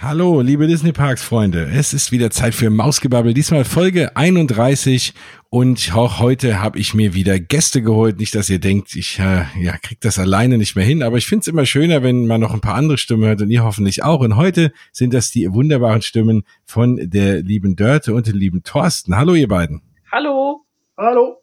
[0.00, 1.72] Hallo, liebe Disney Parks Freunde.
[1.74, 3.34] Es ist wieder Zeit für Mausgebabbel.
[3.34, 5.12] Diesmal Folge 31
[5.50, 8.20] und auch heute habe ich mir wieder Gäste geholt.
[8.20, 11.26] Nicht, dass ihr denkt, ich äh, ja, krieg das alleine nicht mehr hin, aber ich
[11.26, 14.04] finde es immer schöner, wenn man noch ein paar andere Stimmen hört und ihr hoffentlich
[14.04, 14.20] auch.
[14.20, 19.16] Und heute sind das die wunderbaren Stimmen von der lieben Dörte und dem lieben Thorsten.
[19.16, 19.82] Hallo, ihr beiden.
[20.12, 20.64] Hallo.
[20.96, 21.37] Hallo.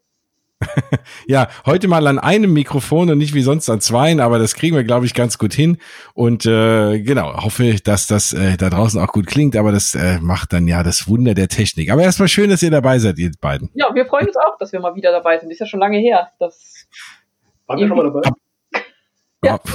[1.27, 4.75] ja, heute mal an einem Mikrofon und nicht wie sonst an zweien, aber das kriegen
[4.75, 5.77] wir, glaube ich, ganz gut hin.
[6.13, 10.19] Und äh, genau, hoffe, dass das äh, da draußen auch gut klingt, aber das äh,
[10.19, 11.91] macht dann ja das Wunder der Technik.
[11.91, 13.69] Aber erstmal schön, dass ihr dabei seid, ihr beiden.
[13.73, 15.51] Ja, wir freuen uns auch, dass wir mal wieder dabei sind.
[15.51, 16.29] Ist ja schon lange her.
[16.39, 16.87] Das
[17.67, 18.21] Waren wir schon mal dabei?
[19.43, 19.59] Ja.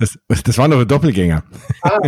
[0.00, 1.42] Das, das waren doch Doppelgänger.
[1.82, 1.98] Ah,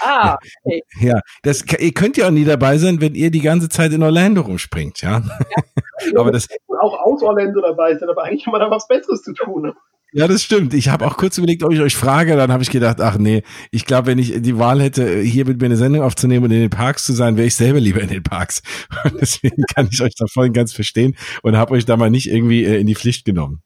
[0.00, 0.82] ah okay.
[1.00, 4.02] Ja, das, ihr könnt ja auch nie dabei sein, wenn ihr die ganze Zeit in
[4.02, 5.20] Orlando rumspringt, ja.
[5.20, 9.22] ja aber das auch aus Orlando dabei sind, aber eigentlich haben wir da was Besseres
[9.22, 9.72] zu tun.
[10.12, 10.72] Ja, das stimmt.
[10.72, 12.36] Ich habe auch kurz überlegt, ob ich euch frage.
[12.36, 15.60] Dann habe ich gedacht, ach nee, ich glaube, wenn ich die Wahl hätte, hier mit
[15.60, 18.08] mir eine Sendung aufzunehmen und in den Parks zu sein, wäre ich selber lieber in
[18.08, 18.62] den Parks.
[19.04, 22.08] Und deswegen kann ich euch da voll und ganz verstehen und habe euch da mal
[22.08, 23.62] nicht irgendwie äh, in die Pflicht genommen.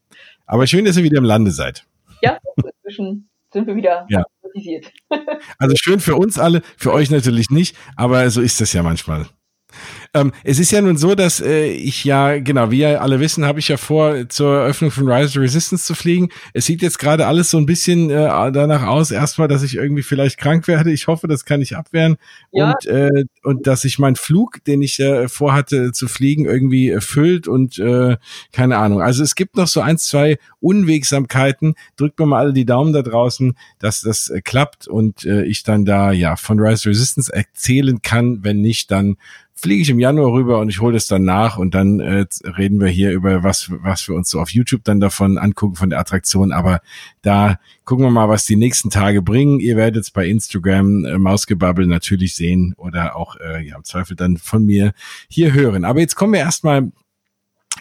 [0.46, 1.86] Aber schön, dass ihr wieder im Lande seid.
[2.22, 4.24] Ja, inzwischen sind wir wieder ja.
[5.58, 9.26] Also schön für uns alle, für euch natürlich nicht, aber so ist das ja manchmal.
[10.14, 13.44] Ähm, es ist ja nun so, dass äh, ich ja, genau, wie ja alle wissen,
[13.44, 16.30] habe ich ja vor, zur Eröffnung von Rise of Resistance zu fliegen.
[16.52, 20.02] Es sieht jetzt gerade alles so ein bisschen äh, danach aus, erstmal, dass ich irgendwie
[20.02, 20.92] vielleicht krank werde.
[20.92, 22.16] Ich hoffe, das kann ich abwehren.
[22.52, 22.72] Ja.
[22.72, 27.48] Und, äh, und dass sich mein Flug, den ich äh, vorhatte zu fliegen, irgendwie erfüllt
[27.48, 28.16] und äh,
[28.52, 29.00] keine Ahnung.
[29.02, 31.74] Also es gibt noch so ein, zwei Unwegsamkeiten.
[31.96, 35.62] Drückt mir mal alle die Daumen da draußen, dass das äh, klappt und äh, ich
[35.62, 38.42] dann da ja von Rise of Resistance erzählen kann.
[38.42, 39.16] Wenn nicht, dann
[39.60, 42.80] fliege ich im Januar rüber und ich hole das dann nach und dann äh, reden
[42.80, 45.98] wir hier über was, was wir uns so auf YouTube dann davon angucken von der
[45.98, 46.50] Attraktion.
[46.50, 46.80] Aber
[47.20, 49.60] da gucken wir mal, was die nächsten Tage bringen.
[49.60, 54.16] Ihr werdet es bei Instagram äh, Mausgebabbel natürlich sehen oder auch äh, ja, im Zweifel
[54.16, 54.92] dann von mir
[55.28, 55.84] hier hören.
[55.84, 56.90] Aber jetzt kommen wir erstmal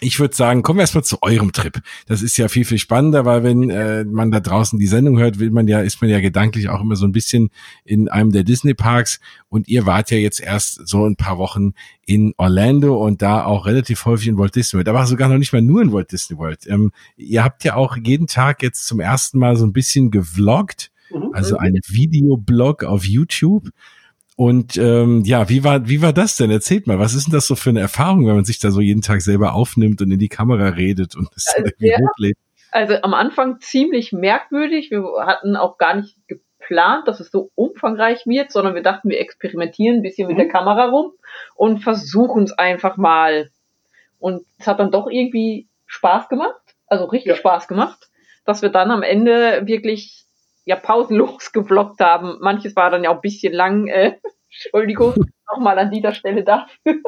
[0.00, 1.80] ich würde sagen, kommen wir erstmal zu eurem Trip.
[2.06, 5.38] Das ist ja viel, viel spannender, weil wenn äh, man da draußen die Sendung hört,
[5.38, 7.50] will man ja, ist man ja gedanklich auch immer so ein bisschen
[7.84, 9.20] in einem der Disney-Parks.
[9.48, 11.72] Und ihr wart ja jetzt erst so ein paar Wochen
[12.06, 15.52] in Orlando und da auch relativ häufig in Walt Disney World, aber sogar noch nicht
[15.52, 16.66] mal nur in Walt Disney World.
[16.66, 20.92] Ähm, ihr habt ja auch jeden Tag jetzt zum ersten Mal so ein bisschen gevloggt,
[21.12, 21.30] mhm.
[21.32, 23.70] also ein Videoblog auf YouTube.
[24.40, 26.50] Und ähm, ja, wie war, wie war das denn?
[26.50, 28.80] Erzählt mal, was ist denn das so für eine Erfahrung, wenn man sich da so
[28.80, 32.38] jeden Tag selber aufnimmt und in die Kamera redet und das also, irgendwie ja, hochlädt?
[32.70, 34.90] Also am Anfang ziemlich merkwürdig.
[34.90, 39.20] Wir hatten auch gar nicht geplant, dass es so umfangreich wird, sondern wir dachten, wir
[39.20, 40.52] experimentieren ein bisschen mit der mhm.
[40.52, 41.12] Kamera rum
[41.54, 43.50] und versuchen es einfach mal.
[44.18, 47.36] Und es hat dann doch irgendwie Spaß gemacht, also richtig ja.
[47.36, 48.08] Spaß gemacht,
[48.46, 50.24] dass wir dann am Ende wirklich
[50.64, 52.38] ja pausenlos gevloggt haben.
[52.40, 53.86] Manches war dann ja auch ein bisschen lang.
[53.88, 54.18] Äh,
[54.50, 55.14] Entschuldigung,
[55.50, 57.00] nochmal an dieser Stelle dafür.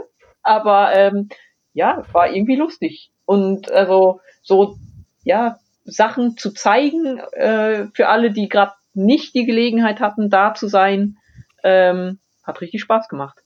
[0.42, 1.28] Aber ähm,
[1.72, 3.12] ja, war irgendwie lustig.
[3.24, 4.76] Und also so,
[5.24, 10.68] ja, Sachen zu zeigen äh, für alle, die gerade nicht die Gelegenheit hatten, da zu
[10.68, 11.16] sein,
[11.64, 13.42] ähm, hat richtig Spaß gemacht.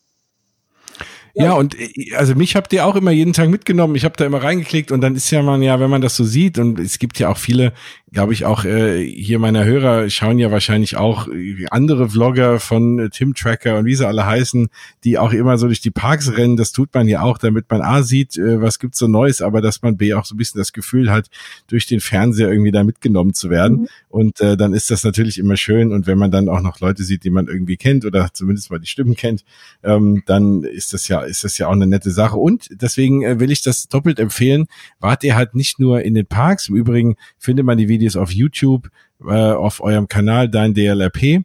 [1.38, 3.94] Ja, und äh, also mich habt ihr auch immer jeden Tag mitgenommen.
[3.94, 6.24] Ich habe da immer reingeklickt und dann ist ja man ja, wenn man das so
[6.24, 7.74] sieht und es gibt ja auch viele,
[8.12, 13.00] glaube ich auch äh, hier meiner Hörer schauen ja wahrscheinlich auch äh, andere Vlogger von
[13.00, 14.68] äh, Tim Tracker und wie sie alle heißen,
[15.02, 16.56] die auch immer so durch die Parks rennen.
[16.56, 19.60] Das tut man ja auch, damit man A sieht, äh, was gibt's so Neues, aber
[19.60, 21.28] dass man B auch so ein bisschen das Gefühl hat,
[21.66, 23.80] durch den Fernseher irgendwie da mitgenommen zu werden.
[23.80, 23.88] Mhm.
[24.08, 25.92] Und äh, dann ist das natürlich immer schön.
[25.92, 28.78] Und wenn man dann auch noch Leute sieht, die man irgendwie kennt oder zumindest mal
[28.78, 29.44] die Stimmen kennt,
[29.82, 32.36] ähm, dann ist das ja ist das ja auch eine nette Sache.
[32.36, 34.68] Und deswegen äh, will ich das doppelt empfehlen.
[35.00, 36.68] Wart ihr halt nicht nur in den Parks.
[36.68, 38.88] Im Übrigen findet man die Videos auf YouTube,
[39.26, 41.44] äh, auf eurem Kanal, dein DLRP.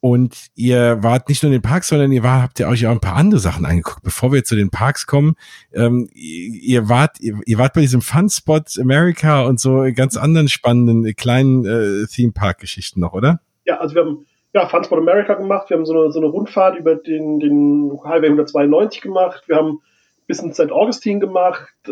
[0.00, 2.92] Und ihr wart nicht nur in den Parks, sondern ihr war, habt ja euch auch
[2.92, 4.02] ein paar andere Sachen angeguckt.
[4.04, 5.34] Bevor wir zu den Parks kommen,
[5.72, 10.48] ähm, ihr wart, ihr, ihr, wart bei diesem Fun Spot America und so ganz anderen
[10.48, 13.40] spannenden kleinen äh, Theme Park Geschichten noch, oder?
[13.64, 15.70] Ja, also wir haben ja, Fun Spot America gemacht.
[15.70, 19.44] Wir haben so eine, so eine Rundfahrt über den, den Highway 192 gemacht.
[19.48, 19.80] Wir haben
[20.26, 20.72] bis in St.
[20.72, 21.90] Augustine gemacht, äh,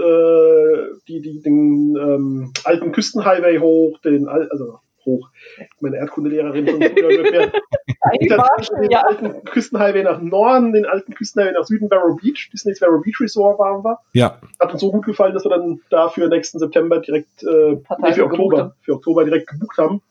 [1.08, 5.30] die, die, den ähm, alten Küstenhighway hoch, den, also hoch,
[5.80, 7.52] meine Erdkundelehrerin von früher ungefähr.
[8.20, 9.02] den ja.
[9.02, 13.58] alten Küstenhighway nach Norden, den alten Küstenhighway nach Süden, Vero Beach, Disney's Vero Beach Resort
[13.58, 13.98] waren wir.
[14.12, 14.38] Ja.
[14.60, 18.12] Hat uns so gut gefallen, dass wir dann da für nächsten September direkt, äh, nee,
[18.12, 20.02] für Oktober, für Oktober direkt gebucht haben.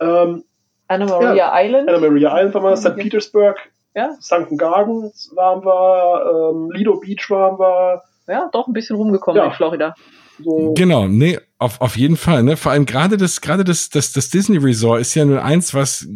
[0.00, 0.44] Ähm,
[0.88, 1.88] Anna Maria ja, Island.
[1.88, 2.96] Anna Maria Island waren wir, St.
[2.96, 3.58] Petersburg,
[3.94, 4.16] ja.
[4.20, 8.02] Sunken Gardens waren wir, ähm, Lido Beach waren wir.
[8.28, 9.48] Ja, doch ein bisschen rumgekommen ja.
[9.48, 9.94] in Florida.
[10.42, 10.74] So.
[10.74, 12.56] Genau, nee, auf, auf jeden Fall, ne?
[12.56, 16.08] Vor allem gerade das, gerade das, das, das Disney Resort ist ja nur eins, was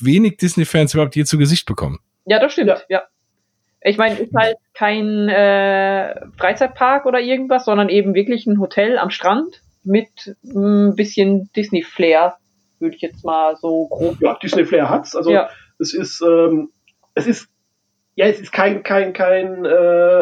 [0.00, 1.98] wenig Disney-Fans überhaupt je zu Gesicht bekommen.
[2.26, 2.78] Ja, das stimmt, ja.
[2.88, 3.02] ja.
[3.82, 9.08] Ich meine, ist halt kein äh, Freizeitpark oder irgendwas, sondern eben wirklich ein Hotel am
[9.10, 12.36] Strand mit ein bisschen Disney-Flair,
[12.78, 14.20] würde ich jetzt mal so grob.
[14.20, 15.16] Ja, Disney-Flair hat's.
[15.16, 15.48] Also ja.
[15.78, 16.70] es ist, ähm,
[17.14, 17.48] es ist
[18.16, 19.68] ja, es ist kein, kein, kein äh,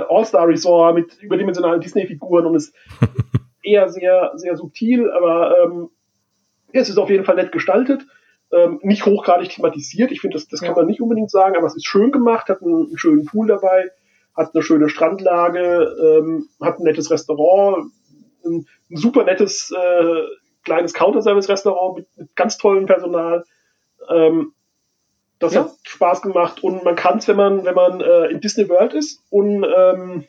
[0.08, 2.72] All-Star-Resort mit überdimensionalen Disney-Figuren und es
[3.62, 5.90] eher sehr, sehr subtil, aber ähm,
[6.72, 8.02] es ist auf jeden Fall nett gestaltet.
[8.52, 10.10] Ähm, nicht hochgradig thematisiert.
[10.10, 12.62] Ich finde, das, das kann man nicht unbedingt sagen, aber es ist schön gemacht, hat
[12.62, 13.90] einen, einen schönen Pool dabei,
[14.34, 17.90] hat eine schöne Strandlage, ähm, hat ein nettes Restaurant,
[18.44, 20.22] ein, ein super nettes äh,
[20.64, 23.44] kleines Counter-Service-Restaurant mit, mit ganz tollem Personal.
[24.08, 24.52] Ähm,
[25.38, 25.64] das ja.
[25.64, 28.94] hat Spaß gemacht und man kann es, wenn man, wenn man äh, in Disney World
[28.94, 30.24] ist und ähm,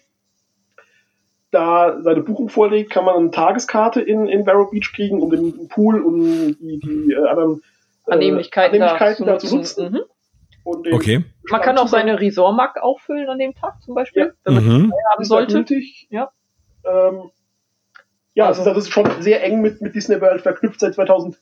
[1.51, 5.67] da seine Buchung vorlegt, kann man eine Tageskarte in, in Vero Beach kriegen, um den
[5.67, 7.61] Pool und die, die äh, anderen
[8.05, 9.91] äh, Annehmlichkeiten, Annehmlichkeiten da, zu nutzen.
[10.63, 10.93] Mhm.
[10.93, 11.25] okay.
[11.49, 14.31] Man kann auch seine Resort-Mark auffüllen an dem Tag zum Beispiel, ja.
[14.43, 14.93] wenn man mhm.
[15.11, 15.65] haben sollte.
[16.09, 16.31] Ja.
[16.85, 17.31] Ähm,
[18.35, 21.37] ja, also, das ist schon sehr eng mit, mit Disney World verknüpft seit 2000.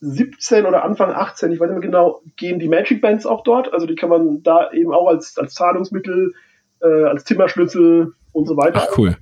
[0.00, 3.72] 17 oder Anfang 18, ich weiß nicht mehr genau, gehen die Magic Bands auch dort.
[3.72, 6.34] Also die kann man da eben auch als, als Zahlungsmittel,
[6.80, 8.86] äh, als Zimmerschlüssel und so weiter.
[8.88, 9.16] Ach cool.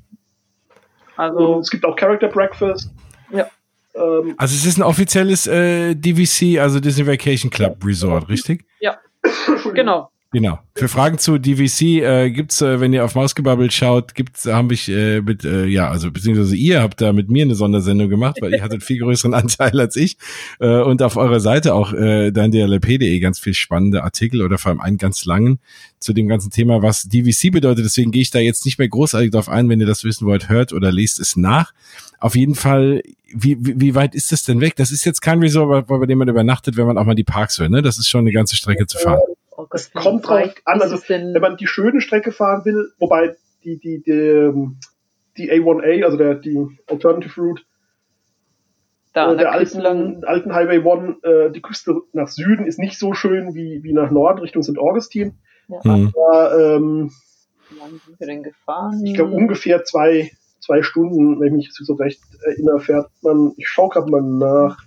[1.16, 2.90] Also und es gibt auch Character Breakfast.
[3.30, 3.46] Ja.
[3.94, 8.66] Ähm, also es ist ein offizielles äh, DVC, also Disney Vacation Club Resort, richtig?
[8.80, 8.98] Ja.
[9.74, 10.10] genau.
[10.32, 10.58] Genau.
[10.74, 14.88] Für Fragen zu DVC äh, gibt's, äh, wenn ihr auf Mausgebabbel schaut, gibt's, habe ich
[14.88, 18.52] äh, mit, äh, ja, also beziehungsweise ihr habt da mit mir eine Sondersendung gemacht, weil
[18.52, 20.18] ihr hattet viel größeren Anteil als ich.
[20.58, 24.70] Äh, und auf eurer Seite auch äh, dann dlp.de ganz viel spannende Artikel oder vor
[24.70, 25.60] allem einen ganz langen
[26.00, 27.84] zu dem ganzen Thema, was DVC bedeutet.
[27.84, 29.68] Deswegen gehe ich da jetzt nicht mehr großartig drauf ein.
[29.68, 31.72] Wenn ihr das wissen wollt, hört oder lest es nach.
[32.18, 33.02] Auf jeden Fall,
[33.32, 34.74] wie, wie, wie weit ist das denn weg?
[34.76, 37.58] Das ist jetzt kein Resort, bei dem man übernachtet, wenn man auch mal die Parks
[37.60, 37.68] will.
[37.68, 37.80] Ne?
[37.80, 39.20] Das ist schon eine ganze Strecke zu fahren.
[39.56, 43.36] Oh Gott, es kommt drauf an, also wenn man die schöne Strecke fahren will, wobei
[43.64, 44.52] die, die, die,
[45.38, 47.62] die A1A, also der, die Alternative Route,
[49.16, 53.14] da, äh, der alten, alten Highway One, äh, die Küste nach Süden ist nicht so
[53.14, 54.78] schön wie, wie nach Norden Richtung St.
[54.78, 55.32] Augustine.
[55.68, 55.80] Ja.
[55.84, 56.12] Mhm.
[56.14, 57.10] Aber, ähm,
[57.70, 59.04] wie lange sind wir denn gefahren?
[59.06, 60.30] Ich glaube ungefähr zwei,
[60.60, 64.82] zwei Stunden, wenn ich mich so recht erinnere, fährt man, ich schaue gerade mal nach.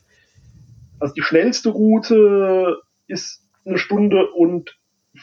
[1.00, 2.78] Also die schnellste Route
[3.08, 4.78] ist eine Stunde und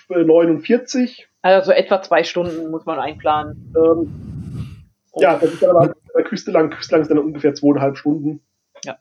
[0.09, 1.29] 49.
[1.43, 3.73] Also etwa zwei Stunden muss man einplanen.
[3.77, 7.97] Ähm, ja, das ist dann aber bei Küste lang, Küste lang ist dann ungefähr zweieinhalb
[7.97, 8.41] Stunden.
[8.85, 8.99] Ja.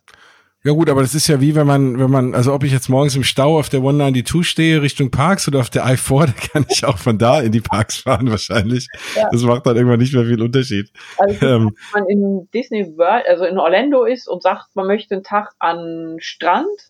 [0.64, 2.90] Ja gut, aber das ist ja wie wenn man, wenn man, also ob ich jetzt
[2.90, 6.66] morgens im Stau auf der 192 stehe Richtung Parks oder auf der I4, da kann
[6.68, 8.88] ich auch von da in die Parks fahren wahrscheinlich.
[9.16, 9.30] Ja.
[9.32, 10.92] Das macht dann irgendwann nicht mehr viel Unterschied.
[11.18, 15.14] Also ähm, wenn man in Disney World, also in Orlando ist und sagt, man möchte
[15.14, 16.90] einen Tag an Strand,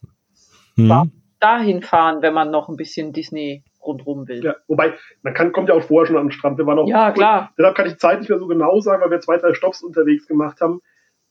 [0.78, 1.12] mhm
[1.46, 4.44] dahin fahren, wenn man noch ein bisschen Disney rundherum will.
[4.44, 6.58] Ja, wobei, man kann, kommt ja auch vorher schon den Strand.
[6.58, 7.52] Wir waren auch, ja, klar.
[7.58, 9.84] Deshalb kann ich die Zeit nicht mehr so genau sagen, weil wir zwei, drei Stops
[9.84, 10.82] unterwegs gemacht haben.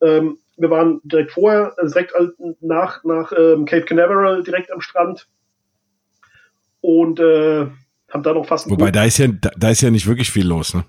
[0.00, 2.12] Ähm, wir waren direkt vorher, also direkt
[2.60, 5.26] nach, nach ähm, Cape Canaveral direkt am Strand
[6.80, 7.66] und äh,
[8.10, 8.70] haben da noch fast.
[8.70, 10.84] Wobei, da ist ja, da, da, ist ja nicht wirklich viel los, ne?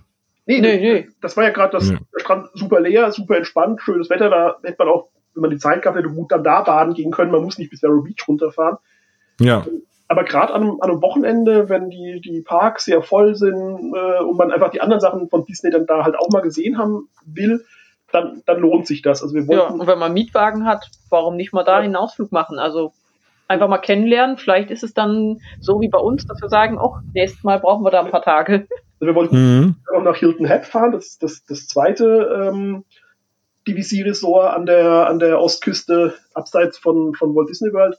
[0.45, 1.07] Nee, nee, nee.
[1.22, 1.98] Das war ja gerade das, nee.
[2.13, 5.57] der Strand super leer, super entspannt, schönes Wetter, da hätte man auch, wenn man die
[5.57, 7.31] Zeit gehabt hätte, gut dann da baden gehen können.
[7.31, 8.77] Man muss nicht bis Vero Beach runterfahren.
[9.40, 9.66] Ja.
[10.08, 14.38] Aber gerade an, an, einem Wochenende, wenn die, die Parks sehr voll sind äh, und
[14.38, 17.65] man einfach die anderen Sachen von Disney dann da halt auch mal gesehen haben will,
[18.12, 19.24] dann, dann lohnt sich das.
[19.24, 21.86] Also wir wollten, ja, und wenn man Mietwagen hat, warum nicht mal da ja.
[21.86, 22.60] einen Ausflug machen?
[22.60, 22.94] Also
[23.48, 24.38] einfach mal kennenlernen.
[24.38, 27.84] Vielleicht ist es dann so wie bei uns, dass wir sagen, oh, nächstes Mal brauchen
[27.84, 28.68] wir da ein paar Tage.
[29.00, 29.75] Also wir wollten mhm.
[29.94, 32.86] auch nach Hilton Head fahren, das ist das, das zweite ähm,
[33.68, 37.98] DVC-Ressort an der, an der Ostküste, abseits von, von Walt Disney World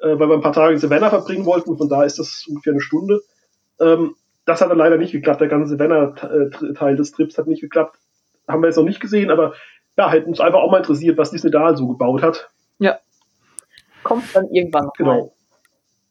[0.00, 1.76] äh, weil wir ein paar Tage in Savannah verbringen wollten.
[1.76, 3.20] Von da ist das ungefähr eine Stunde.
[3.80, 4.14] Ähm,
[4.44, 5.40] das hat dann leider nicht geklappt.
[5.40, 7.98] Der ganze Savannah-Teil des Trips hat nicht geklappt.
[8.46, 9.54] Haben wir jetzt noch nicht gesehen, aber
[9.96, 12.48] ja, hätten uns einfach auch mal interessiert, was Disney da so gebaut hat.
[12.78, 12.98] Ja.
[14.04, 15.10] Kommt dann irgendwann noch genau.
[15.10, 15.30] Mal.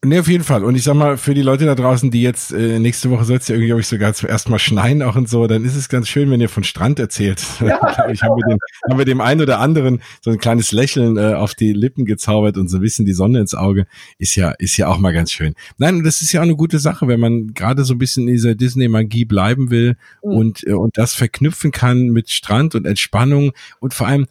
[0.06, 0.64] Ne, auf jeden Fall.
[0.64, 3.38] Und ich sag mal, für die Leute da draußen, die jetzt äh, nächste Woche soll
[3.38, 5.90] es ja irgendwie, glaube ich, sogar zuerst mal schneien auch und so, dann ist es
[5.90, 7.44] ganz schön, wenn ihr von Strand erzählt.
[7.68, 11.34] Ja, ich habe dem, haben wir dem einen oder anderen so ein kleines Lächeln äh,
[11.34, 13.88] auf die Lippen gezaubert und so ein bisschen die Sonne ins Auge.
[14.20, 15.56] Ist ja, ist ja auch mal ganz schön.
[15.78, 18.36] Nein, das ist ja auch eine gute Sache, wenn man gerade so ein bisschen in
[18.36, 20.32] dieser Disney-Magie bleiben will mhm.
[20.32, 24.28] und, äh, und das verknüpfen kann mit Strand und Entspannung und vor allem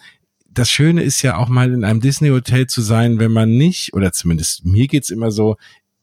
[0.56, 4.12] das Schöne ist ja auch mal in einem Disney-Hotel zu sein, wenn man nicht, oder
[4.12, 5.56] zumindest mir geht's immer so,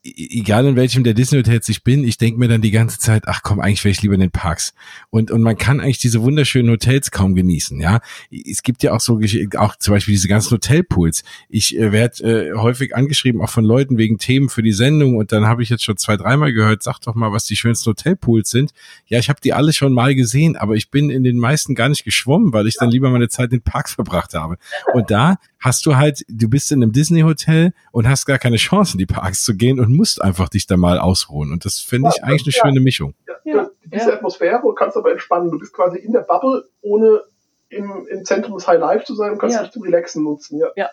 [0.04, 3.24] egal in welchem der Disney Hotels ich bin, ich denke mir dann die ganze Zeit,
[3.28, 4.74] ach komm, eigentlich wäre ich lieber in den Parks.
[5.10, 8.02] Und, und man kann eigentlich diese wunderschönen Hotels kaum genießen, ja.
[8.30, 9.22] Es gibt ja auch so,
[9.58, 11.24] auch zum Beispiel diese ganzen Hotelpools.
[11.50, 15.32] Ich äh, werde äh, häufig angeschrieben, auch von Leuten wegen Themen für die Sendung und
[15.32, 18.50] dann habe ich jetzt schon zwei, dreimal gehört, sag doch mal, was die schönsten Hotelpools
[18.50, 18.72] sind.
[19.08, 21.88] Ja, ich habe die alle schon mal gesehen, aber ich bin in den meisten gar
[21.88, 24.58] nicht geschwommen, weil ich dann lieber meine Zeit in den Parks verbracht habe.
[24.94, 28.94] Und da hast du halt, du bist in einem Disney-Hotel und hast gar keine Chance,
[28.94, 31.52] in die Parks zu gehen und musst einfach dich da mal ausruhen.
[31.52, 32.62] Und das finde ich eigentlich eine ja.
[32.64, 33.14] schöne Mischung.
[33.28, 33.70] Ja, ja.
[33.86, 34.16] Diese ja.
[34.16, 35.52] Atmosphäre kannst du aber entspannen.
[35.52, 37.22] Du bist quasi in der Bubble, ohne
[37.70, 40.60] im, im Zentrum des High Life zu sein und kannst dich zum Relaxen nutzen.
[40.60, 40.90] Ja, ja.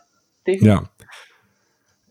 [0.47, 0.85] ja.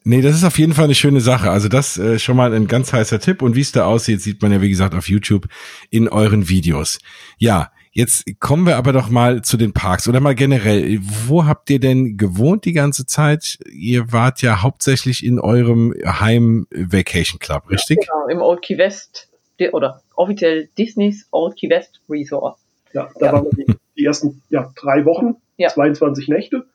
[0.03, 1.51] Nee, das ist auf jeden Fall eine schöne Sache.
[1.51, 3.41] Also das äh, schon mal ein ganz heißer Tipp.
[3.41, 5.47] Und wie es da aussieht, sieht man ja, wie gesagt, auf YouTube
[5.89, 6.99] in euren Videos.
[7.37, 10.99] Ja, Jetzt kommen wir aber doch mal zu den Parks oder mal generell.
[11.27, 13.57] Wo habt ihr denn gewohnt die ganze Zeit?
[13.71, 17.99] Ihr wart ja hauptsächlich in eurem Heim Vacation Club, richtig?
[18.05, 19.27] Ja, genau, im Old Key West
[19.71, 22.57] oder offiziell Disneys Old Key West Resort.
[22.93, 23.33] Ja, da ja.
[23.33, 25.69] waren wir die, die, ersten ja, drei Wochen, ja.
[25.69, 26.65] 22 Nächte.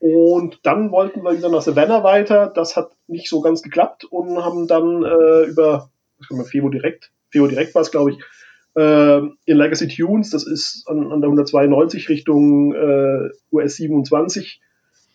[0.00, 2.52] Und dann wollten wir wieder nach Savannah weiter.
[2.54, 5.88] Das hat nicht so ganz geklappt und haben dann äh, über
[6.18, 8.18] was kann man, Febo direkt, Febo direkt war es, glaube ich,
[8.74, 14.60] äh, in Legacy Tunes, das ist an, an der 192 Richtung äh, US 27,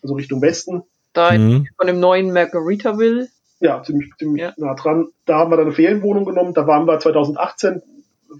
[0.02, 0.82] also Richtung Westen.
[1.12, 1.66] Da mhm.
[1.76, 3.28] von dem neuen Margaritaville.
[3.60, 4.54] Ja, ziemlich, ziemlich ja.
[4.56, 5.08] nah dran.
[5.26, 6.54] Da haben wir dann eine Ferienwohnung genommen.
[6.54, 7.82] Da waren wir 2018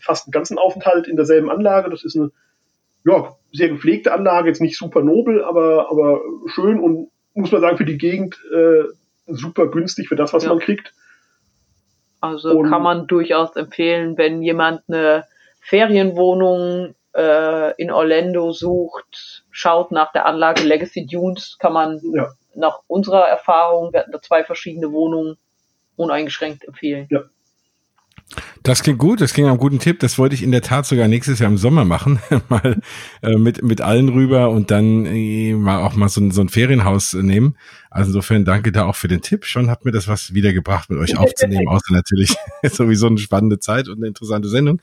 [0.01, 1.91] fast einen ganzen Aufenthalt in derselben Anlage.
[1.91, 2.31] Das ist eine
[3.05, 7.77] ja, sehr gepflegte Anlage, jetzt nicht super nobel, aber, aber schön und muss man sagen,
[7.77, 8.85] für die Gegend äh,
[9.27, 10.51] super günstig für das, was ja.
[10.51, 10.93] man kriegt.
[12.21, 15.25] Also und kann man durchaus empfehlen, wenn jemand eine
[15.61, 22.33] Ferienwohnung äh, in Orlando sucht, schaut nach der Anlage Legacy Dunes, kann man ja.
[22.55, 25.37] nach unserer Erfahrung, wir hatten da zwei verschiedene Wohnungen,
[25.97, 27.07] uneingeschränkt empfehlen.
[27.11, 27.25] Ja.
[28.63, 29.99] Das klingt gut, das klingt ein guter Tipp.
[30.01, 32.21] Das wollte ich in der Tat sogar nächstes Jahr im Sommer machen.
[32.49, 32.81] mal
[33.23, 36.49] äh, mit, mit allen rüber und dann äh, mal auch mal so, ein so ein
[36.49, 37.57] Ferienhaus äh, nehmen.
[37.91, 39.45] Also insofern danke da auch für den Tipp.
[39.45, 42.37] Schon hat mir das was wiedergebracht, mit euch aufzunehmen, außer natürlich
[42.71, 44.81] sowieso eine spannende Zeit und eine interessante Sendung.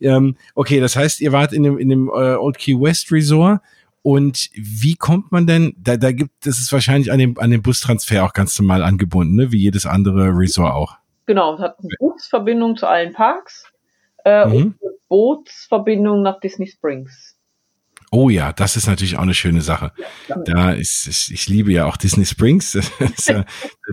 [0.00, 3.60] Ähm, okay, das heißt, ihr wart in dem, in dem äh, Old Key West Resort.
[4.02, 7.62] Und wie kommt man denn, da, da gibt, das ist wahrscheinlich an dem, an dem
[7.62, 9.52] Bustransfer auch ganz normal angebunden, ne?
[9.52, 10.96] wie jedes andere Resort auch.
[11.28, 13.70] Genau, es hat eine Busverbindung zu allen Parks
[14.24, 14.52] äh, mhm.
[14.52, 17.36] und eine Bootsverbindung nach Disney Springs.
[18.10, 19.92] Oh ja, das ist natürlich auch eine schöne Sache.
[20.26, 22.72] Ja, da ist, ich, ich liebe ja auch Disney Springs.
[22.98, 23.44] Das da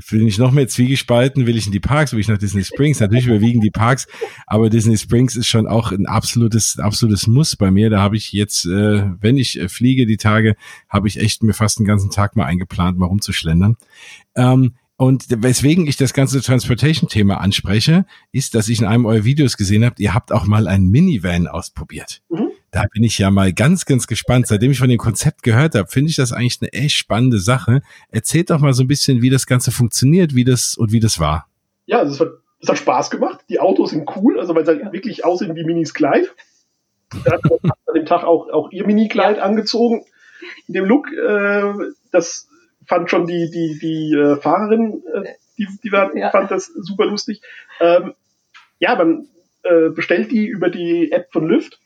[0.10, 1.46] bin ich noch mehr zwiegespalten.
[1.46, 3.02] Will ich in die Parks, will ich nach Disney Springs?
[3.02, 4.08] Natürlich überwiegen die Parks,
[4.48, 7.90] aber Disney Springs ist schon auch ein absolutes, absolutes Muss bei mir.
[7.90, 10.56] Da habe ich jetzt, äh, wenn ich äh, fliege die Tage,
[10.88, 13.76] habe ich echt mir fast den ganzen Tag mal eingeplant, mal rumzuschlendern.
[14.36, 19.58] Ähm, und weswegen ich das ganze Transportation-Thema anspreche, ist, dass ich in einem eurer Videos
[19.58, 22.22] gesehen habt, ihr habt auch mal ein Minivan ausprobiert.
[22.30, 22.52] Mhm.
[22.72, 24.48] Da bin ich ja mal ganz, ganz gespannt.
[24.48, 27.82] Seitdem ich von dem Konzept gehört habe, finde ich das eigentlich eine echt spannende Sache.
[28.10, 31.20] Erzählt doch mal so ein bisschen, wie das Ganze funktioniert, wie das und wie das
[31.20, 31.48] war.
[31.86, 32.30] Ja, also es hat,
[32.62, 33.46] es hat Spaß gemacht.
[33.50, 36.34] Die Autos sind cool, also weil sie halt wirklich aussehen wie Minis Kleid.
[37.24, 40.06] Da hat an dem Tag auch, auch ihr Mini-Kleid angezogen.
[40.68, 41.74] In dem Look, äh,
[42.12, 42.48] das
[42.88, 46.32] fand schon die, die, die äh, Fahrerin, äh, die, die war, ja.
[46.32, 47.42] fand das super lustig.
[47.80, 48.14] Ähm,
[48.80, 49.28] ja, man
[49.64, 51.80] äh, bestellt die über die App von Lyft.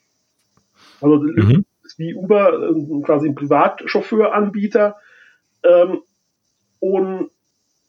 [1.01, 1.65] Also mhm.
[1.85, 4.97] ist wie Uber, äh, quasi ein Privatchauffeuranbieter.
[5.63, 6.01] Ähm,
[6.79, 7.29] und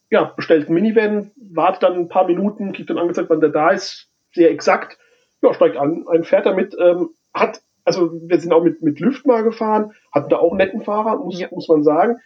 [0.09, 3.69] ja, bestellt ein Minivan, wartet dann ein paar Minuten, kriegt dann angezeigt, wann der da
[3.69, 4.97] ist, sehr exakt.
[5.41, 9.25] Ja, steigt an, ein fährt damit, ähm, hat, also wir sind auch mit, mit Lyft
[9.25, 11.47] mal gefahren, hatten da auch einen netten Fahrer, muss, ja.
[11.51, 12.17] muss man sagen.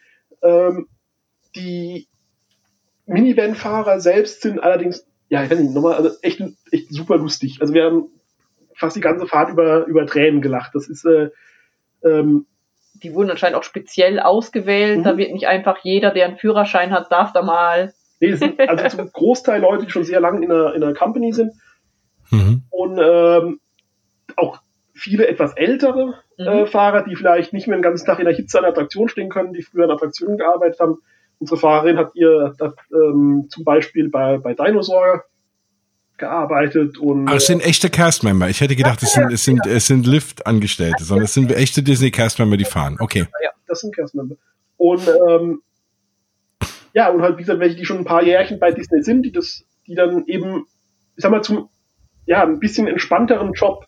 [0.42, 0.88] Ähm,
[1.56, 2.08] die
[3.06, 7.60] Minivan-Fahrer selbst sind allerdings, ja, ich weiß nicht, nochmal, also echt, echt super lustig.
[7.62, 8.08] Also wir haben
[8.75, 10.75] fast die ganze Fahrt über, über Tränen gelacht.
[10.75, 11.30] Das ist, äh,
[12.04, 12.46] ähm,
[12.96, 15.00] die wurden anscheinend auch speziell ausgewählt.
[15.00, 15.04] Mhm.
[15.04, 17.94] Da wird nicht einfach jeder, der einen Führerschein hat, darf da mal.
[18.20, 20.94] Nee, es sind also zum Großteil Leute, die schon sehr lange in einer, in einer
[20.94, 21.54] Company sind.
[22.32, 22.63] Mhm.
[22.70, 23.60] Und ähm,
[24.36, 24.62] auch
[24.94, 26.68] viele etwas ältere mhm.
[26.68, 29.30] Fahrer, die vielleicht nicht mehr den ganzen Tag in der Hitze an der Attraktion stehen
[29.30, 30.98] können, die früher an Attraktionen gearbeitet haben.
[31.39, 35.24] Unsere Fahrerin hat ihr hat, ähm, zum Beispiel bei, bei Dinosaur
[36.18, 37.27] gearbeitet und.
[37.27, 38.50] Ach, es sind echte Castmember.
[38.50, 39.74] Ich hätte gedacht, ja, es sind, es sind, ja.
[39.74, 42.98] es sind Lift-Angestellte, sondern es sind echte Disney Castmember, die fahren.
[43.00, 43.27] Okay.
[43.44, 44.36] Ja, das sind Castmember.
[44.77, 45.62] Und, ähm,
[46.94, 49.32] ja, und halt, wie gesagt, welche, die schon ein paar Jährchen bei Disney sind, die
[49.32, 50.65] das, die dann eben,
[51.18, 51.70] ich sag mal, zum,
[52.25, 53.86] ja, ein bisschen entspannteren Job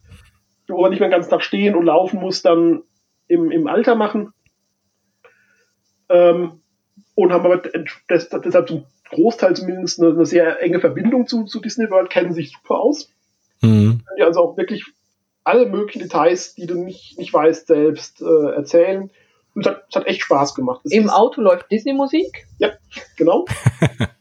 [0.67, 2.83] wo man nicht mehr den ganzen Tag stehen und laufen muss, dann
[3.27, 4.33] im, im Alter machen.
[6.09, 6.61] Ähm,
[7.15, 7.61] und haben aber
[8.09, 12.51] deshalb zum, Großteil zumindest eine, eine, sehr enge Verbindung zu, zu Disney World, kennen sich
[12.51, 13.09] super aus.
[13.61, 14.01] Mhm.
[14.17, 14.83] Die also auch wirklich
[15.43, 19.09] alle möglichen Details, die du nicht, nicht weißt, selbst äh, erzählen.
[19.55, 20.81] Und es hat, es hat echt Spaß gemacht.
[20.83, 22.47] Das Im Auto läuft Disney-Musik?
[22.59, 22.73] Ja,
[23.15, 23.45] genau.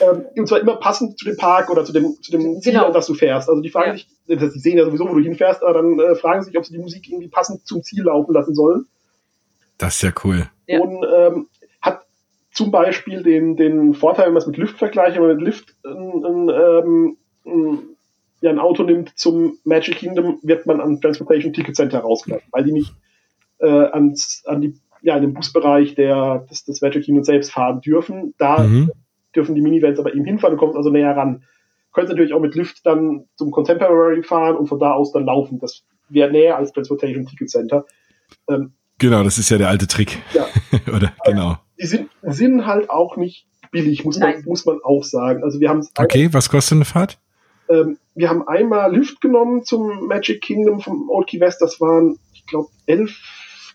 [0.00, 2.92] ähm, und zwar immer passend zu dem Park oder zu dem, zu dem Ziel, genau.
[2.92, 3.48] das du fährst.
[3.48, 3.96] Also die fragen ja.
[3.96, 4.08] sich,
[4.54, 6.82] die sehen ja sowieso, wo du hinfährst, aber dann äh, fragen sich, ob sie die
[6.82, 8.86] Musik irgendwie passend zum Ziel laufen lassen sollen.
[9.78, 10.48] Das ist ja cool.
[10.66, 10.80] Ja.
[10.80, 11.48] Und ähm,
[11.80, 12.04] hat
[12.52, 15.74] zum Beispiel den, den Vorteil, wenn man es mit Lyft vergleicht, wenn man mit Lyft
[15.84, 17.80] ein, ein, ein,
[18.40, 22.64] ja, ein Auto nimmt zum Magic Kingdom, wird man an Transportation Ticket Center rausgelassen, weil
[22.64, 22.92] die nicht
[23.58, 27.80] äh, ans, an die, ja, in den Busbereich der, des, des Magic Kingdom selbst fahren
[27.80, 28.34] dürfen.
[28.38, 28.90] Da mhm.
[29.38, 31.44] Dürfen die Minivans aber eben hinfahren, du kommst also näher ran.
[31.92, 35.58] Könntest natürlich auch mit Lyft dann zum Contemporary fahren und von da aus dann laufen.
[35.58, 37.86] Das wäre näher als Transportation Ticket Center.
[38.48, 40.18] Ähm, Genau, das ist ja der alte Trick.
[40.34, 40.46] Ja.
[40.94, 41.56] Oder genau.
[41.80, 45.44] Die sind, sind halt auch nicht billig, muss man, muss man auch sagen.
[45.44, 47.18] Also wir haben Okay, was kostet eine Fahrt?
[47.68, 51.62] Ähm, wir haben einmal Lift genommen zum Magic Kingdom vom Old Key West.
[51.62, 53.14] Das waren, ich glaube, 11,50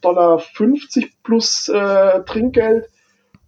[0.01, 0.43] Dollar
[1.24, 2.89] plus äh, Trinkgeld.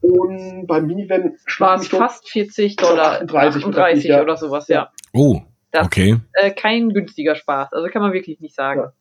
[0.05, 4.91] Und beim Minivan waren es fast 40 Dollar, 38, 38 oder sowas, ja.
[5.13, 6.11] Oh, das okay.
[6.11, 8.81] Ist, äh, kein günstiger Spaß, also kann man wirklich nicht sagen.
[8.81, 8.93] Ja.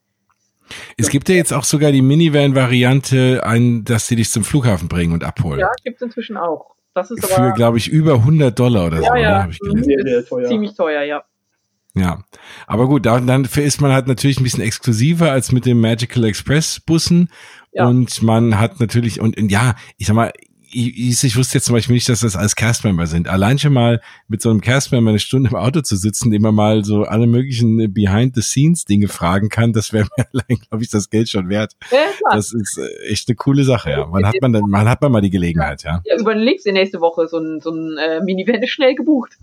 [0.97, 3.43] Es gibt ja jetzt auch sogar die Minivan-Variante,
[3.85, 5.61] dass sie dich zum Flughafen bringen und abholen.
[5.61, 6.75] Ja, gibt es inzwischen auch.
[6.95, 9.17] Das ist Für, glaube ich, über 100 Dollar oder ja, so.
[9.17, 10.27] Ja, ich gelesen.
[10.29, 10.49] Teuer.
[10.49, 11.25] ziemlich teuer, ja.
[11.97, 12.25] Ja,
[12.67, 16.25] aber gut, dann, dann ist man halt natürlich ein bisschen exklusiver als mit den Magical
[16.25, 17.31] Express Bussen
[17.73, 17.87] ja.
[17.87, 20.33] und man hat natürlich und, und ja, ich sag mal,
[20.75, 23.29] ich, ich wusste jetzt zum Beispiel nicht, dass das als Castmember sind.
[23.29, 26.55] Allein schon mal mit so einem Castmember eine Stunde im Auto zu sitzen, dem man
[26.55, 31.29] mal so alle möglichen Behind-the-Scenes-Dinge fragen kann, das wäre mir allein, glaube ich, das Geld
[31.29, 31.75] schon wert.
[31.91, 34.07] Ja, das ist äh, echt eine coole Sache, ja.
[34.07, 36.03] Man hat man dann, man hat man mal die Gelegenheit, ja.
[36.05, 39.39] Ja, überlegst dir nächste Woche so ein, so ein äh, Minivan ist schnell gebucht.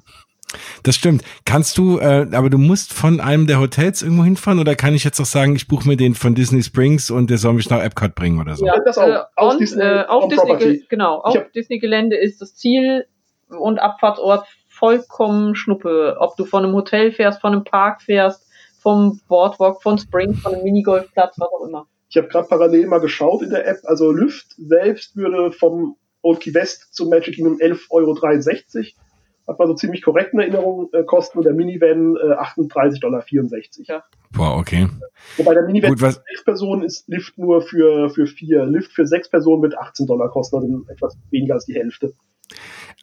[0.84, 1.24] Das stimmt.
[1.46, 5.04] Kannst du, äh, aber du musst von einem der Hotels irgendwo hinfahren oder kann ich
[5.04, 7.82] jetzt auch sagen, ich buche mir den von Disney Springs und der soll mich nach
[7.82, 8.66] Epcot bringen oder so?
[8.66, 9.08] Ja, das auch.
[9.08, 13.06] Äh, auf, Disney, äh, auf Disney, genau, auf Disney Gelände ist das Ziel
[13.48, 16.18] und Abfahrtsort vollkommen Schnuppe.
[16.20, 18.48] Ob du von einem Hotel fährst, von einem Park fährst,
[18.80, 21.88] vom Boardwalk, von Springs, von einem Minigolfplatz, was auch immer.
[22.10, 23.78] Ich habe gerade parallel mal geschaut in der App.
[23.84, 28.16] Also Lüft selbst würde vom Old Key West zum Magic Kingdom 11,63 Euro
[29.52, 33.24] hat man so ziemlich korrekt in Erinnerung, äh, kosten der Minivan äh, 38,64 Dollar.
[33.84, 34.04] Ja.
[34.32, 34.88] Boah, okay.
[35.38, 38.66] Wobei der Minivan Gut, was für sechs Personen ist Lift nur für, für vier.
[38.66, 42.14] Lift für sechs Personen wird 18 Dollar kosten, also etwas weniger als die Hälfte.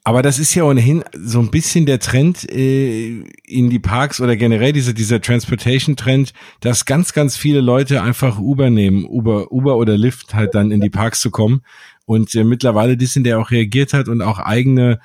[0.05, 4.37] Aber das ist ja ohnehin so ein bisschen der Trend äh, in die Parks oder
[4.37, 9.99] generell dieser, dieser Transportation-Trend, dass ganz, ganz viele Leute einfach Uber nehmen, Uber, Uber oder
[9.99, 11.63] Lyft halt dann in die Parks zu kommen.
[12.07, 14.99] Und äh, mittlerweile Disney, der auch reagiert hat und auch eigene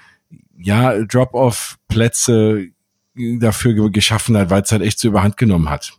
[0.57, 2.67] ja, Drop-off-Plätze
[3.15, 5.93] dafür geschaffen hat, weil es halt echt so überhand genommen hat.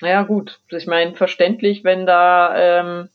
[0.00, 0.60] Naja, gut.
[0.70, 3.08] Ich meine, verständlich, wenn da ähm,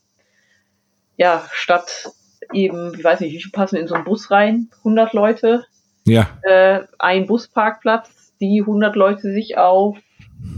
[1.17, 2.11] ja statt
[2.51, 4.69] eben, ich weiß nicht, wie viele passen in so einen Bus rein?
[4.79, 5.65] 100 Leute?
[6.05, 6.27] Ja.
[6.43, 9.97] Äh, ein Busparkplatz, die 100 Leute sich auf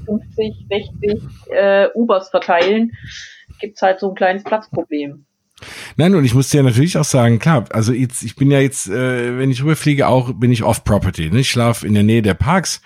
[0.06, 2.93] 50, 60 äh, Ubers verteilen,
[3.60, 5.25] gibt's halt so ein kleines Platzproblem.
[5.96, 8.89] Nein, und ich muss dir natürlich auch sagen, klar, also jetzt, ich bin ja jetzt,
[8.89, 11.30] äh, wenn ich rüberfliege, auch bin ich off-Property.
[11.30, 11.39] Ne?
[11.39, 12.82] Ich schlafe in der Nähe der Parks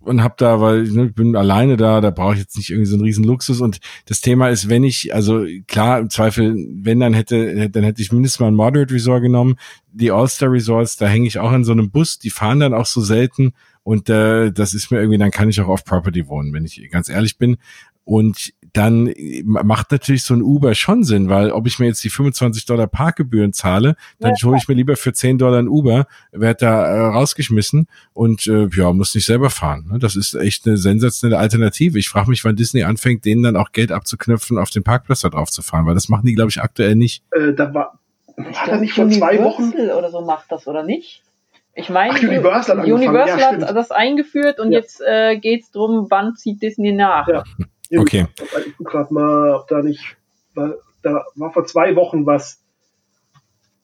[0.00, 2.88] und hab da, weil ne, ich bin alleine da, da brauche ich jetzt nicht irgendwie
[2.88, 3.60] so einen riesen Luxus.
[3.60, 8.00] Und das Thema ist, wenn ich, also klar, im Zweifel, wenn dann hätte, dann hätte
[8.00, 9.56] ich mindestens mal ein Moderate Resort genommen.
[9.92, 12.86] Die All-Star Resorts, da hänge ich auch in so einem Bus, die fahren dann auch
[12.86, 13.52] so selten.
[13.82, 17.10] Und äh, das ist mir irgendwie, dann kann ich auch off-Property wohnen, wenn ich ganz
[17.10, 17.58] ehrlich bin.
[18.04, 22.10] Und dann macht natürlich so ein Uber schon Sinn, weil ob ich mir jetzt die
[22.10, 24.46] 25 Dollar Parkgebühren zahle, dann ja.
[24.46, 28.68] hole ich mir lieber für 10 Dollar ein Uber, werde da äh, rausgeschmissen und äh,
[28.74, 29.86] ja, muss nicht selber fahren.
[29.92, 30.00] Ne?
[30.00, 32.00] Das ist echt eine sensationelle Alternative.
[32.00, 35.28] Ich frage mich, wann Disney anfängt, denen dann auch Geld abzuknüpfen, auf den Parkplatz da
[35.28, 37.22] drauf zu fahren, weil das machen die, glaube ich, aktuell nicht.
[37.30, 38.00] Äh, da war,
[38.36, 41.22] hat er nicht vor zwei Wochen oder so macht das, oder nicht?
[41.76, 44.80] Ich meine, Universal, Universal ja, hat das eingeführt und ja.
[44.80, 47.28] jetzt äh, geht es darum, wann zieht Disney nach.
[47.28, 47.44] Ja.
[47.90, 48.26] Okay.
[48.66, 50.16] Ich gucke gerade mal, ob da nicht,
[50.54, 52.62] da war vor zwei Wochen was.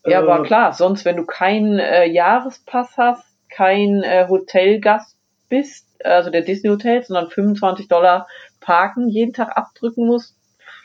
[0.05, 5.17] Ja, äh, aber klar, sonst, wenn du keinen äh, Jahrespass hast, kein äh, Hotelgast
[5.49, 8.27] bist, also der Disney Hotel, sondern 25 Dollar
[8.61, 10.37] parken jeden Tag abdrücken musst.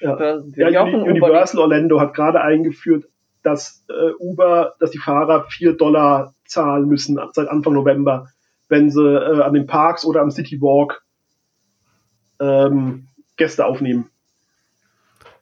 [0.02, 3.06] Ja, ja Universal Orlando hat gerade eingeführt,
[3.44, 8.28] dass äh, Uber, dass die Fahrer 4 Dollar zahlen müssen seit Anfang November,
[8.68, 11.05] wenn sie äh, an den Parks oder am City Walk
[12.40, 14.10] ähm, Gäste aufnehmen.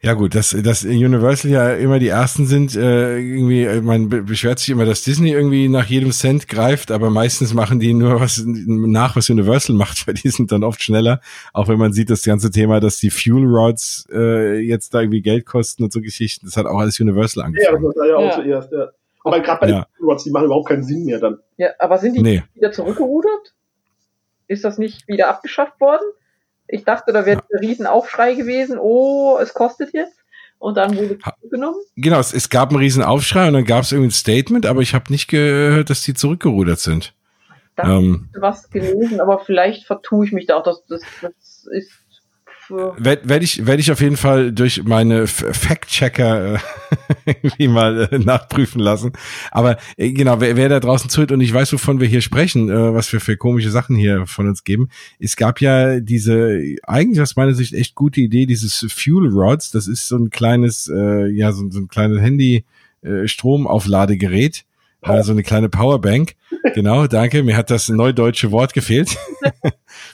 [0.06, 4.60] Ja gut, dass, dass Universal ja immer die ersten sind, äh, irgendwie, äh, man beschwert
[4.60, 8.43] sich immer, dass Disney irgendwie nach jedem Cent greift, aber meistens machen die nur was
[8.45, 11.21] nach, was Universal macht, weil die sind dann oft schneller.
[11.53, 15.21] Auch wenn man sieht, das ganze Thema, dass die Fuel Rods äh, jetzt da irgendwie
[15.21, 17.82] Geld kosten und so Geschichten, das hat auch alles Universal angefangen.
[17.82, 18.32] Ja, das war ja auch ja.
[18.34, 18.88] zuerst, ja.
[19.23, 19.75] Aber gerade bei ja.
[19.84, 21.39] den Fuel Rods, die machen überhaupt keinen Sinn mehr dann.
[21.56, 22.43] Ja, aber sind die nee.
[22.56, 23.53] wieder zurückgerudert?
[24.49, 26.03] Ist das nicht wieder abgeschafft worden?
[26.73, 27.43] Ich dachte, da wäre ja.
[27.51, 28.79] ein Riesenaufschrei gewesen.
[28.79, 30.17] Oh, es kostet jetzt.
[30.57, 31.79] Und dann wurde es zurückgenommen.
[31.95, 34.95] Genau, es, es gab einen Riesenaufschrei und dann gab es irgendwie ein Statement, aber ich
[34.95, 37.13] habe nicht gehört, dass die zurückgerudert sind.
[37.75, 40.63] Da ähm, was gelesen, aber vielleicht vertue ich mich da auch.
[40.63, 41.91] Das, das, das ist
[42.97, 46.57] werde werd ich, werd ich auf jeden Fall durch meine Fact-Checker äh,
[47.25, 49.13] irgendwie mal äh, nachprüfen lassen.
[49.51, 52.69] Aber äh, genau, wer, wer da draußen zuhört und ich weiß, wovon wir hier sprechen,
[52.69, 57.36] was wir für komische Sachen hier von uns geben, es gab ja diese, eigentlich aus
[57.36, 61.69] meiner Sicht echt gute Idee, dieses Fuel Rods, das ist so ein kleines, ja, so,
[61.69, 62.65] so ein kleines Handy,
[63.03, 64.63] äh, Stromaufladegerät,
[65.01, 66.36] äh, so eine kleine Powerbank.
[66.73, 67.43] Genau, danke.
[67.43, 69.17] Mir hat das neudeutsche Wort gefehlt.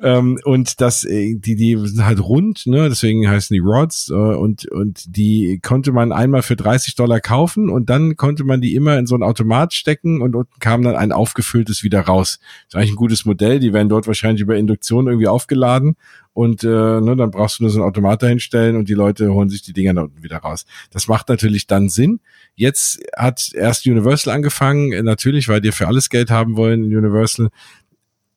[0.00, 2.88] Ähm, und das, äh, die, die sind halt rund, ne?
[2.88, 4.10] deswegen heißen die Rods.
[4.10, 8.60] Äh, und, und die konnte man einmal für 30 Dollar kaufen und dann konnte man
[8.60, 12.38] die immer in so ein Automat stecken und unten kam dann ein aufgefülltes wieder raus.
[12.66, 13.58] Ist eigentlich ein gutes Modell.
[13.58, 15.96] Die werden dort wahrscheinlich über Induktion irgendwie aufgeladen
[16.36, 19.48] und äh, ne, dann brauchst du nur so einen Automat dahinstellen und die Leute holen
[19.48, 20.66] sich die Dinger da unten wieder raus.
[20.90, 22.20] Das macht natürlich dann Sinn.
[22.54, 27.48] Jetzt hat erst Universal angefangen, natürlich, weil die für alles Geld haben wollen in Universal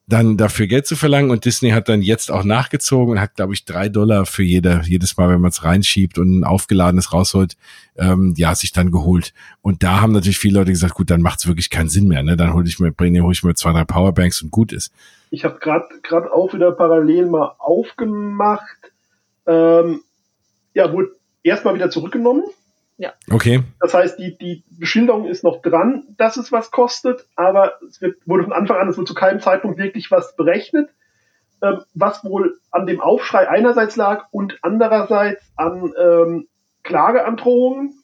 [0.09, 3.53] dann dafür Geld zu verlangen und Disney hat dann jetzt auch nachgezogen und hat, glaube
[3.53, 7.55] ich, drei Dollar für jeder, jedes Mal, wenn man es reinschiebt und ein aufgeladenes rausholt,
[7.95, 9.33] ähm, ja, sich dann geholt.
[9.61, 12.23] Und da haben natürlich viele Leute gesagt, gut, dann macht es wirklich keinen Sinn mehr,
[12.23, 12.35] ne?
[12.35, 14.91] Dann hole ich mir, bringe, hole ich mir zwei, drei Powerbanks und gut ist.
[15.29, 18.91] Ich habe gerade gerade auch wieder parallel mal aufgemacht.
[19.45, 20.01] Ähm,
[20.73, 21.11] ja, wurde
[21.43, 22.43] erstmal wieder zurückgenommen
[22.99, 23.13] ja.
[23.31, 23.63] Okay.
[23.79, 28.17] Das heißt, die, die Beschilderung ist noch dran, dass es was kostet, aber es wird,
[28.25, 30.89] wurde von Anfang an, es wurde zu keinem Zeitpunkt wirklich was berechnet,
[31.61, 36.47] ähm, was wohl an dem Aufschrei einerseits lag und andererseits an ähm,
[36.83, 38.03] Klageandrohungen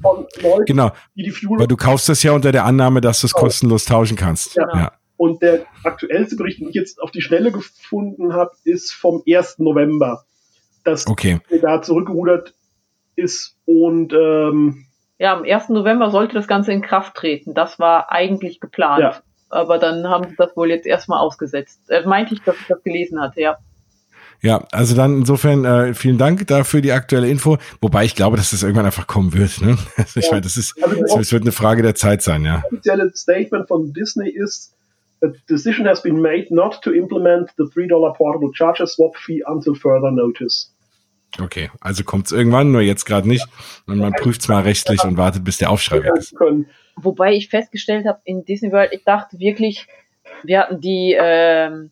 [0.00, 0.92] von Leuten, genau.
[1.16, 1.58] die die Fuel.
[1.58, 3.46] Weil du kaufst das ja unter der Annahme, dass du es genau.
[3.46, 4.54] kostenlos tauschen kannst.
[4.54, 4.68] Ja.
[4.74, 4.92] ja.
[5.16, 9.58] Und der aktuellste Bericht, den ich jetzt auf die Schnelle gefunden habe, ist vom 1.
[9.58, 10.24] November.
[10.84, 11.40] Dass okay.
[11.62, 12.54] da zurückgerudert
[13.16, 14.86] ist und ähm,
[15.18, 15.70] ja, am 1.
[15.70, 17.54] November sollte das Ganze in Kraft treten.
[17.54, 19.00] Das war eigentlich geplant.
[19.00, 19.22] Ja.
[19.48, 21.80] Aber dann haben sie das wohl jetzt erstmal ausgesetzt.
[21.88, 23.56] Äh, meinte ich, dass ich das gelesen hatte, ja.
[24.42, 27.56] Ja, also dann insofern äh, vielen Dank dafür die aktuelle Info.
[27.80, 29.60] Wobei ich glaube, dass das irgendwann einfach kommen wird.
[29.62, 29.78] Ne?
[29.96, 30.32] Also ich ja.
[30.32, 32.56] meine, das ist, also es wird eine Frage der Zeit sein, ja.
[32.56, 34.74] Das offizielle Statement von Disney ist,
[35.22, 39.74] a decision has been made not to implement the $3 portable charger swap fee until
[39.74, 40.75] further notice.
[41.40, 43.46] Okay, also kommt es irgendwann, nur jetzt gerade nicht.
[43.86, 46.34] Und man prüft es mal rechtlich und wartet, bis der Aufschrei weg ist.
[46.96, 49.86] Wobei ich festgestellt habe, in Disney World, ich dachte wirklich,
[50.42, 51.90] wir hatten die ähm,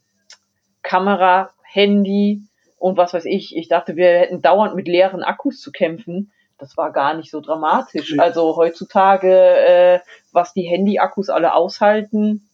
[0.83, 2.43] Kamera, Handy
[2.79, 3.57] und was weiß ich.
[3.57, 6.31] Ich dachte, wir hätten dauernd mit leeren Akkus zu kämpfen.
[6.59, 8.19] Das war gar nicht so dramatisch.
[8.19, 10.01] Also heutzutage, äh,
[10.33, 12.49] was die Handy-Akkus alle aushalten,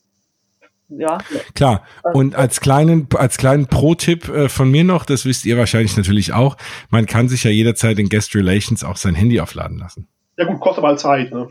[0.90, 1.18] ja.
[1.54, 1.84] Klar.
[2.02, 5.96] Also und als kleinen, als kleinen Pro-Tipp äh, von mir noch, das wisst ihr wahrscheinlich
[5.96, 6.56] natürlich auch,
[6.90, 10.08] man kann sich ja jederzeit in Guest Relations auch sein Handy aufladen lassen.
[10.36, 11.48] Ja gut, kostet aber Zeit, ne?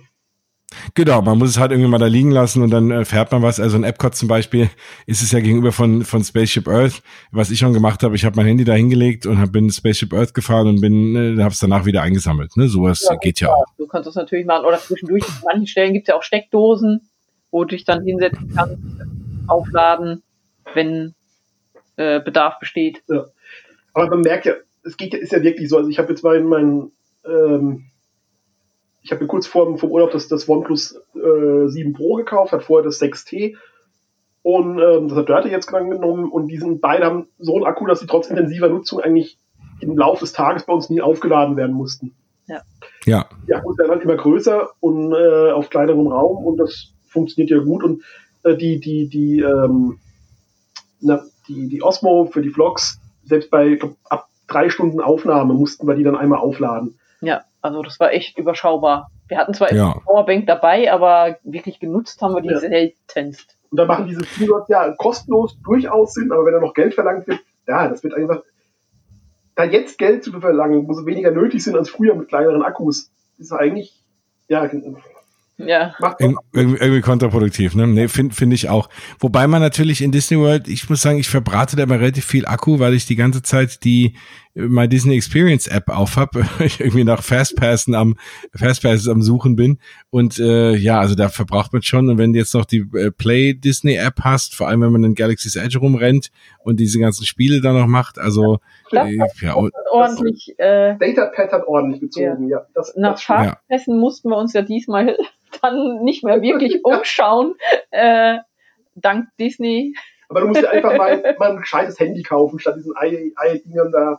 [0.94, 3.42] Genau, man muss es halt irgendwie mal da liegen lassen und dann äh, fährt man
[3.42, 3.60] was.
[3.60, 4.70] Also in Epcot zum Beispiel
[5.08, 8.16] ist es ja gegenüber von, von Spaceship Earth, was ich schon gemacht habe.
[8.16, 11.42] Ich habe mein Handy da hingelegt und hab, bin Spaceship Earth gefahren und bin, äh,
[11.42, 12.56] habe es danach wieder eingesammelt.
[12.56, 12.68] Ne?
[12.68, 13.66] Sowas ja, geht ja auch.
[13.78, 14.66] Du kannst das natürlich machen.
[14.66, 17.10] Oder zwischendurch, an manchen Stellen gibt es ja auch Steckdosen,
[17.50, 18.78] wo du dich dann hinsetzen kannst
[19.50, 20.24] aufladen,
[20.74, 21.16] wenn
[21.96, 23.04] äh, Bedarf besteht.
[23.08, 23.26] Ja.
[23.94, 25.78] Aber man merkt ja, es geht ist ja wirklich so.
[25.78, 26.92] Also ich habe jetzt mal in meinen,
[27.26, 27.86] ähm,
[29.02, 32.64] ich habe mir kurz vor vom Urlaub das, das OnePlus äh, 7 Pro gekauft, hat
[32.64, 33.56] vorher das 6T
[34.42, 38.00] und ähm, das hat Dörte jetzt genommen und diesen beiden haben so einen Akku, dass
[38.00, 39.38] sie trotz intensiver Nutzung eigentlich
[39.82, 42.16] im Laufe des Tages bei uns nie aufgeladen werden mussten.
[42.48, 42.62] Ja.
[43.06, 43.30] Ja.
[43.48, 47.60] Die Akkus werden halt immer größer und äh, auf kleinerem Raum und das funktioniert ja
[47.60, 48.04] gut und
[48.50, 50.00] äh, die, die, die, ähm,
[51.02, 55.88] na, die, die Osmo für die Vlogs, selbst bei glaub, ab drei Stunden Aufnahme mussten
[55.88, 57.00] wir die dann einmal aufladen.
[57.22, 59.12] Ja, also das war echt überschaubar.
[59.28, 59.92] Wir hatten zwar ja.
[59.92, 62.60] eine Powerbank dabei, aber wirklich genutzt haben wir die ja.
[62.60, 63.56] seltenst.
[63.70, 67.28] Und da machen diese Keywords ja kostenlos durchaus Sinn, aber wenn da noch Geld verlangt
[67.28, 68.42] wird, ja, das wird einfach,
[69.56, 73.12] da jetzt Geld zu verlangen, wo sie weniger nötig sind als früher mit kleineren Akkus,
[73.38, 74.04] ist eigentlich,
[74.48, 74.68] ja,
[75.60, 75.94] ja.
[76.20, 77.86] Ir irgendwie kontraproduktiv, ne?
[77.88, 78.90] Nee, finde find ich auch.
[79.20, 82.46] Wobei man natürlich in Disney World, ich muss sagen, ich verbrate da immer relativ viel
[82.46, 84.16] Akku, weil ich die ganze Zeit die
[84.68, 88.16] My Disney Experience App auf habe, ich irgendwie nach Fastpassen am
[88.56, 92.40] Fastpasses am Suchen bin und äh, ja, also da verbraucht man schon und wenn du
[92.40, 95.80] jetzt noch die äh, Play Disney App hast, vor allem wenn man in Galaxy's Edge
[95.80, 96.30] rumrennt
[96.64, 98.60] und diese ganzen Spiele da noch macht, also
[98.92, 99.56] ja, äh, ja
[99.92, 102.60] ordentlich äh, Datapad hat ordentlich gezogen, ja.
[102.60, 104.00] ja das, nach das Fastpassen ja.
[104.00, 105.18] mussten wir uns ja diesmal
[105.62, 107.56] dann nicht mehr wirklich umschauen,
[107.92, 108.38] äh,
[108.96, 109.96] dank Disney.
[110.30, 114.18] Aber du musst dir einfach mal, mal ein gescheites Handy kaufen, statt diesen Ei-Dingern da.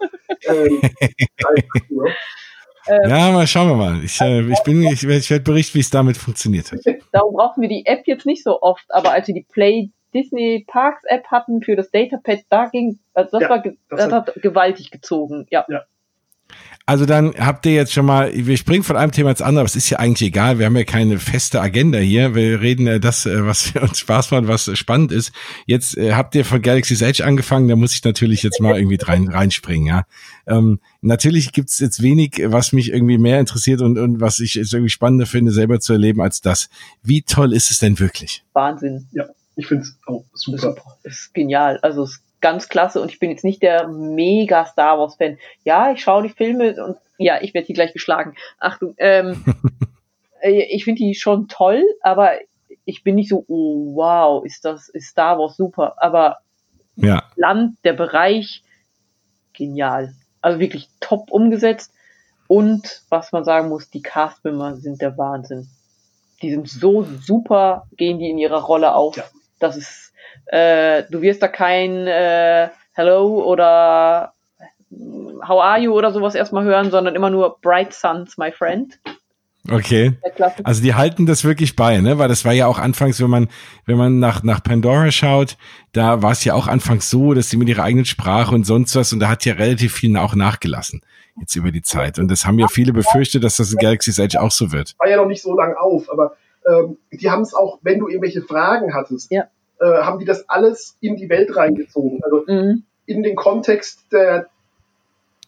[2.89, 4.05] Ähm, ja, mal schauen wir mal.
[4.05, 6.81] Ich, äh, ich, bin, ich, ich werde berichten, wie es damit funktioniert hat.
[7.13, 10.65] Darum brauchen wir die App jetzt nicht so oft, aber als wir die Play Disney
[10.67, 14.35] Parks App hatten für das Datapad, da ging, also das ja, war, das, das hat
[14.37, 15.65] gewaltig gezogen, ja.
[15.69, 15.85] ja.
[16.87, 19.67] Also dann habt ihr jetzt schon mal, wir springen von einem Thema ins andere, aber
[19.67, 22.35] es ist ja eigentlich egal, wir haben ja keine feste Agenda hier.
[22.35, 25.31] Wir reden ja das, äh, was uns Spaß macht, was spannend ist.
[25.67, 28.99] Jetzt äh, habt ihr von Galaxy's Edge angefangen, da muss ich natürlich jetzt mal irgendwie
[29.01, 30.05] rein, reinspringen, ja.
[30.47, 34.73] Ähm, natürlich gibt's jetzt wenig, was mich irgendwie mehr interessiert und, und was ich jetzt
[34.73, 36.71] irgendwie spannender finde, selber zu erleben als das.
[37.05, 38.43] Wie toll ist es denn wirklich?
[38.53, 39.07] Wahnsinn.
[39.13, 40.59] Ja, ich finde es auch super.
[40.59, 40.99] super.
[41.05, 41.79] ist genial.
[41.83, 45.39] Also es ganz klasse und ich bin jetzt nicht der mega Star Wars Fan.
[45.65, 48.35] Ja, ich schaue die Filme und ja, ich werde hier gleich geschlagen.
[48.59, 49.45] Achtung, ähm,
[50.41, 52.33] äh, ich finde die schon toll, aber
[52.85, 56.39] ich bin nicht so, oh wow, ist das, ist Star Wars super, aber
[56.97, 57.23] ja.
[57.37, 58.63] Land, der Bereich,
[59.53, 60.15] genial.
[60.41, 61.93] Also wirklich top umgesetzt.
[62.47, 65.69] Und was man sagen muss, die Castmember sind der Wahnsinn.
[66.43, 69.17] Die sind so super, gehen die in ihrer Rolle auf.
[69.17, 69.25] Ja.
[69.61, 70.11] Das ist
[70.47, 74.33] äh, du wirst da kein äh, Hello oder
[75.47, 78.99] How are you oder sowas erstmal hören, sondern immer nur Bright Suns, my friend.
[79.71, 80.15] Okay.
[80.65, 82.19] Also die halten das wirklich bei, ne?
[82.19, 83.49] Weil das war ja auch anfangs, wenn man,
[83.85, 85.57] wenn man nach, nach Pandora schaut,
[85.93, 88.97] da war es ja auch anfangs so, dass sie mit ihrer eigenen Sprache und sonst
[88.97, 91.03] was, und da hat ja relativ viel auch nachgelassen,
[91.39, 92.19] jetzt über die Zeit.
[92.19, 94.97] Und das haben ja viele befürchtet, dass das in Galaxy's Edge auch so wird.
[94.99, 96.37] War ja noch nicht so lang auf, aber
[96.71, 99.49] ähm, die haben es auch, wenn du irgendwelche Fragen hattest, ja
[99.81, 102.23] äh, haben die das alles in die Welt reingezogen.
[102.23, 102.85] Also mhm.
[103.07, 104.47] in den Kontext der,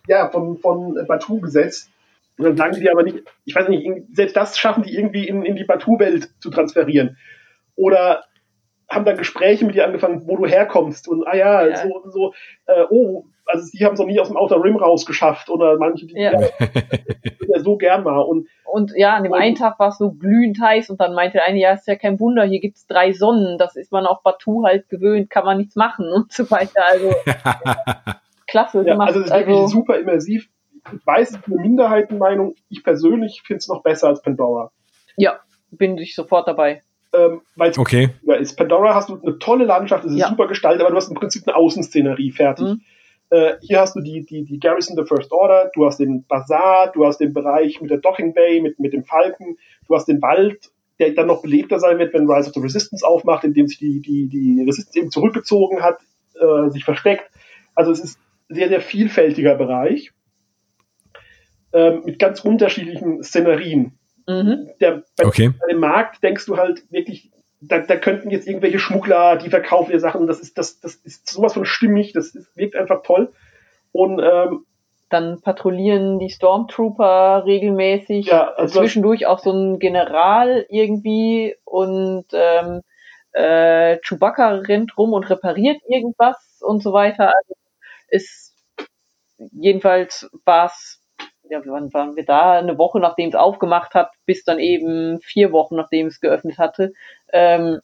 [0.09, 1.91] ja, von, von Batu gesetzt.
[2.39, 5.45] Und dann sagen die aber nicht, ich weiß nicht, selbst das schaffen die irgendwie in,
[5.45, 7.19] in die Batu-Welt zu transferieren.
[7.77, 8.25] Oder
[8.89, 11.83] haben dann Gespräche mit dir angefangen, wo du herkommst und ah ja, ja.
[11.83, 12.35] so, so
[12.67, 16.07] äh, oh, also die haben es noch nie aus dem Outer Rim rausgeschafft oder manche,
[16.07, 16.33] die ja.
[16.41, 18.21] ja so gern mal.
[18.21, 21.39] Und, und ja, an dem einen Tag war es so glühend heiß und dann meinte
[21.39, 24.23] der eine, ja, ist ja kein Wunder, hier gibt's drei Sonnen, das ist man auf
[24.23, 26.83] Batu halt gewöhnt, kann man nichts machen und so weiter.
[26.91, 27.13] Also
[28.47, 29.09] klasse ja, gemacht.
[29.09, 30.49] Also es ist wirklich also, super immersiv.
[30.93, 32.55] Ich weiß, es ist eine Minderheitenmeinung.
[32.69, 34.73] Ich persönlich finde es noch besser als Pandora.
[35.17, 35.39] Ja,
[35.71, 36.83] bin ich sofort dabei.
[37.15, 38.09] Ähm, weil es okay.
[38.41, 38.57] ist.
[38.57, 40.29] Pandora hast du eine tolle Landschaft, es ist ja.
[40.29, 42.67] super gestaltet, aber du hast im Prinzip eine Außenszenerie fertig.
[42.67, 42.81] Mhm.
[43.33, 46.93] Äh, hier hast du die, die, die Garrison the First Order, du hast den Bazar,
[46.93, 49.57] du hast den Bereich mit der Docking Bay, mit, mit dem Falken,
[49.89, 53.07] du hast den Wald, der dann noch belebter sein wird, wenn Rise of the Resistance
[53.07, 56.01] aufmacht, indem sich die, die, die Resistance eben zurückgezogen hat,
[56.35, 57.31] äh, sich versteckt.
[57.75, 58.19] Also es ist
[58.51, 60.13] ein sehr, sehr vielfältiger Bereich
[61.73, 63.99] äh, mit ganz unterschiedlichen Szenerien.
[64.29, 64.69] Mhm.
[64.79, 65.55] Der, bei, okay.
[65.59, 67.32] bei dem Markt denkst du halt wirklich
[67.63, 71.29] da, da könnten jetzt irgendwelche Schmuggler, die verkaufen ihr Sachen, das ist, das, das ist
[71.29, 73.33] sowas von stimmig, das ist, wirkt einfach toll.
[73.93, 74.67] Und ähm,
[75.09, 82.81] dann patrouillieren die Stormtrooper regelmäßig, ja, also zwischendurch auch so ein General irgendwie und ähm,
[83.33, 87.33] äh, Chewbacca rennt rum und repariert irgendwas und so weiter.
[87.37, 87.55] Also
[88.09, 88.55] ist
[89.39, 91.02] jedenfalls war es
[91.53, 92.53] ja, wann waren wir da?
[92.53, 96.95] Eine Woche nachdem es aufgemacht hat, bis dann eben vier Wochen nachdem es geöffnet hatte.
[97.31, 97.81] Ähm,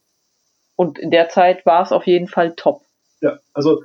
[0.74, 2.80] und in der Zeit war es auf jeden Fall top.
[3.20, 3.84] Ja, also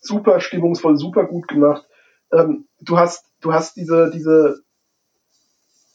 [0.00, 1.86] super stimmungsvoll, super gut gemacht.
[2.32, 4.62] Ähm, du hast, du hast diese, diese,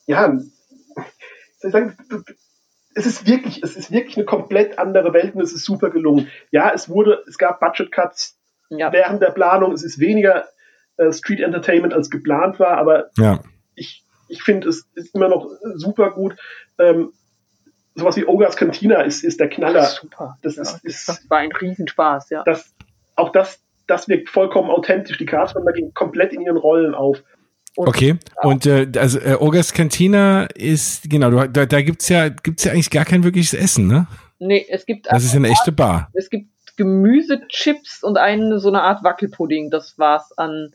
[0.07, 0.35] ja,
[1.59, 1.97] soll ich sagen,
[2.95, 6.31] es ist wirklich, es ist wirklich eine komplett andere Welt und es ist super gelungen.
[6.49, 8.91] Ja, es wurde, es gab Budget Cuts ja.
[8.91, 10.47] während der Planung, es ist weniger
[10.97, 13.39] äh, Street Entertainment als geplant war, aber ja.
[13.75, 16.35] ich, ich finde, es ist immer noch super gut.
[16.77, 17.11] Ähm,
[17.95, 19.83] sowas wie Ogres Cantina ist, ist der Knaller.
[19.83, 20.37] Super.
[20.41, 22.43] Das, ja, ist, ist, das war ein Riesenspaß, ja.
[22.43, 22.73] Das,
[23.15, 25.17] auch das, das wirkt vollkommen authentisch.
[25.17, 27.23] Die Castmember gehen komplett in ihren Rollen auf.
[27.75, 32.29] Und okay, und äh, also äh, Ogres Cantina ist, genau, du, da, da gibt's ja,
[32.29, 34.07] gibt's ja eigentlich gar kein wirkliches Essen, ne?
[34.39, 35.07] Nee, es gibt.
[35.11, 36.09] Das ist eine echte Bar.
[36.13, 39.69] Es gibt Gemüsechips und eine so eine Art Wackelpudding.
[39.69, 40.71] Das war's an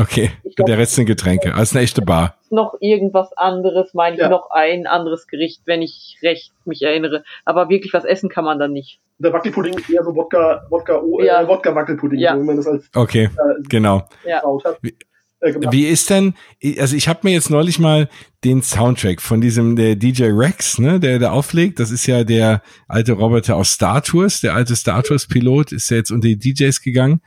[0.00, 1.54] Okay, glaub, der Rest sind Getränke.
[1.54, 2.36] Also eine echte Bar.
[2.50, 4.28] Noch irgendwas anderes, meine ich, ja.
[4.28, 7.24] noch ein anderes Gericht, wenn ich recht mich erinnere.
[7.44, 9.00] Aber wirklich was essen kann man dann nicht.
[9.18, 11.46] der Wackelpudding ist eher so Wodka, Wodka, äh, Ja.
[11.46, 12.34] Wodka Wackelpudding, Ja.
[12.34, 14.02] so wie man das als Okay, äh, genau.
[14.26, 14.40] Ja.
[14.40, 14.78] gebaut hat.
[14.82, 14.96] Wie-
[15.42, 15.72] Äh, gemacht.
[15.72, 16.34] Wie ist denn,
[16.78, 18.08] also ich habe mir jetzt neulich mal
[18.44, 21.80] den Soundtrack von diesem der DJ Rex, ne, der da auflegt.
[21.80, 25.90] Das ist ja der alte Roboter aus Star Tours, der alte Star Tours Pilot, ist
[25.90, 27.20] ja jetzt unter die DJs gegangen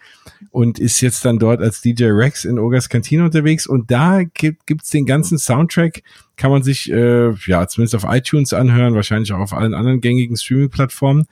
[0.51, 3.67] und ist jetzt dann dort als DJ Rex in Ogas Kantine unterwegs.
[3.67, 6.01] Und da gibt gibt's den ganzen Soundtrack,
[6.37, 10.37] kann man sich äh, ja zumindest auf iTunes anhören, wahrscheinlich auch auf allen anderen gängigen
[10.37, 11.25] Streaming-Plattformen.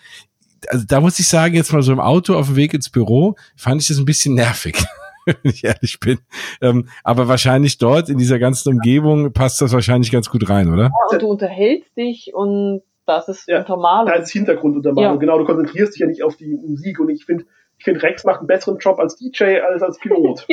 [0.67, 3.35] Also da muss ich sagen, jetzt mal so im Auto auf dem Weg ins Büro,
[3.55, 4.75] fand ich das ein bisschen nervig.
[5.25, 6.19] wenn ich ehrlich bin.
[6.61, 10.91] Ähm, aber wahrscheinlich dort in dieser ganzen Umgebung passt das wahrscheinlich ganz gut rein, oder?
[11.11, 13.59] Und du unterhältst dich und das ist Ja.
[13.59, 14.11] Untermalung.
[14.11, 15.13] als Hintergrunduntermalung.
[15.13, 15.19] Ja.
[15.19, 17.45] Genau, du konzentrierst dich ja nicht auf die Musik und ich finde,
[17.77, 20.45] ich finde Rex macht einen besseren Job als DJ als als Pilot.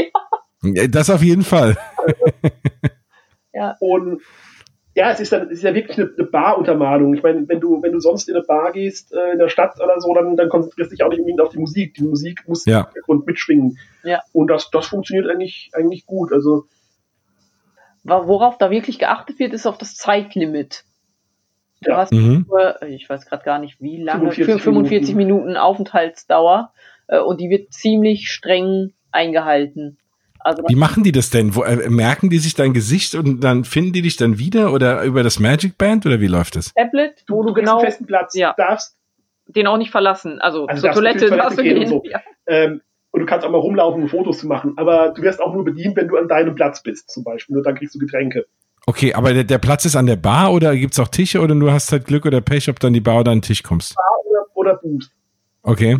[0.62, 1.76] Ja, Das auf jeden Fall.
[3.80, 4.22] Und
[4.94, 7.14] ja, es ist dann es ist ja wirklich eine, eine Baruntermalung.
[7.14, 9.80] Ich meine, wenn du, wenn du sonst in eine Bar gehst, äh, in der Stadt
[9.80, 11.94] oder so, dann, dann konzentrierst du dich auch nicht unbedingt auf die Musik.
[11.94, 12.80] Die Musik muss Ja.
[12.80, 13.78] im Hintergrund mitschwingen.
[14.02, 14.22] Ja.
[14.32, 16.32] Und das, das funktioniert eigentlich, eigentlich gut.
[16.32, 16.64] Also,
[18.02, 20.84] Worauf da wirklich geachtet wird, ist auf das Zeitlimit.
[21.82, 21.98] Du Ja.
[21.98, 22.46] hast Mhm.
[22.48, 26.72] nur, ich weiß gerade gar nicht wie lange, 45 für 45 Minuten, Aufenthaltsdauer
[27.08, 29.98] äh, und die wird ziemlich streng eingehalten.
[30.42, 31.54] Also Wie machen die das denn?
[31.54, 35.02] Wo, äh, merken die sich dein Gesicht und dann finden die dich dann wieder oder
[35.02, 36.72] über das Magic Band oder wie läuft das?
[36.74, 38.54] Tablet, wo du genau einen festen Platz, ja.
[38.56, 38.96] darfst,
[39.46, 40.40] den auch nicht verlassen.
[40.40, 41.92] Also, Also zur Toilette Toilette darfst du gehen gehen.
[41.92, 42.10] und so.
[42.10, 42.20] Ja.
[42.46, 42.80] ähm,
[43.12, 44.74] und du kannst auch mal rumlaufen, um Fotos zu machen.
[44.76, 47.54] Aber du wirst auch nur bedient, wenn du an deinem Platz bist, zum Beispiel.
[47.54, 48.46] Nur dann kriegst du Getränke.
[48.86, 51.70] Okay, aber der, der Platz ist an der Bar oder gibt's auch Tische oder du
[51.70, 53.96] hast halt Glück oder Pech, ob dann die Bar oder an den Tisch kommst?
[54.24, 55.12] Oder, oder Boost.
[55.62, 55.98] Okay.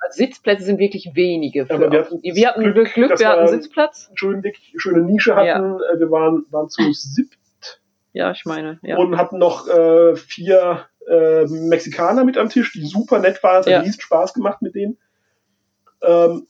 [0.00, 1.66] Also Sitzplätze sind wirklich wenige.
[1.66, 4.10] Für Aber wir hatten wir hatten Glück, Glück, wir hatten Sitzplatz.
[4.14, 5.74] Schön dick, schöne Nische hatten.
[5.80, 7.36] Äh, Wir waren, waren zu siebt
[8.12, 8.96] Ja, ich meine, ja.
[8.96, 13.60] und hatten noch äh, vier äh, Mexikaner mit am Tisch, die super nett waren.
[13.60, 13.78] Es Ja.
[13.78, 14.98] hat riesen Spaß gemacht mit denen.
[16.02, 16.46] Ähm,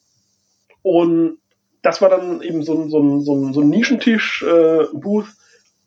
[0.82, 1.38] und
[1.82, 5.28] das war dann eben so ein, so ein, so ein, so ein Nischentisch, äh, Booth.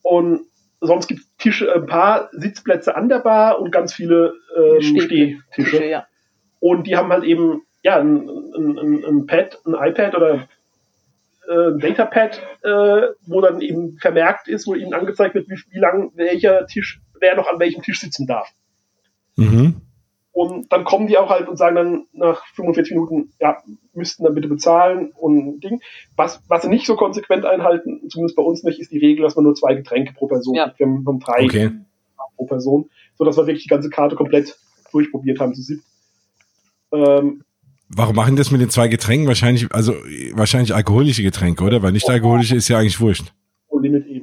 [0.01, 0.41] Und
[0.79, 5.41] sonst gibt es Tische, ein paar Sitzplätze an der Bar und ganz viele ähm, Stehtische,
[5.51, 5.85] Stehtische.
[5.85, 6.07] ja.
[6.61, 10.47] Und die haben halt eben ja ein, ein, ein, ein Pad, ein iPad oder
[11.49, 15.79] äh, ein Datapad, äh, wo dann eben vermerkt ist, wo ihnen angezeigt wird, wie, wie
[15.79, 18.47] lang welcher Tisch, wer noch an welchem Tisch sitzen darf.
[19.35, 19.81] Mhm.
[20.33, 23.57] Und dann kommen die auch halt und sagen dann nach 45 Minuten, ja,
[23.93, 25.81] müssten dann bitte bezahlen und Ding.
[26.15, 29.35] Was, was sie nicht so konsequent einhalten, zumindest bei uns nicht, ist die Regel, dass
[29.35, 30.65] man nur zwei Getränke pro Person Ja.
[30.67, 30.79] kriegt.
[30.79, 31.71] Wir haben, drei Okay.
[32.37, 34.57] pro Person, so dass wir wirklich die ganze Karte komplett
[34.93, 35.83] durchprobiert haben zu siebt.
[36.93, 37.43] Ähm,
[37.93, 39.27] Warum machen die das mit den zwei Getränken?
[39.27, 39.93] Wahrscheinlich, also
[40.33, 41.83] wahrscheinlich alkoholische Getränke, oder?
[41.83, 43.33] Weil nicht alkoholische ist ja eigentlich wurscht.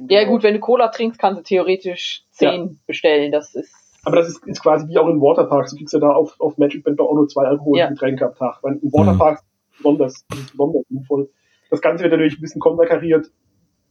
[0.09, 3.31] Ja gut, wenn du Cola trinkst, kannst du theoretisch 10 bestellen.
[3.31, 3.71] Das ist
[4.03, 5.71] Aber das ist, ist quasi wie auch in Waterparks.
[5.71, 7.89] Du kriegst ja da auf, auf Magic Band auch nur zwei alkoholische Ja.
[7.89, 8.57] Getränke am Tag.
[8.63, 9.43] Weil in Waterparks
[9.77, 11.29] besonders, besonders sinnvoll.
[11.69, 13.27] Das Ganze wird natürlich ein bisschen konterkariert,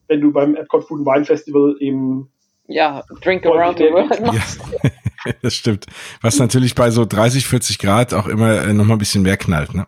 [0.08, 2.30] wenn du beim Epcot Food and Wine Festival eben
[2.66, 4.60] ja Drink around the world machst.
[5.42, 5.86] das stimmt.
[6.22, 9.36] Was natürlich bei so 30, 40 Grad auch immer äh, noch mal ein bisschen mehr
[9.36, 9.86] knallt, ne?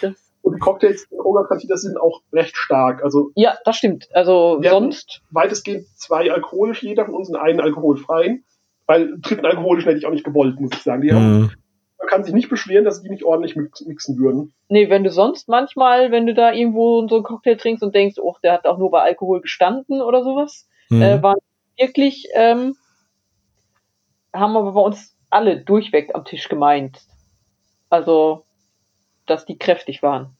[0.00, 3.02] Das, und die Cocktails in Cantina sind auch recht stark.
[3.02, 4.08] Also ja, das stimmt.
[4.14, 8.44] Also sonst weitestgehend zwei alkoholisch, jeder von uns und einen alkoholfreien.
[8.86, 11.02] Weil einen dritten alkoholischen hätte ich auch nicht gewollt, muss ich sagen.
[11.02, 11.50] Die haben, Mhm.
[11.98, 14.52] man kann sich nicht beschweren, dass die nicht ordentlich mix, mixen würden.
[14.68, 18.16] Nee, wenn du sonst manchmal, wenn du da irgendwo so einen Cocktail trinkst und denkst,
[18.20, 21.02] oh, der hat auch nur bei Alkohol gestanden oder sowas, Mhm.
[21.02, 21.38] äh, waren
[21.78, 22.74] wirklich, ähm,
[24.32, 27.00] haben aber bei uns alle durchweg am Tisch gemeint.
[27.88, 28.44] Also,
[29.26, 30.36] dass die kräftig waren.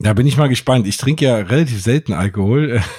[0.00, 0.86] Da bin ich mal gespannt.
[0.86, 2.80] Ich trinke ja relativ selten Alkohol.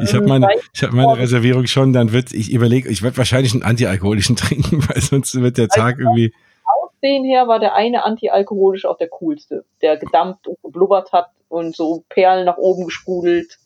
[0.00, 1.92] Ich habe meine, ich habe meine Reservierung schon.
[1.92, 5.98] Dann wird ich überlege, ich werde wahrscheinlich einen antialkoholischen trinken, weil sonst wird der Tag
[5.98, 6.32] irgendwie.
[6.64, 11.76] Aussehen her war der eine antialkoholisch auch der coolste, der gedampft und geblubbert hat und
[11.76, 13.58] so Perlen nach oben gesprudelt.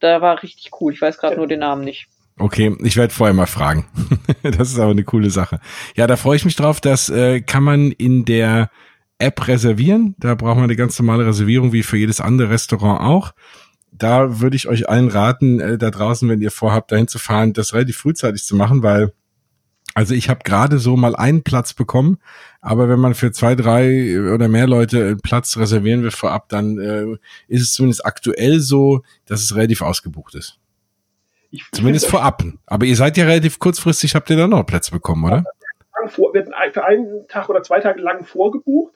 [0.00, 0.94] Da war richtig cool.
[0.94, 2.08] Ich weiß gerade nur den Namen nicht.
[2.40, 3.84] Okay, ich werde vorher mal fragen.
[4.42, 5.60] das ist aber eine coole Sache.
[5.94, 6.80] Ja, da freue ich mich drauf.
[6.80, 8.70] Das äh, kann man in der
[9.18, 10.14] App reservieren.
[10.18, 13.32] Da braucht man eine ganz normale Reservierung wie für jedes andere Restaurant auch.
[13.92, 17.52] Da würde ich euch allen raten, äh, da draußen, wenn ihr vorhabt, dahin zu fahren,
[17.52, 19.12] das relativ frühzeitig zu machen, weil
[19.92, 22.18] also ich habe gerade so mal einen Platz bekommen,
[22.60, 26.78] aber wenn man für zwei, drei oder mehr Leute einen Platz reservieren will vorab, dann
[26.78, 27.06] äh,
[27.48, 30.59] ist es zumindest aktuell so, dass es relativ ausgebucht ist.
[31.50, 32.42] Ich, Zumindest ich vorab.
[32.66, 35.44] Aber ihr seid ja relativ kurzfristig, habt ihr da noch Plätze bekommen, oder?
[36.08, 38.94] vor, wir hatten für einen Tag oder zwei Tage lang vorgebucht,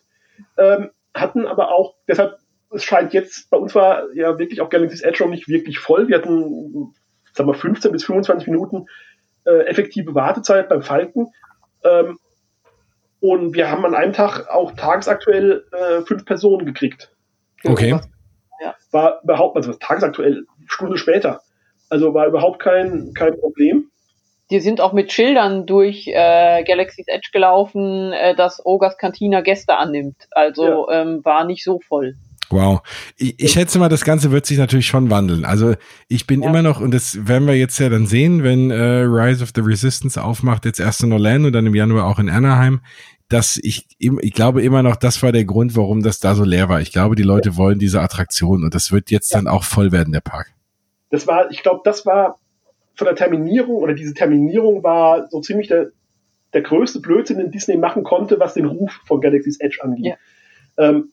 [0.57, 2.39] ähm, hatten aber auch, deshalb,
[2.71, 6.09] es scheint jetzt, bei uns war ja wirklich auch Galaxy's Edge schon nicht wirklich voll.
[6.09, 6.95] Wir hatten,
[7.33, 8.87] sagen wir, 15 bis 25 Minuten
[9.45, 11.29] äh, effektive Wartezeit beim Falken.
[11.85, 12.19] Ähm,
[13.21, 17.13] Und wir haben an einem Tag auch tagesaktuell äh, fünf Personen gekriegt.
[17.65, 17.99] Okay.
[18.61, 18.75] Ja.
[18.91, 21.43] War überhaupt, also tagesaktuell, Stunde später.
[21.95, 23.85] Also war überhaupt kein, kein Problem.
[24.51, 29.77] Die sind auch mit Schildern durch äh, Galaxy's Edge gelaufen, äh, dass Ogas Cantina Gäste
[29.77, 30.17] annimmt.
[30.33, 31.03] Also ja.
[31.03, 32.17] ähm, war nicht so voll.
[32.51, 32.83] Wow.
[33.17, 35.45] Ich, ich schätze mal, das Ganze wird sich natürlich schon wandeln.
[35.45, 35.75] Also
[36.09, 36.51] ich bin ja.
[36.51, 39.61] immer noch, und das werden wir jetzt ja dann sehen, wenn äh, Rise of the
[39.61, 42.81] Resistance aufmacht, jetzt erst in Orlando und dann im Januar auch in Anaheim,
[43.29, 46.69] dass ich, ich glaube immer noch, das war der Grund, warum das da so leer
[46.69, 46.81] war.
[46.81, 49.39] Ich glaube, die Leute wollen diese Attraktion und das wird jetzt ja.
[49.39, 50.55] dann auch voll werden, der Park.
[51.15, 52.41] Das war, ich glaube, das war
[52.97, 55.91] von der Terminierung oder diese Terminierung war so ziemlich der,
[56.53, 60.05] der größte Blödsinn, den Disney machen konnte, was den Ruf von Galaxy's Edge angeht.
[60.05, 60.17] Ja.
[60.77, 61.13] Ähm,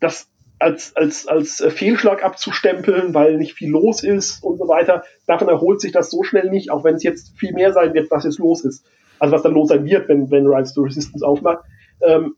[0.00, 0.28] das
[0.58, 5.80] als, als, als Fehlschlag abzustempeln, weil nicht viel los ist und so weiter, davon erholt
[5.80, 8.38] sich das so schnell nicht, auch wenn es jetzt viel mehr sein wird, was jetzt
[8.38, 8.84] los ist.
[9.18, 11.64] Also was dann los sein wird, wenn, wenn Rise to Resistance aufmacht.
[12.02, 12.36] Ähm,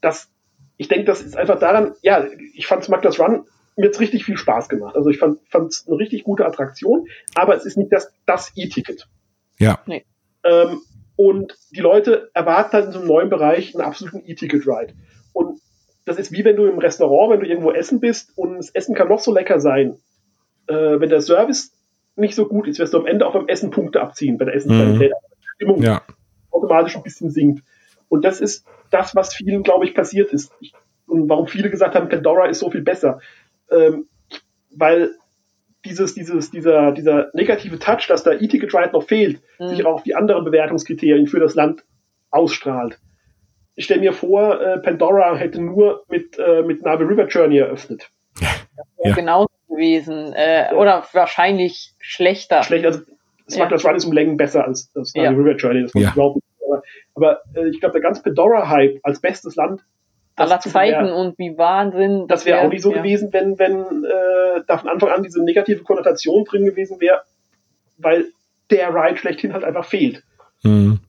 [0.00, 0.30] das,
[0.78, 2.24] ich denke, das ist einfach daran, ja,
[2.54, 3.44] ich fand Smuggler's Run
[3.78, 4.96] mir jetzt richtig viel Spaß gemacht.
[4.96, 9.08] Also ich fand es eine richtig gute Attraktion, aber es ist nicht das, das E-Ticket.
[9.58, 9.80] Ja.
[9.86, 10.04] Nee.
[10.44, 10.80] Ähm,
[11.16, 14.94] und die Leute erwarten dann in so einem neuen Bereich einen absoluten E-Ticket-Ride.
[15.32, 15.60] Und
[16.04, 18.94] das ist wie wenn du im Restaurant, wenn du irgendwo essen bist und das Essen
[18.94, 19.98] kann noch so lecker sein.
[20.66, 21.72] Äh, wenn der Service
[22.16, 24.54] nicht so gut ist, wirst du am Ende auch beim Essen Punkte abziehen, bei der
[24.54, 25.10] Essensqualität.
[25.10, 25.34] Mhm.
[25.40, 26.02] Die Stimmung ja.
[26.50, 27.62] automatisch ein bisschen sinkt.
[28.08, 30.52] Und das ist das, was vielen, glaube ich, passiert ist.
[30.60, 30.72] Ich,
[31.06, 33.20] und warum viele gesagt haben, Pandora ist so viel besser.
[33.70, 34.08] Ähm,
[34.70, 35.12] weil
[35.84, 39.68] dieses, dieses, dieser, dieser negative Touch, dass da E-Ticket Ride noch fehlt, mhm.
[39.68, 41.84] sich auch auf die anderen Bewertungskriterien für das Land
[42.30, 42.98] ausstrahlt.
[43.74, 48.10] Ich stelle mir vor, äh, Pandora hätte nur mit, äh, mit Navi River Journey eröffnet.
[48.40, 48.48] Ja.
[49.04, 49.14] ja.
[49.14, 50.32] Genauso gewesen.
[50.34, 52.62] Äh, oder wahrscheinlich schlechter.
[52.64, 53.00] Schlecht, also
[53.48, 53.90] Smuggler's ja.
[53.90, 55.30] Run ist um Längen besser als, als Navi ja.
[55.30, 56.08] River Journey, das muss ja.
[56.08, 56.40] ich glauben.
[56.66, 56.82] Aber,
[57.14, 59.84] aber äh, ich glaube, der ganze Pandora-Hype als bestes Land
[60.40, 62.26] aller Zeiten und wie Wahnsinn.
[62.28, 62.98] Das wäre wär auch nicht so ja.
[62.98, 67.22] gewesen, wenn, wenn äh, da von Anfang an diese negative Konnotation drin gewesen wäre,
[67.98, 68.26] weil
[68.70, 70.22] der Ride schlechthin halt einfach fehlt.
[70.62, 71.00] Mhm.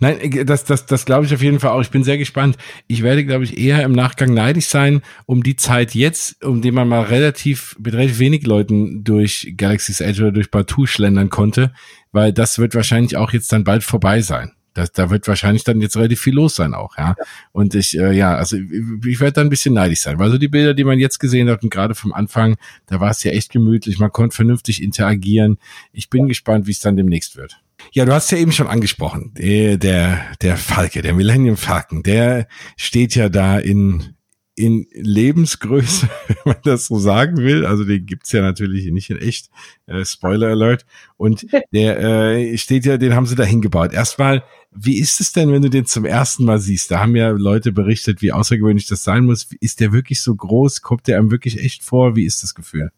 [0.00, 1.80] Nein, das, das, das glaube ich auf jeden Fall auch.
[1.80, 2.56] Ich bin sehr gespannt.
[2.86, 6.70] Ich werde, glaube ich, eher im Nachgang neidisch sein, um die Zeit jetzt, um die
[6.70, 11.72] man mal relativ, mit relativ wenig Leuten durch Galaxy's Edge oder durch Batu schlendern konnte,
[12.12, 14.52] weil das wird wahrscheinlich auch jetzt dann bald vorbei sein.
[14.76, 17.14] Das, da wird wahrscheinlich dann jetzt relativ viel los sein auch, ja.
[17.18, 17.24] ja.
[17.52, 18.70] Und ich, äh, ja, also ich,
[19.06, 21.48] ich werde da ein bisschen neidisch sein, weil so die Bilder, die man jetzt gesehen
[21.48, 22.56] hat und gerade vom Anfang,
[22.86, 25.58] da war es ja echt gemütlich, man konnte vernünftig interagieren.
[25.92, 26.28] Ich bin ja.
[26.28, 27.58] gespannt, wie es dann demnächst wird.
[27.92, 32.48] Ja, du hast ja eben schon angesprochen, der, der, der Falke, der Millennium Falcon, der
[32.76, 34.15] steht ja da in,
[34.56, 37.66] in Lebensgröße, wenn man das so sagen will.
[37.66, 39.50] Also den gibt's ja natürlich nicht in echt.
[39.86, 40.86] Äh, Spoiler Alert.
[41.16, 43.92] Und der äh, steht ja, den haben sie da hingebaut.
[43.92, 44.42] Erstmal,
[44.72, 46.90] wie ist es denn, wenn du den zum ersten Mal siehst?
[46.90, 49.48] Da haben ja Leute berichtet, wie außergewöhnlich das sein muss.
[49.60, 50.82] Ist der wirklich so groß?
[50.82, 52.16] Kommt der einem wirklich echt vor?
[52.16, 52.90] Wie ist das Gefühl?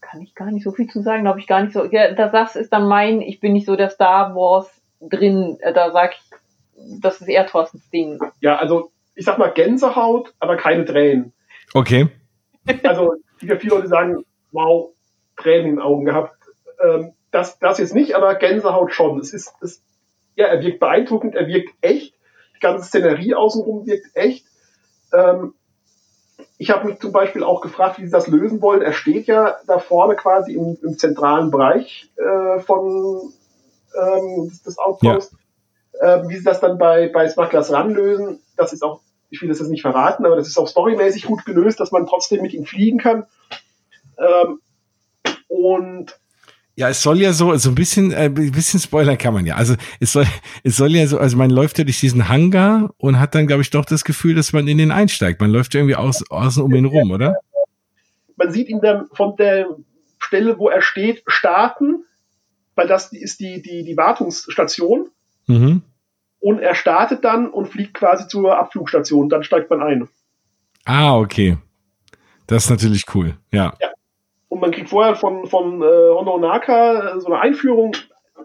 [0.00, 1.84] Kann ich gar nicht so viel zu sagen, glaube ich gar nicht so.
[1.84, 4.68] Ja, das ist dann mein, ich bin nicht so der Star Wars
[5.00, 5.58] drin.
[5.60, 8.18] Äh, da sag ich, das ist eher Thorstens Ding.
[8.40, 11.34] Ja, also ich sag mal Gänsehaut, aber keine Tränen.
[11.74, 12.08] Okay.
[12.84, 14.94] Also, viele Leute sagen, wow,
[15.36, 16.34] Tränen in den Augen gehabt.
[16.82, 19.20] Ähm, das, das jetzt nicht, aber Gänsehaut schon.
[19.20, 19.82] Es ist, es,
[20.36, 22.14] ja, er wirkt beeindruckend, er wirkt echt.
[22.56, 24.46] Die ganze Szenerie außenrum wirkt echt.
[25.12, 25.52] Ähm,
[26.56, 28.80] ich habe mich zum Beispiel auch gefragt, wie sie das lösen wollen.
[28.80, 33.34] Er steht ja da vorne quasi im, im zentralen Bereich äh, von
[33.94, 35.36] ähm, des Outposts.
[36.00, 36.16] Ja.
[36.22, 39.60] Äh, wie sie das dann bei, bei Smugglers ranlösen, das ist auch ich will das
[39.60, 42.66] jetzt nicht verraten, aber das ist auch storymäßig gut gelöst, dass man trotzdem mit ihm
[42.66, 43.24] fliegen kann.
[44.18, 44.60] Ähm,
[45.48, 46.18] und
[46.76, 49.56] ja, es soll ja so, so ein bisschen, äh, ein bisschen Spoiler kann man ja.
[49.56, 50.24] Also es soll,
[50.64, 53.62] es soll ja so, also man läuft ja durch diesen Hangar und hat dann, glaube
[53.62, 55.40] ich, doch das Gefühl, dass man in den einsteigt.
[55.40, 57.36] Man läuft ja irgendwie aus, außen um ihn rum, oder?
[58.36, 59.66] Man sieht ihn dann von der
[60.18, 62.04] Stelle, wo er steht, starten,
[62.76, 65.10] weil das ist die, die, die Wartungsstation.
[65.46, 65.82] Mhm.
[66.40, 69.28] Und er startet dann und fliegt quasi zur Abflugstation.
[69.28, 70.08] Dann steigt man ein.
[70.84, 71.58] Ah, okay.
[72.46, 73.74] Das ist natürlich cool, ja.
[73.80, 73.90] ja.
[74.48, 77.94] Und man kriegt vorher von, von äh, Hondo Naka äh, so eine Einführung.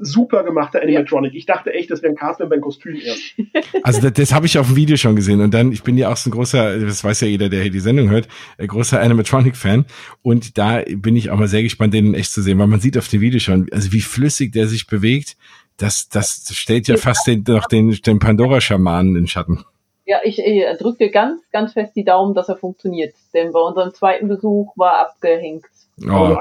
[0.01, 1.33] Super gemachte Animatronic.
[1.33, 3.33] Ich dachte echt, das wäre ein Cartman beim Kostüm erst.
[3.83, 5.39] Also das, das habe ich auf dem Video schon gesehen.
[5.39, 7.71] Und dann, ich bin ja auch so ein großer, das weiß ja jeder, der hier
[7.71, 8.27] die Sendung hört,
[8.57, 9.85] ein großer Animatronic-Fan.
[10.21, 12.81] Und da bin ich auch mal sehr gespannt, den in echt zu sehen, weil man
[12.81, 15.37] sieht auf dem Video schon, also wie flüssig der sich bewegt
[15.77, 19.65] das, das stellt ja fast den, noch den, den Pandora-Schamanen in Schatten.
[20.05, 23.15] Ja, ich, ich drücke dir ganz, ganz fest die Daumen, dass er funktioniert.
[23.33, 25.65] Denn bei unserem zweiten Besuch war abgehängt.
[26.03, 26.37] Oh,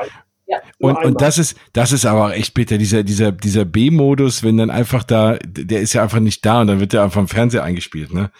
[0.47, 4.45] Ja, und, und das ist, das ist aber auch echt bitter, dieser, dieser, dieser B-Modus,
[4.45, 7.14] wenn dann einfach da, der ist ja einfach nicht da und dann wird der einfach
[7.14, 8.30] vom Fernseher eingespielt, ne?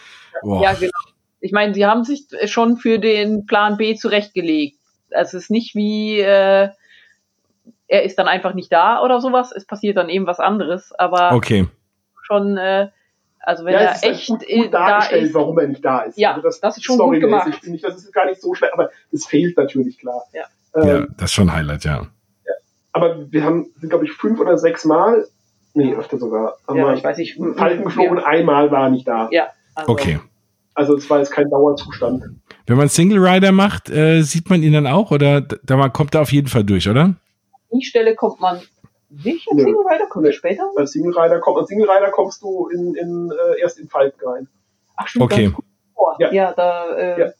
[0.43, 0.61] Boah.
[0.61, 0.91] Ja, genau.
[1.39, 4.77] Ich meine, sie haben sich schon für den Plan B zurechtgelegt.
[5.11, 6.69] Also es ist nicht wie, äh,
[7.87, 9.51] er ist dann einfach nicht da oder sowas.
[9.55, 10.91] Es passiert dann eben was anderes.
[10.93, 11.67] Aber okay.
[12.23, 12.89] schon, äh,
[13.39, 15.99] also wenn ja, er halt echt gut, gut dargestellt, da ist, warum er nicht da
[16.01, 16.17] ist.
[16.17, 17.53] Ja, also das, das, ist schon gut gemacht.
[17.61, 20.23] Finde ich, das ist gar nicht so schwer, aber es fehlt natürlich klar.
[20.33, 20.43] Ja,
[20.75, 22.07] ähm, ja das ist schon ein Highlight, ja.
[22.45, 22.53] ja.
[22.91, 25.27] Aber wir haben, sind glaube ich fünf oder sechs Mal,
[25.75, 29.29] nee, öfter sogar, haben ja, ich weiß nicht, Falken geflogen, einmal war er nicht da.
[29.31, 29.49] Ja.
[29.75, 29.91] Also.
[29.91, 30.19] Okay.
[30.73, 32.23] Also es war jetzt kein Dauerzustand.
[32.65, 36.15] Wenn man Single Rider macht, äh, sieht man ihn dann auch oder da man kommt
[36.15, 37.15] er auf jeden Fall durch, oder?
[37.75, 38.61] Die Stelle kommt man
[39.09, 40.71] nicht als Single Rider, kommt er später?
[40.75, 44.27] Als Single Rider kommt, als Single Rider kommst du in, in, äh, erst in Falken
[44.27, 44.47] rein.
[44.95, 45.53] Ach stimmt, okay.
[46.17, 46.31] Ja.
[46.31, 47.31] ja, da äh, ja.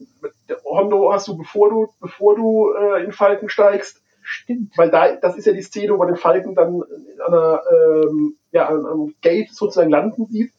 [0.66, 4.02] Hondo hast du, bevor du, bevor du äh, in Falken steigst.
[4.22, 4.78] Stimmt.
[4.78, 6.82] Weil da, das ist ja die Szene, wo man den Falken dann
[7.26, 10.52] an einer, ähm, ja, an einem Gate sozusagen landen sieht.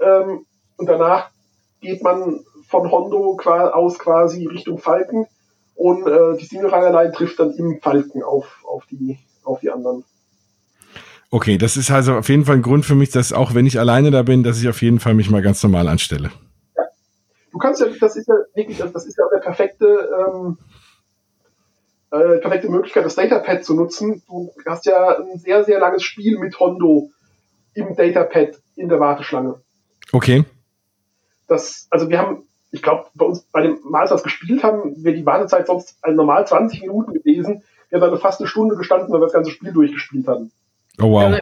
[0.00, 0.46] Ähm,
[0.76, 1.30] und danach
[1.80, 5.26] geht man von Hondo aus quasi Richtung Falken
[5.80, 10.04] und äh, die Single-Line trifft dann im Falken auf, auf, die, auf die anderen.
[11.30, 13.78] Okay, das ist also auf jeden Fall ein Grund für mich, dass auch wenn ich
[13.78, 16.32] alleine da bin, dass ich auf jeden Fall mich mal ganz normal anstelle.
[16.76, 16.82] Ja.
[17.50, 19.86] Du kannst ja, das ist ja wirklich, das ist ja der perfekte,
[20.18, 20.58] ähm,
[22.10, 24.22] äh, perfekte Möglichkeit, das Datapad zu nutzen.
[24.28, 27.08] Du hast ja ein sehr, sehr langes Spiel mit Hondo
[27.72, 29.62] im Datapad in der Warteschlange.
[30.12, 30.44] Okay.
[31.48, 35.02] Das, also wir haben, ich glaube, bei uns bei dem Mal, als wir gespielt haben,
[35.02, 37.62] wäre die Wartezeit sonst also normal 20 Minuten gewesen.
[37.88, 40.52] Wir haben dann fast eine Stunde gestanden, weil wir das ganze Spiel durchgespielt hatten.
[41.00, 41.38] Oh wow.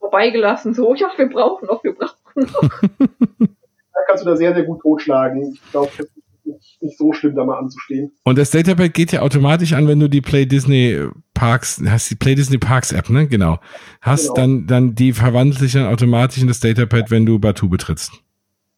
[0.00, 2.70] vorbeigelassen, so, ja, wir brauchen noch, wir brauchen noch.
[2.98, 5.52] da kannst du da sehr, sehr gut totschlagen.
[5.52, 8.12] Ich glaube, das ist nicht, nicht so schlimm, da mal anzustehen.
[8.24, 12.16] Und das Datapad geht ja automatisch an, wenn du die Play Disney Parks, hast die
[12.16, 13.28] Play Disney Parks App, ne?
[13.28, 13.58] Genau.
[14.00, 14.34] Hast genau.
[14.34, 18.12] dann, dann die verwandelt sich dann automatisch in das Datapad, wenn du Batu betrittst.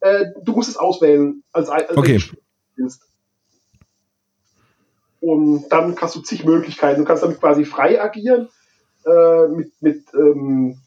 [0.05, 2.21] Äh, du musst es auswählen, als, als okay.
[5.19, 7.01] Und dann hast du zig Möglichkeiten.
[7.01, 8.49] Du kannst damit quasi frei agieren
[9.07, 10.77] äh, mit, mit ähm,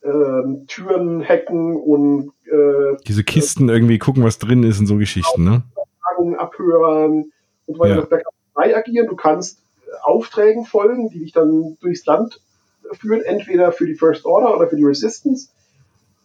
[0.00, 5.44] äh, Türen hacken und äh, diese Kisten irgendwie gucken, was drin ist und so Geschichten,
[5.44, 5.62] ne?
[6.36, 7.32] Abhören
[7.66, 7.94] und so weiter.
[7.94, 8.00] Ja.
[8.02, 9.06] Da kannst du frei agieren.
[9.06, 9.60] Du kannst
[10.02, 12.40] Aufträgen folgen, die dich dann durchs Land
[12.92, 15.50] führen, entweder für die First Order oder für die Resistance.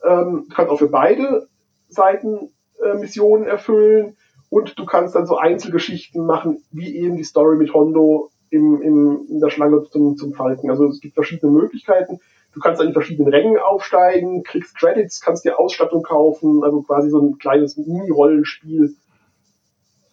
[0.03, 1.47] Ähm, du kannst auch für beide
[1.89, 2.51] Seiten
[2.83, 4.15] äh, Missionen erfüllen
[4.49, 9.27] und du kannst dann so Einzelgeschichten machen, wie eben die Story mit Hondo im, im,
[9.29, 10.69] in der Schlange zum, zum Falken.
[10.69, 12.19] Also es gibt verschiedene Möglichkeiten.
[12.53, 17.09] Du kannst dann in verschiedenen Rängen aufsteigen, kriegst Credits, kannst dir Ausstattung kaufen, also quasi
[17.09, 18.95] so ein kleines Mini-Rollenspiel.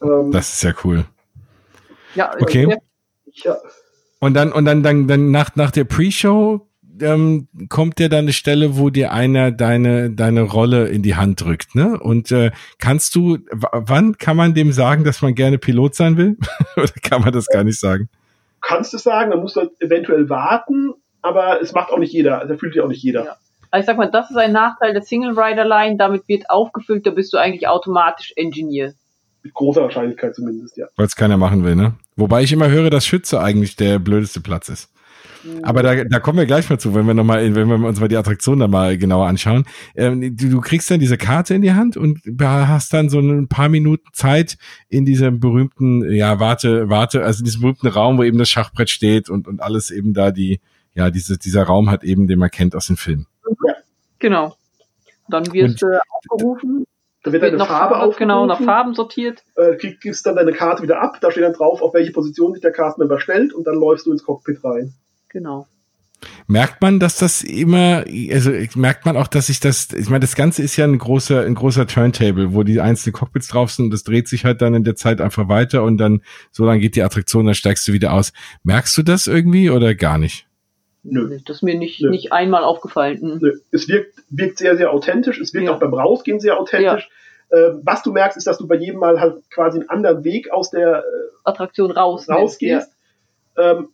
[0.03, 1.05] Ähm, das ist ja cool.
[2.15, 2.77] Ja, okay.
[3.33, 3.57] Ja.
[4.21, 6.67] Und dann, und dann, dann, dann nach, nach der Pre-Show
[7.01, 11.41] ähm, kommt ja dann eine Stelle, wo dir einer deine, deine Rolle in die Hand
[11.41, 11.99] drückt, ne?
[11.99, 16.37] Und äh, kannst du, wann kann man dem sagen, dass man gerne Pilot sein will?
[16.77, 18.09] Oder kann man das gar nicht sagen?
[18.65, 22.57] kannst es sagen, dann musst du eventuell warten, aber es macht auch nicht jeder, also
[22.57, 23.25] fühlt sich auch nicht jeder.
[23.25, 23.37] Ja.
[23.71, 27.07] Also ich sag mal, das ist ein Nachteil der Single Rider Line, damit wird aufgefüllt,
[27.07, 28.95] da bist du eigentlich automatisch Engineer.
[29.43, 30.87] Mit großer Wahrscheinlichkeit zumindest, ja.
[30.97, 31.95] Weil es keiner machen will, ne?
[32.17, 34.94] Wobei ich immer höre, dass Schütze eigentlich der blödeste Platz ist.
[35.63, 38.01] Aber da, da kommen wir gleich mal zu, wenn wir noch mal, wenn wir uns
[38.01, 39.65] mal die Attraktion da mal genauer anschauen.
[39.95, 43.49] Ähm, du, du kriegst dann diese Karte in die Hand und hast dann so ein
[43.49, 44.57] paar Minuten Zeit
[44.89, 48.91] in diesem berühmten, ja, warte, warte, also in diesem berühmten Raum, wo eben das Schachbrett
[48.91, 50.61] steht und, und alles eben da die,
[50.95, 53.27] ja, diese, dieser Raum hat eben, den man kennt aus den Filmen.
[53.67, 53.75] Ja.
[54.19, 54.57] Genau.
[55.29, 56.87] Dann wirst du aufgerufen.
[57.25, 59.43] Da wird deine Farbe auf genau nach Farben sortiert.
[59.57, 62.61] Äh, gibst dann deine Karte wieder ab, da steht dann drauf, auf welche Position sich
[62.61, 64.93] der Castmember stellt und dann läufst du ins Cockpit rein.
[65.35, 65.67] Genau.
[66.47, 70.37] Merkt man, dass das immer, also merkt man auch, dass sich das, ich meine, das
[70.37, 73.91] Ganze ist ja ein großer, ein großer Turntable, wo die einzelnen Cockpits drauf sind und
[73.91, 76.97] das dreht sich halt dann in der Zeit einfach weiter und dann so lange geht
[76.97, 78.33] die Attraktion, dann steigst du wieder aus.
[78.63, 80.47] Merkst du das irgendwie oder gar nicht?
[81.03, 81.39] Nö.
[81.45, 82.11] Das ist mir nicht, Nö.
[82.11, 83.21] nicht einmal aufgefallen.
[83.21, 83.39] Hm.
[83.43, 83.59] Nö.
[83.71, 85.39] Es wirkt, wirkt sehr, sehr authentisch.
[85.39, 85.75] Es wirkt ja.
[85.75, 87.11] auch beim Rausgehen sehr authentisch.
[87.51, 87.59] Ja.
[87.59, 90.51] Äh, was du merkst, ist, dass du bei jedem Mal halt quasi einen anderen Weg
[90.51, 91.03] aus der äh,
[91.45, 92.91] Attraktion raus rausgehst.
[93.57, 93.73] Ja.
[93.73, 93.89] Ähm,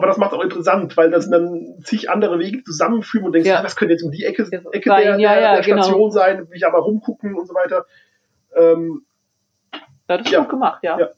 [0.00, 3.62] aber das macht auch interessant, weil das dann zig andere Wege zusammenführen und denkst, ja.
[3.62, 6.08] das könnte jetzt um die Ecke, Ecke sein, der, ja, ja, der, Station genau.
[6.08, 7.84] sein, will ich aber rumgucken und so weiter.
[8.56, 9.02] Ähm,
[10.06, 10.40] das ist ja.
[10.40, 10.98] gut gemacht, ja.
[10.98, 11.08] ja.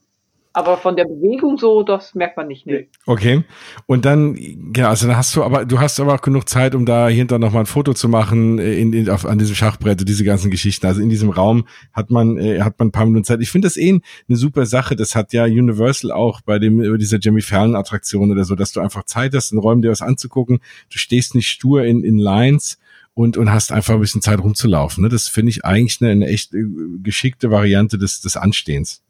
[0.55, 2.66] Aber von der Bewegung so, das merkt man nicht.
[2.66, 2.88] Nee.
[3.07, 3.44] Okay.
[3.86, 4.36] Und dann,
[4.76, 7.38] ja, also dann hast du aber, du hast aber auch genug Zeit, um da hinter
[7.38, 10.50] noch mal ein Foto zu machen äh, in, in, auf, an diesem Schachbrett, diese ganzen
[10.50, 10.86] Geschichten.
[10.86, 13.40] Also in diesem Raum hat man, äh, hat man ein paar Minuten Zeit.
[13.40, 14.94] Ich finde das eh eine super Sache.
[14.94, 18.72] Das hat ja Universal auch bei dem, über dieser Jimmy Fallon Attraktion oder so, dass
[18.72, 20.59] du einfach Zeit hast, in Räumen dir was anzugucken.
[20.90, 22.78] Du stehst nicht stur in, in Lines
[23.14, 25.03] und, und hast einfach ein bisschen Zeit rumzulaufen.
[25.03, 25.09] Ne?
[25.09, 26.64] Das finde ich eigentlich eine, eine echt äh,
[27.03, 29.01] geschickte Variante des, des Anstehens.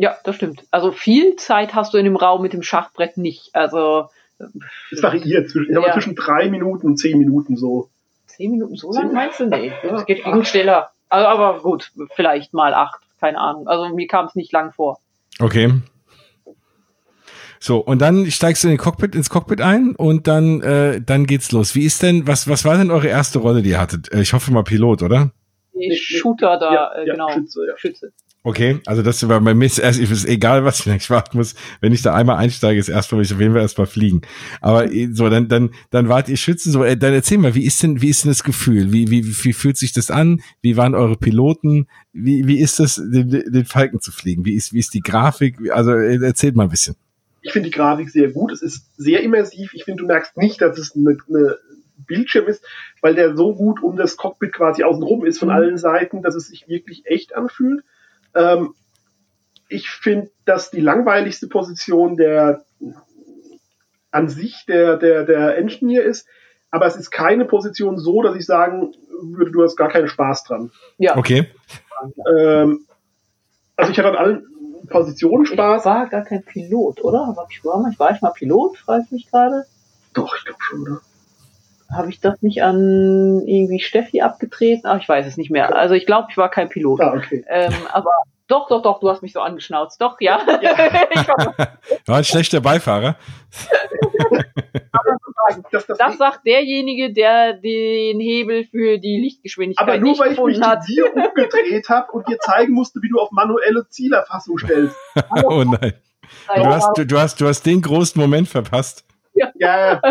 [0.00, 0.64] Ja, das stimmt.
[0.70, 3.54] Also viel Zeit hast du in dem Raum mit dem Schachbrett nicht.
[3.54, 4.08] Also
[4.90, 5.92] es variiert zwischen, ja.
[5.92, 7.90] zwischen drei Minuten und zehn Minuten so.
[8.24, 9.44] Zehn Minuten so lang meinst du?
[9.44, 10.88] Nee, das geht gegen schneller.
[11.10, 13.68] Also, aber gut, vielleicht mal acht, keine Ahnung.
[13.68, 15.00] Also mir kam es nicht lang vor.
[15.38, 15.70] Okay.
[17.58, 21.26] So, und dann steigst du in den Cockpit, ins Cockpit ein und dann, äh, dann
[21.26, 21.74] geht's los.
[21.74, 24.10] Wie ist denn, was, was war denn eure erste Rolle, die ihr hattet?
[24.14, 25.30] Äh, ich hoffe mal Pilot, oder?
[25.74, 27.28] Die Shooter da, ja, äh, genau.
[27.28, 27.76] Ja, Schütze, ja.
[27.76, 28.12] Schütze.
[28.42, 31.54] Okay, also das war bei mir ist erst, ist egal, was ich eigentlich warten muss.
[31.82, 34.22] Wenn ich da einmal einsteige, ist erstmal, ich auf jeden Fall erstmal fliegen.
[34.62, 37.82] Aber so, dann, dann, dann wart ihr Schützen, so, äh, dann erzähl mal, wie ist
[37.82, 38.92] denn, wie ist denn das Gefühl?
[38.92, 40.40] Wie, wie, wie fühlt sich das an?
[40.62, 41.86] Wie waren eure Piloten?
[42.14, 44.46] Wie, wie ist das, den, den Falken zu fliegen?
[44.46, 45.58] Wie ist, wie ist die Grafik?
[45.70, 46.96] Also, äh, erzählt mal ein bisschen.
[47.42, 48.52] Ich finde die Grafik sehr gut.
[48.52, 49.74] Es ist sehr immersiv.
[49.74, 51.56] Ich finde, du merkst nicht, dass es eine, eine
[52.06, 52.64] Bildschirm ist,
[53.02, 55.54] weil der so gut um das Cockpit quasi außenrum ist von mhm.
[55.54, 57.84] allen Seiten, dass es sich wirklich echt anfühlt.
[58.34, 58.74] Ähm,
[59.68, 62.64] ich finde, dass die langweiligste Position der
[64.10, 66.26] an sich der, der, der Engineer ist,
[66.70, 70.44] aber es ist keine Position so, dass ich sagen würde, du hast gar keinen Spaß
[70.44, 70.70] dran.
[70.98, 71.16] Ja.
[71.16, 71.48] Okay.
[72.36, 72.86] Ähm,
[73.76, 74.46] also ich hatte an allen
[74.88, 75.82] Positionen Spaß.
[75.82, 77.18] Ich war gar kein Pilot, oder?
[77.36, 79.64] War ich, war, ich, war ich mal Pilot, frage ich mich gerade.
[80.12, 81.00] Doch, ich glaube schon, oder?
[81.92, 84.86] Habe ich das nicht an irgendwie Steffi abgetreten?
[84.86, 85.74] Ach, ich weiß es nicht mehr.
[85.74, 87.00] Also ich glaube, ich war kein Pilot.
[87.00, 87.44] Ah, okay.
[87.48, 88.10] Ähm, aber
[88.50, 90.00] doch, doch, doch, du hast mich so angeschnauzt.
[90.00, 90.40] Doch, ja.
[90.60, 90.72] ja.
[92.06, 93.16] war ein schlechter Beifahrer.
[95.70, 100.40] das, das, das, sagt derjenige, der den Hebel für die Lichtgeschwindigkeit Aber nur weil ich
[100.40, 100.84] mich hat.
[100.84, 104.96] zu dir umgedreht habe und dir zeigen musste, wie du auf manuelle Zielerfassung stellst.
[105.44, 105.92] oh nein.
[106.54, 109.04] Du hast, du, du, hast, du hast den großen Moment verpasst.
[109.34, 109.52] Ja.
[109.58, 110.02] ja.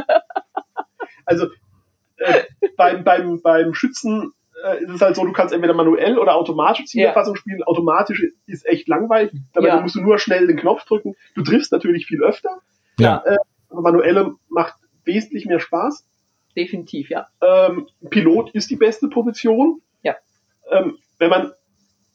[1.25, 1.47] Also
[2.19, 2.43] äh,
[2.77, 6.85] beim, beim, beim Schützen äh, ist es halt so, du kannst entweder manuell oder automatisch
[6.85, 7.39] Zielerfassung ja.
[7.39, 7.63] spielen.
[7.63, 9.31] Automatisch ist echt langweilig.
[9.53, 9.81] Dabei ja.
[9.81, 11.15] musst du nur schnell den Knopf drücken.
[11.35, 12.61] Du triffst natürlich viel öfter.
[12.99, 13.23] Ja.
[13.25, 13.37] Äh,
[13.69, 16.05] aber manuelle macht wesentlich mehr Spaß.
[16.55, 17.27] Definitiv, ja.
[17.41, 19.81] Ähm, Pilot ist die beste Position.
[20.01, 20.15] Ja.
[20.71, 21.51] Ähm, wenn man,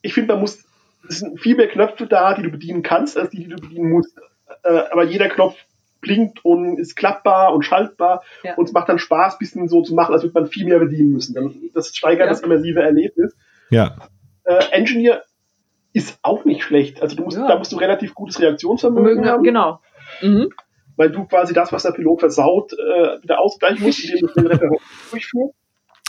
[0.03, 0.65] ich finde, man muss,
[1.09, 3.91] es sind viel mehr Knöpfe da, die du bedienen kannst, als die, die du bedienen
[3.91, 4.19] musst.
[4.65, 5.57] Äh, aber jeder Knopf
[6.05, 8.55] blinkt und ist klappbar und schaltbar ja.
[8.55, 11.13] und es macht dann Spaß, bisschen so zu machen, als würde man viel mehr bedienen
[11.13, 11.71] müssen.
[11.75, 12.31] Das steigert ja.
[12.31, 13.35] das immersive Erlebnis.
[13.71, 13.97] Ja.
[14.45, 15.25] Äh, Engineer
[15.93, 17.03] ist auch nicht schlecht.
[17.03, 17.49] Also du musst, ja.
[17.49, 19.43] da musst du relativ gutes Reaktionsvermögen haben.
[19.43, 19.81] Genau.
[20.21, 20.51] Mhm.
[20.97, 24.47] Weil du quasi das, was der Pilot versaut, äh, wieder ausgleichen musst, indem du den
[24.47, 24.81] Referent
[25.11, 25.55] durchführst.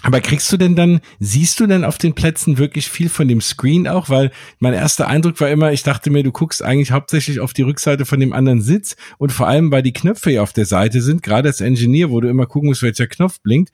[0.06, 3.42] Aber kriegst du denn dann, siehst du denn auf den Plätzen wirklich viel von dem
[3.42, 4.08] Screen auch?
[4.08, 4.30] Weil
[4.60, 8.06] mein erster Eindruck war immer, ich dachte mir, du guckst eigentlich hauptsächlich auf die Rückseite
[8.06, 11.24] von dem anderen Sitz und vor allem, weil die Knöpfe ja auf der Seite sind,
[11.24, 13.72] gerade als Engineer, wo du immer gucken musst, welcher Knopf blinkt,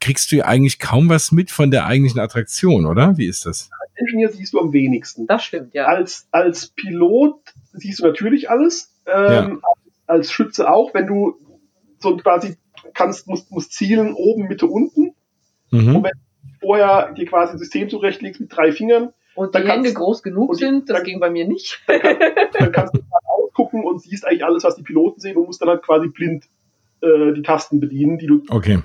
[0.00, 3.16] kriegst du ja eigentlich kaum was mit von der eigentlichen Attraktion, oder?
[3.16, 3.70] Wie ist das?
[3.80, 5.26] Als Engineer siehst du am wenigsten.
[5.26, 5.86] Das stimmt, ja.
[5.86, 7.40] Als, als Pilot
[7.72, 8.92] siehst du natürlich alles.
[9.06, 9.58] Ähm, ja.
[10.06, 11.38] Als Schütze auch, wenn du
[12.00, 12.58] so quasi
[12.92, 15.13] kannst, musst, musst zielen oben, Mitte, unten
[15.74, 15.96] Mhm.
[15.96, 19.12] Und wenn du vorher dir quasi ein System zurechtlegst mit drei Fingern.
[19.34, 21.82] Und die Hände groß genug sind, das dann, ging bei mir nicht.
[21.88, 22.16] Dann, kann,
[22.52, 25.60] dann kannst du halt ausgucken und siehst eigentlich alles, was die Piloten sehen und musst
[25.60, 26.44] dann halt quasi blind
[27.02, 28.42] äh, die Tasten bedienen, die du.
[28.48, 28.80] Okay.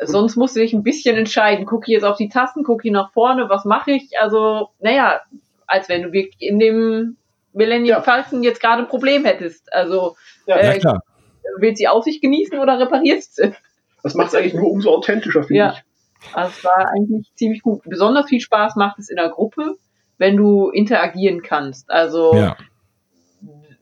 [0.00, 1.66] Sonst musst du dich ein bisschen entscheiden.
[1.66, 4.18] Guck ich jetzt auf die Tasten, guck ich nach vorne, was mache ich?
[4.20, 5.20] Also, naja,
[5.66, 7.16] als wenn du wirklich in dem
[7.52, 8.02] Millennium ja.
[8.02, 9.70] Falcon jetzt gerade ein Problem hättest.
[9.72, 11.02] Also, ja, äh, ja klar.
[11.58, 13.52] willst du die Aussicht genießen oder reparierst du?
[14.02, 15.72] Das macht es eigentlich nur umso authentischer, finde ja.
[15.72, 15.82] ich.
[16.32, 17.82] Also es war eigentlich ziemlich gut.
[17.84, 19.76] Besonders viel Spaß macht es in der Gruppe,
[20.18, 21.90] wenn du interagieren kannst.
[21.90, 22.56] Also ja.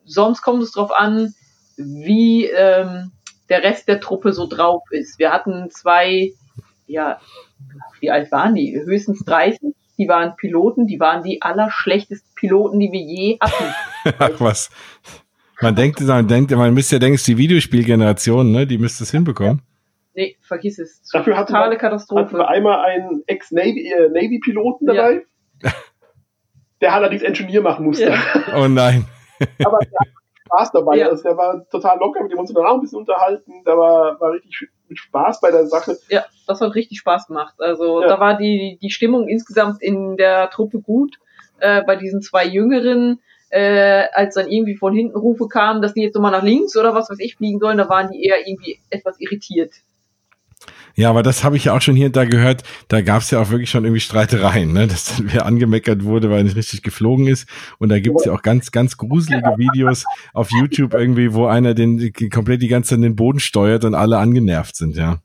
[0.04, 1.34] sonst kommt es darauf an,
[1.76, 3.12] wie ähm,
[3.48, 5.18] der Rest der Truppe so drauf ist.
[5.18, 6.32] Wir hatten zwei,
[6.86, 7.20] ja,
[8.00, 8.74] wie alt waren die?
[8.74, 9.74] Höchstens 30.
[9.98, 13.74] Die waren Piloten, die waren die allerschlechtesten Piloten, die wir je hatten.
[14.18, 14.70] Ach was.
[15.62, 18.66] Man denkt, man denkt, man müsste ja denken, es ist die Videospielgeneration, ne?
[18.66, 19.62] Die müsste es hinbekommen.
[20.16, 21.02] Nee, vergiss es.
[21.12, 22.22] Dafür hatten Totale wir, Katastrophe.
[22.22, 25.26] Hatten wir einmal einen Ex-Navy-Piloten äh, dabei,
[25.62, 25.70] ja.
[26.80, 28.08] der allerdings Engineer machen musste.
[28.08, 28.18] Ja.
[28.56, 29.04] Oh nein.
[29.64, 30.08] Aber der hat
[30.46, 30.96] Spaß dabei.
[30.96, 31.08] Ja.
[31.08, 33.62] Also der war total locker, mit dem uns dann auch ein bisschen unterhalten.
[33.66, 35.98] Da war, war richtig mit Spaß bei der Sache.
[36.08, 37.54] Ja, das hat richtig Spaß gemacht.
[37.58, 38.08] Also ja.
[38.08, 41.18] da war die, die Stimmung insgesamt in der Truppe gut.
[41.58, 46.02] Äh, bei diesen zwei Jüngeren äh, als dann irgendwie von hinten Rufe kamen, dass die
[46.02, 48.78] jetzt nochmal nach links oder was weiß ich fliegen sollen, da waren die eher irgendwie
[48.90, 49.72] etwas irritiert.
[50.96, 52.62] Ja, aber das habe ich ja auch schon hier und da gehört.
[52.88, 54.86] Da gab es ja auch wirklich schon irgendwie Streitereien, ne?
[54.86, 57.46] dass dann wer angemeckert wurde, weil nicht richtig geflogen ist.
[57.78, 62.12] Und da gibt's ja auch ganz, ganz gruselige Videos auf YouTube irgendwie, wo einer den
[62.32, 65.20] komplett die ganze Zeit den Boden steuert und alle angenervt sind, ja.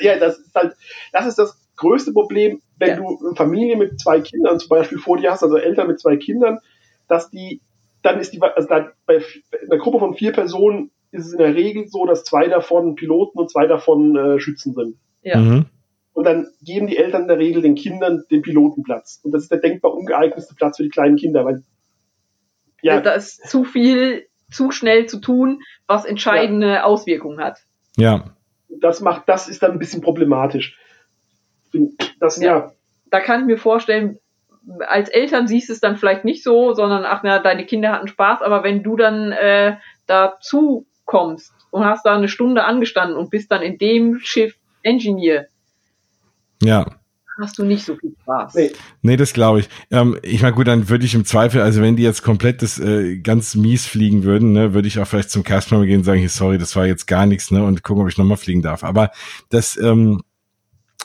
[0.00, 0.74] Ja, das ist halt,
[1.12, 2.96] das ist das größte Problem, wenn ja.
[2.96, 6.16] du eine Familie mit zwei Kindern zum Beispiel vor dir hast, also Eltern mit zwei
[6.16, 6.60] Kindern,
[7.08, 7.60] dass die,
[8.02, 9.20] dann ist die, also da, bei
[9.66, 13.38] einer Gruppe von vier Personen ist es in der Regel so, dass zwei davon Piloten
[13.38, 14.96] und zwei davon äh, Schützen sind.
[15.28, 15.38] Ja.
[15.38, 15.66] Mhm.
[16.12, 19.20] Und dann geben die Eltern in der Regel den Kindern den Pilotenplatz.
[19.22, 21.62] Und das ist der denkbar ungeeignetste Platz für die kleinen Kinder, weil
[22.82, 26.84] ja, da ist zu viel, zu schnell zu tun, was entscheidende ja.
[26.84, 27.58] Auswirkungen hat.
[27.96, 28.24] Ja.
[28.68, 30.78] Das macht, das ist dann ein bisschen problematisch.
[32.20, 32.58] Das, ja.
[32.58, 32.72] ja.
[33.10, 34.18] Da kann ich mir vorstellen,
[34.86, 38.08] als Eltern siehst du es dann vielleicht nicht so, sondern ach na, deine Kinder hatten
[38.08, 39.76] Spaß, aber wenn du dann äh,
[40.06, 45.46] dazu kommst und hast da eine Stunde angestanden und bist dann in dem Schiff Engineer.
[46.62, 46.86] Ja.
[47.40, 48.54] Hast du nicht so viel Spaß.
[48.54, 48.72] Nee,
[49.02, 49.68] nee das glaube ich.
[49.92, 52.80] Ähm, ich meine, gut, dann würde ich im Zweifel, also wenn die jetzt komplett das
[52.80, 56.18] äh, ganz mies fliegen würden, ne, würde ich auch vielleicht zum Casper gehen und sagen,
[56.18, 58.82] hey, sorry, das war jetzt gar nichts, ne, und gucken, ob ich nochmal fliegen darf.
[58.82, 59.12] Aber
[59.50, 60.22] das, ähm,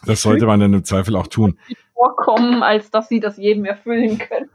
[0.05, 1.59] das sollte man dann im Zweifel auch tun.
[2.03, 4.49] Vorkommen, als dass sie das jedem erfüllen können.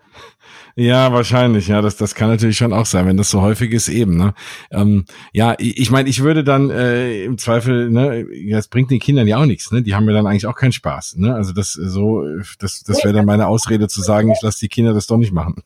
[0.77, 1.69] Ja, wahrscheinlich.
[1.69, 4.19] Ja, das, das kann natürlich schon auch sein, wenn das so häufig ist eben.
[4.19, 4.35] Ne?
[4.71, 9.01] Ähm, ja, ich, ich meine, ich würde dann äh, im Zweifel, ne, das bringt den
[9.01, 9.73] Kindern ja auch nichts.
[9.73, 9.83] Ne?
[9.83, 11.17] Die haben ja dann eigentlich auch keinen Spaß.
[11.17, 11.35] Ne?
[11.35, 12.23] Also das so,
[12.59, 15.33] das, das wäre dann meine Ausrede zu sagen, ich lasse die Kinder das doch nicht
[15.33, 15.63] machen.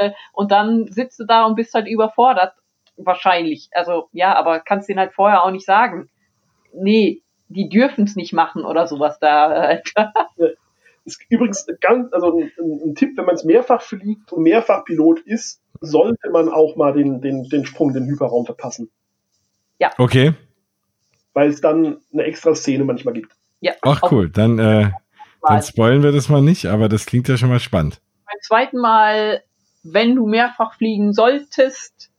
[0.00, 2.54] Äh, und dann sitzt du da und bist halt überfordert,
[2.96, 3.68] wahrscheinlich.
[3.72, 6.10] Also ja, aber kannst denen halt vorher auch nicht sagen.
[6.74, 9.78] Nee, die dürfen es nicht machen oder sowas da.
[11.04, 15.20] Ist übrigens ganz, also ein, ein Tipp, wenn man es mehrfach fliegt und mehrfach Pilot
[15.20, 18.90] ist, sollte man auch mal den, den, den Sprung in den Hyperraum verpassen.
[19.78, 19.90] Ja.
[19.98, 20.32] Okay.
[21.34, 23.32] Weil es dann eine extra Szene manchmal gibt.
[23.60, 23.72] Ja.
[23.82, 24.90] Ach cool, dann, äh,
[25.42, 28.00] dann spoilen wir das mal nicht, aber das klingt ja schon mal spannend.
[28.26, 29.42] Beim zweiten Mal,
[29.82, 32.10] wenn du mehrfach fliegen solltest,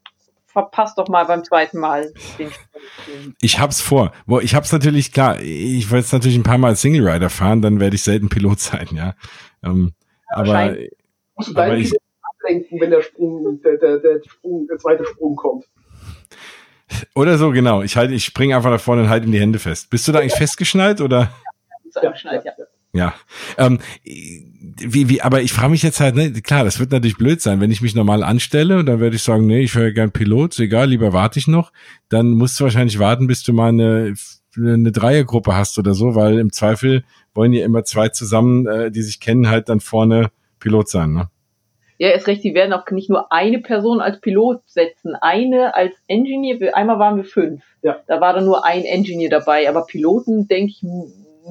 [0.56, 3.36] verpasst doch mal beim zweiten Mal den Sprung.
[3.42, 4.14] Ich hab's vor.
[4.42, 5.42] Ich hab's natürlich klar.
[5.42, 8.62] Ich will jetzt natürlich ein paar Mal Single Rider fahren, dann werde ich selten Pilot
[8.62, 9.16] sein, ja.
[9.64, 9.92] Ähm,
[10.32, 10.78] ja aber,
[11.36, 11.92] musst du aber ich,
[12.22, 15.66] ablenken, wenn der Sprung, der, der, der Sprung, der zweite Sprung kommt.
[17.16, 17.82] Oder so, genau.
[17.82, 19.90] Ich halte, ich springe einfach nach vorne und halte ihm die Hände fest.
[19.90, 21.34] Bist du da eigentlich festgeschnallt oder?
[22.02, 22.54] Ja, ja, ja.
[22.96, 23.14] Ja.
[23.58, 27.42] Ähm, wie, wie, aber ich frage mich jetzt halt, ne, klar, das wird natürlich blöd
[27.42, 30.12] sein, wenn ich mich normal anstelle und dann werde ich sagen, nee, ich höre gern
[30.12, 31.74] Pilot, ist egal, lieber warte ich noch.
[32.08, 34.14] Dann musst du wahrscheinlich warten, bis du mal eine,
[34.58, 39.02] eine Dreiergruppe hast oder so, weil im Zweifel wollen ja immer zwei zusammen, äh, die
[39.02, 41.30] sich kennen, halt dann vorne Pilot sein, ne?
[41.98, 45.94] Ja, ist recht, die werden auch nicht nur eine Person als Pilot setzen, eine als
[46.08, 47.64] Engineer, einmal waren wir fünf.
[47.84, 47.98] Ja.
[48.08, 50.84] Da war dann nur ein Engineer dabei, aber Piloten, denke ich,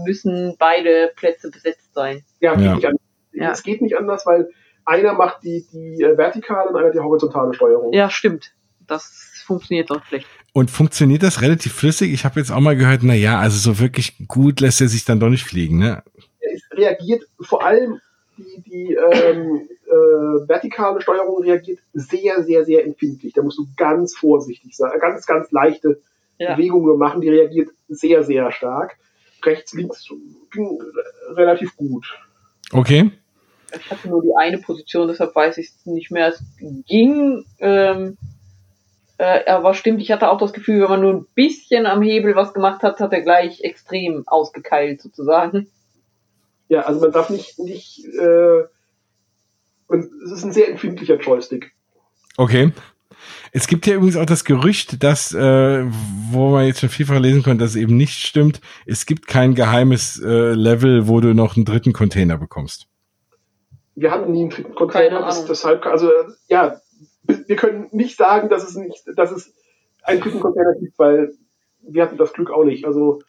[0.05, 2.25] müssen beide Plätze besetzt sein.
[2.41, 2.77] Ja, ja.
[2.77, 2.95] Geht
[3.33, 3.51] ja.
[3.53, 4.51] es geht nicht anders, weil
[4.85, 7.93] einer macht die, die äh, vertikale und einer die horizontale Steuerung.
[7.93, 8.53] Ja, stimmt.
[8.87, 10.27] Das funktioniert doch schlecht.
[10.53, 12.13] Und funktioniert das relativ flüssig?
[12.13, 15.05] Ich habe jetzt auch mal gehört, na ja, also so wirklich gut lässt er sich
[15.05, 16.03] dann doch nicht fliegen, ne?
[16.41, 18.01] Es reagiert vor allem
[18.37, 23.33] die, die ähm, äh, vertikale Steuerung reagiert sehr, sehr, sehr empfindlich.
[23.33, 26.01] Da musst du ganz vorsichtig sein, ganz, ganz leichte
[26.39, 26.55] ja.
[26.55, 27.21] Bewegungen machen.
[27.21, 28.97] Die reagiert sehr, sehr stark
[29.47, 30.09] rechts, links
[30.53, 30.79] ging
[31.31, 32.07] relativ gut.
[32.73, 33.11] Okay.
[33.77, 36.29] Ich hatte nur die eine Position, deshalb weiß ich es nicht mehr.
[36.29, 36.43] Es
[36.87, 38.17] ging, ähm,
[39.19, 42.37] äh, aber stimmt, ich hatte auch das Gefühl, wenn man nur ein bisschen am Hebel
[42.37, 45.69] was gemacht hat, hat er gleich extrem ausgekeilt sozusagen.
[46.69, 48.65] Ja, also man darf nicht, nicht äh,
[49.91, 51.73] es ist ein sehr empfindlicher Joystick.
[52.37, 52.73] Okay.
[53.53, 55.85] Es gibt ja übrigens auch das Gerücht, dass, äh,
[56.31, 58.61] wo man jetzt schon vielfach lesen konnte, dass es eben nicht stimmt.
[58.87, 62.87] Es gibt kein geheimes äh, Level, wo du noch einen dritten Container bekommst.
[63.95, 66.11] Wir haben nie einen dritten Container, das, deshalb, also
[66.49, 66.81] ja,
[67.23, 69.55] wir können nicht sagen, dass es nicht, dass es
[70.03, 71.33] einen dritten Container gibt, weil
[71.81, 72.85] wir hatten das Glück auch nicht.
[72.85, 73.21] Also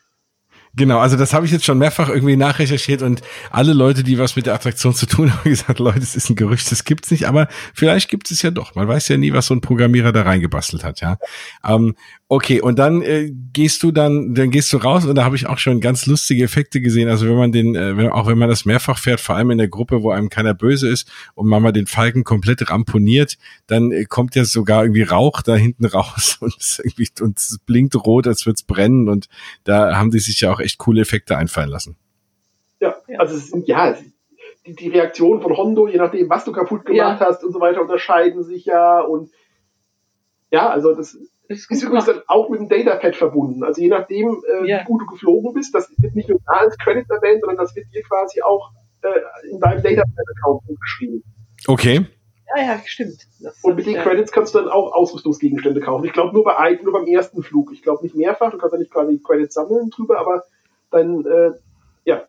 [0.78, 4.36] Genau, also das habe ich jetzt schon mehrfach irgendwie nachrecherchiert und alle Leute, die was
[4.36, 7.28] mit der Attraktion zu tun haben, gesagt, Leute, es ist ein Gerücht, das gibt's nicht,
[7.28, 8.76] aber vielleicht gibt es ja doch.
[8.76, 11.17] Man weiß ja nie, was so ein Programmierer da reingebastelt hat, ja.
[11.65, 11.95] Ähm,
[12.36, 15.47] Okay, und dann äh, gehst du dann, dann gehst du raus und da habe ich
[15.47, 17.07] auch schon ganz lustige Effekte gesehen.
[17.07, 19.57] Also wenn man den, äh, wenn, auch wenn man das mehrfach fährt, vor allem in
[19.57, 23.93] der Gruppe, wo einem keiner böse ist und man mal den Falken komplett ramponiert, dann
[23.93, 27.95] äh, kommt ja sogar irgendwie Rauch da hinten raus und es irgendwie und es blinkt
[27.95, 29.29] rot, als wird's brennen und
[29.63, 31.95] da haben die sich ja auch echt coole Effekte einfallen lassen.
[32.81, 33.95] Ja, also es sind ja
[34.67, 37.27] die, die Reaktion von Hondo, je nachdem, was du kaputt gemacht ja.
[37.27, 39.29] hast und so weiter, unterscheiden sich ja und
[40.51, 41.17] ja, also das
[41.48, 43.64] ist, ist übrigens dann auch mit dem Datapad verbunden.
[43.64, 44.82] Also je nachdem, äh, ja.
[44.82, 47.76] wie gut du geflogen bist, das wird nicht nur da als Credit erwähnt, sondern das
[47.76, 48.72] wird dir quasi auch
[49.02, 51.24] äh, in deinem Datapad-Account geschrieben.
[51.68, 52.06] Okay.
[52.56, 53.28] Ja, ja, stimmt.
[53.39, 56.06] Das und mit den Credits kannst du dann auch Ausrüstungsgegenstände kaufen.
[56.06, 57.72] Ich glaube nur bei nur beim ersten Flug.
[57.74, 60.43] Ich glaube nicht mehrfach, du kannst ja nicht quasi Credits sammeln drüber, aber
[60.91, 61.52] dann, äh,
[62.06, 62.24] ja.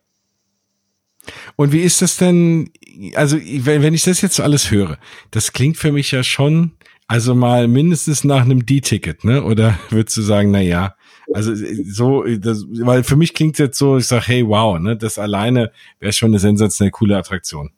[1.55, 2.71] Und wie ist das denn,
[3.15, 4.97] also wenn, wenn ich das jetzt so alles höre,
[5.31, 6.71] das klingt für mich ja schon,
[7.07, 9.43] also mal mindestens nach einem D-Ticket, ne?
[9.43, 10.95] Oder würdest du sagen, na ja,
[11.33, 15.19] also so, das, weil für mich klingt jetzt so, ich sag, hey, wow, ne, das
[15.19, 17.71] alleine wäre schon eine sensationell coole Attraktion.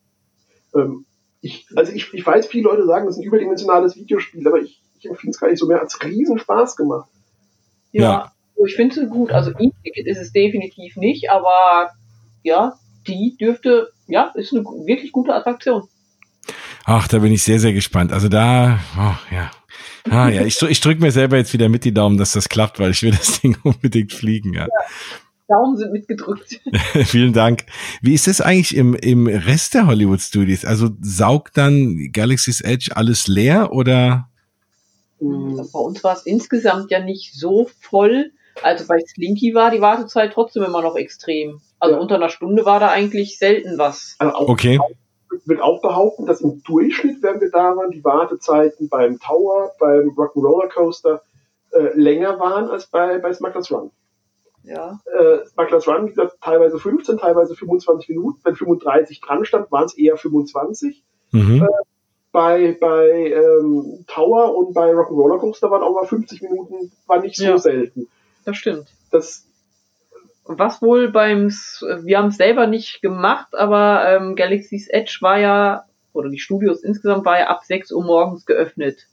[0.75, 1.05] Ähm,
[1.41, 4.81] ich, also ich, ich weiß, viele Leute sagen, das ist ein überdimensionales Videospiel, aber ich,
[4.99, 7.09] ich empfinde es gar nicht so mehr als Riesenspaß gemacht.
[7.91, 8.31] Ja, ja.
[8.55, 9.31] Also ich finde es gut.
[9.31, 11.91] Also E-Ticket ist es definitiv nicht, aber
[12.43, 12.77] ja,
[13.07, 15.87] die dürfte, ja, ist eine wirklich gute Attraktion.
[16.85, 18.11] Ach, da bin ich sehr, sehr gespannt.
[18.11, 19.51] Also da, oh, ja.
[20.09, 22.79] Ah, ja, ich, ich drücke mir selber jetzt wieder mit die Daumen, dass das klappt,
[22.79, 24.61] weil ich will das Ding unbedingt fliegen, ja.
[24.61, 24.67] ja.
[25.47, 26.61] Daumen sind mitgedrückt.
[27.05, 27.65] Vielen Dank.
[28.01, 30.63] Wie ist es eigentlich im, im Rest der Hollywood Studios?
[30.63, 34.29] Also saugt dann Galaxy's Edge alles leer oder?
[35.19, 38.31] Hm, bei uns war es insgesamt ja nicht so voll.
[38.61, 41.61] Also bei Slinky war die Wartezeit trotzdem immer noch extrem.
[41.79, 42.01] Also ja.
[42.01, 44.15] unter einer Stunde war da eigentlich selten was.
[44.19, 44.75] Also okay.
[44.75, 44.97] Ich
[45.45, 50.09] würde auch behaupten, dass im Durchschnitt, wenn wir da waren, die Wartezeiten beim Tower, beim
[50.09, 51.21] Rock'n'Roller Coaster
[51.71, 53.91] äh, länger waren als bei, bei Smuggler's Run.
[54.63, 54.99] Ja.
[55.05, 58.39] Äh, Smugglers Run, wie gesagt, teilweise 15, teilweise 25 Minuten.
[58.43, 61.03] Wenn 35 dran stand, waren es eher 25.
[61.31, 61.63] Mhm.
[61.63, 61.67] Äh,
[62.31, 67.35] bei bei ähm, Tower und bei Rock'n'Roller Coaster waren auch mal 50 Minuten, war nicht
[67.35, 68.07] so ja, selten.
[68.45, 68.87] Das stimmt.
[69.11, 69.45] Das
[70.57, 75.85] was wohl beim, wir haben es selber nicht gemacht, aber ähm, Galaxy's Edge war ja,
[76.11, 79.05] oder die Studios insgesamt war ja ab 6 Uhr morgens geöffnet.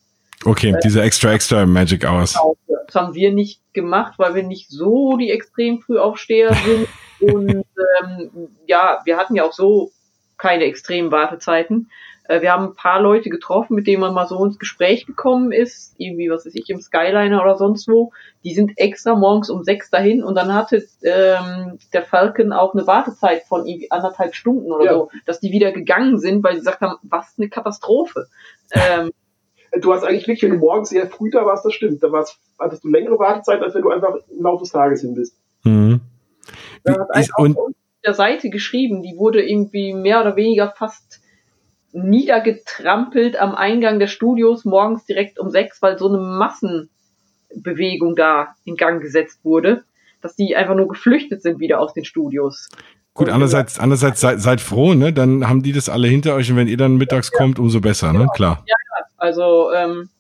[0.45, 2.34] Okay, äh, diese extra, extra Magic Hours.
[2.34, 2.57] Genau,
[2.87, 6.89] das haben wir nicht gemacht, weil wir nicht so die extrem früh aufsteher sind.
[7.20, 7.64] Und
[8.03, 8.30] ähm,
[8.66, 9.93] ja, wir hatten ja auch so
[10.39, 11.91] keine extremen Wartezeiten.
[12.29, 15.53] Äh, wir haben ein paar Leute getroffen, mit denen man mal so ins Gespräch gekommen
[15.53, 18.12] ist, irgendwie, was weiß ich, im Skyliner oder sonst wo.
[18.45, 22.87] Die sind extra morgens um sechs dahin und dann hatte ähm, der Falcon auch eine
[22.87, 24.93] Wartezeit von irgendwie anderthalb Stunden oder ja.
[24.95, 28.27] so, dass die wieder gegangen sind, weil sie gesagt haben, was eine Katastrophe.
[28.72, 29.11] Ähm,
[29.81, 32.03] du hast eigentlich wirklich, wenn du morgens sehr früh da warst, das stimmt.
[32.03, 35.14] Da warst, hattest du längere Wartezeit, als wenn du einfach im Laufe des Tages hin
[35.14, 35.39] bist.
[35.64, 36.01] Mhm.
[36.85, 37.72] Da hat einer und auf
[38.05, 41.20] der Seite geschrieben, die wurde irgendwie mehr oder weniger fast
[41.93, 48.76] niedergetrampelt am Eingang der Studios morgens direkt um sechs, weil so eine Massenbewegung da in
[48.76, 49.84] Gang gesetzt wurde,
[50.20, 52.68] dass die einfach nur geflüchtet sind wieder aus den Studios.
[53.14, 55.12] Gut, andererseits, andererseits seid, seid froh, ne?
[55.12, 57.39] Dann haben die das alle hinter euch und wenn ihr dann mittags ja.
[57.39, 58.28] kommt, umso besser, ne?
[58.34, 58.62] Klar.
[58.66, 58.76] Ja,
[59.16, 60.11] also ähm,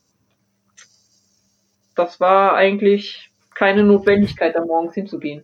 [1.94, 5.42] das war eigentlich keine Notwendigkeit, da morgens hinzugehen.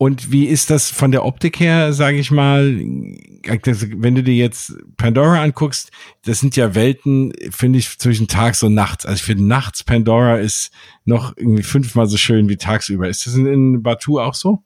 [0.00, 4.74] Und wie ist das von der Optik her, sage ich mal, wenn du dir jetzt
[4.96, 5.90] Pandora anguckst,
[6.24, 9.04] das sind ja Welten, finde ich, zwischen tags und nachts.
[9.04, 10.70] Also ich finde nachts Pandora ist
[11.04, 13.08] noch irgendwie fünfmal so schön wie tagsüber.
[13.08, 14.62] Ist das in, in Batu auch so?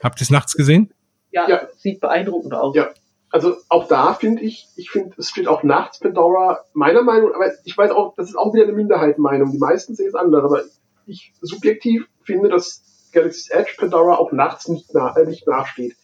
[0.00, 0.94] Habt ihr es nachts gesehen?
[1.32, 2.76] Ja, ja, sieht beeindruckend aus.
[2.76, 2.90] Ja,
[3.30, 7.46] also auch da finde ich, ich finde, es steht auch nachts Pandora, meiner Meinung, aber
[7.64, 9.50] ich weiß auch, das ist auch wieder eine Minderheitenmeinung.
[9.50, 10.62] Die meisten sehen es anders, aber
[11.06, 15.96] ich subjektiv finde, dass Galaxy's Edge Pandora auch nachts nicht, nach, äh, nicht nachsteht.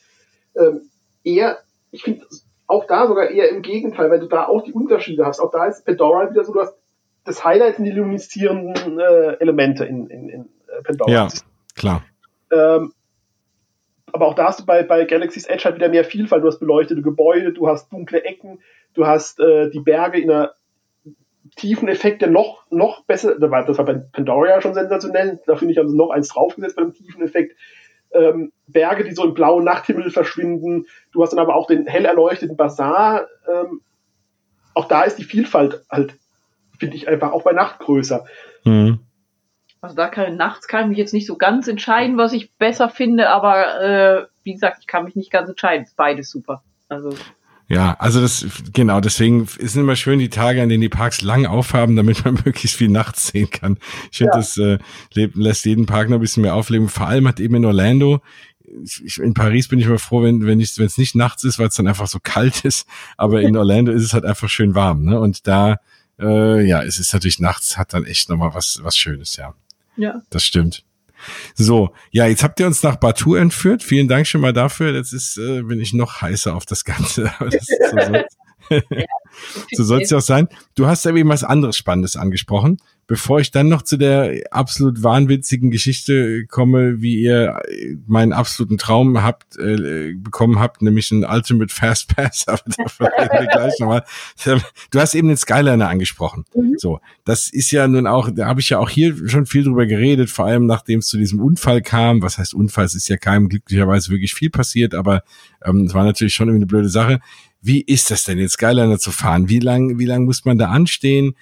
[0.56, 0.82] Ähm,
[1.24, 1.58] eher,
[1.90, 2.26] ich finde
[2.66, 5.40] auch da sogar eher im Gegenteil, weil du da auch die Unterschiede hast.
[5.40, 6.74] Auch da ist Pandora wieder so, du hast
[7.28, 11.10] das Highlight sind die lumineszierenden äh, Elemente in, in, in äh, Pandora.
[11.10, 11.28] Ja,
[11.76, 12.02] klar.
[12.50, 12.92] Ähm,
[14.12, 16.42] aber auch da hast du bei, bei Galaxy's Edge halt wieder mehr Vielfalt.
[16.42, 18.60] Du hast beleuchtete Gebäude, du hast dunkle Ecken,
[18.94, 20.54] du hast äh, die Berge in einer
[21.56, 25.56] tiefen Effekt, der noch, noch besser, das war, das war bei Pandora schon sensationell, da
[25.56, 27.56] finde ich, haben sie noch eins draufgesetzt bei dem tiefen Effekt.
[28.10, 30.86] Ähm, Berge, die so im blauen Nachthimmel verschwinden.
[31.12, 33.26] Du hast dann aber auch den hell erleuchteten Bazar.
[33.46, 33.82] Ähm,
[34.74, 36.14] auch da ist die Vielfalt halt,
[36.78, 38.24] finde ich, einfach auch bei Nacht größer.
[38.64, 39.00] Mhm.
[39.80, 42.88] Also da kann nachts kann ich mich jetzt nicht so ganz entscheiden, was ich besser
[42.88, 45.86] finde, aber äh, wie gesagt, ich kann mich nicht ganz entscheiden.
[45.96, 46.62] Beides super.
[46.88, 47.10] Also
[47.68, 51.44] ja, also das, genau, deswegen ist immer schön die Tage, an denen die Parks lang
[51.44, 53.78] aufhaben, damit man möglichst viel nachts sehen kann.
[54.10, 54.38] Ich finde, ja.
[54.38, 54.78] das äh,
[55.12, 56.88] lässt jeden Park noch ein bisschen mehr aufleben.
[56.88, 58.22] Vor allem hat eben in Orlando,
[58.82, 61.74] ich, in Paris bin ich immer froh, wenn wenn es nicht nachts ist, weil es
[61.74, 62.86] dann einfach so kalt ist.
[63.18, 65.20] Aber in Orlando ist es halt einfach schön warm, ne?
[65.20, 65.78] Und da,
[66.18, 69.54] äh, ja, es ist natürlich nachts, hat dann echt nochmal was was Schönes, ja.
[69.96, 70.22] Ja.
[70.30, 70.84] Das stimmt.
[71.54, 73.82] So, ja, jetzt habt ihr uns nach Batu entführt.
[73.82, 74.94] Vielen Dank schon mal dafür.
[74.94, 77.32] Jetzt ist, äh, bin ich noch heißer auf das Ganze.
[77.40, 78.22] Das so, so.
[79.72, 80.48] so soll es ja auch sein.
[80.74, 82.78] Du hast ja eben was anderes Spannendes angesprochen.
[83.08, 87.58] Bevor ich dann noch zu der absolut wahnwitzigen Geschichte komme, wie ihr
[88.06, 93.32] meinen absoluten Traum habt, äh, bekommen habt, nämlich ein Ultimate Fast Pass, aber dafür reden
[93.32, 94.04] wir gleich nochmal.
[94.90, 96.44] Du hast eben den Skyliner angesprochen.
[96.54, 96.74] Mhm.
[96.76, 99.86] So, das ist ja nun auch, da habe ich ja auch hier schon viel drüber
[99.86, 102.20] geredet, vor allem nachdem es zu diesem Unfall kam.
[102.20, 102.84] Was heißt Unfall?
[102.84, 105.22] Es ist ja keinem glücklicherweise wirklich viel passiert, aber
[105.64, 107.20] ähm, es war natürlich schon irgendwie eine blöde Sache.
[107.62, 109.48] Wie ist das denn, den Skyliner zu fahren?
[109.48, 111.34] Wie lang, wie lang muss man da anstehen?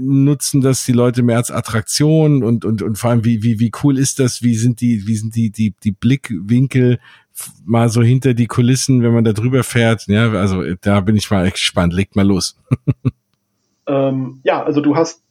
[0.00, 3.72] Nutzen das die Leute mehr als Attraktion und, und, und vor allem, wie, wie, wie
[3.82, 4.42] cool ist das?
[4.42, 6.98] Wie sind die, wie sind die, die, die Blickwinkel
[7.64, 10.06] mal so hinter die Kulissen, wenn man da drüber fährt?
[10.06, 11.92] Ja, also da bin ich mal echt gespannt.
[11.92, 12.58] Legt mal los.
[13.86, 15.22] ähm, ja, also du hast,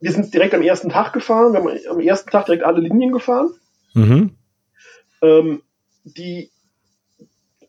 [0.00, 1.52] wir sind direkt am ersten Tag gefahren.
[1.52, 3.50] Wir haben am ersten Tag direkt alle Linien gefahren.
[3.94, 4.30] Mhm.
[5.22, 5.62] Ähm,
[6.04, 6.50] die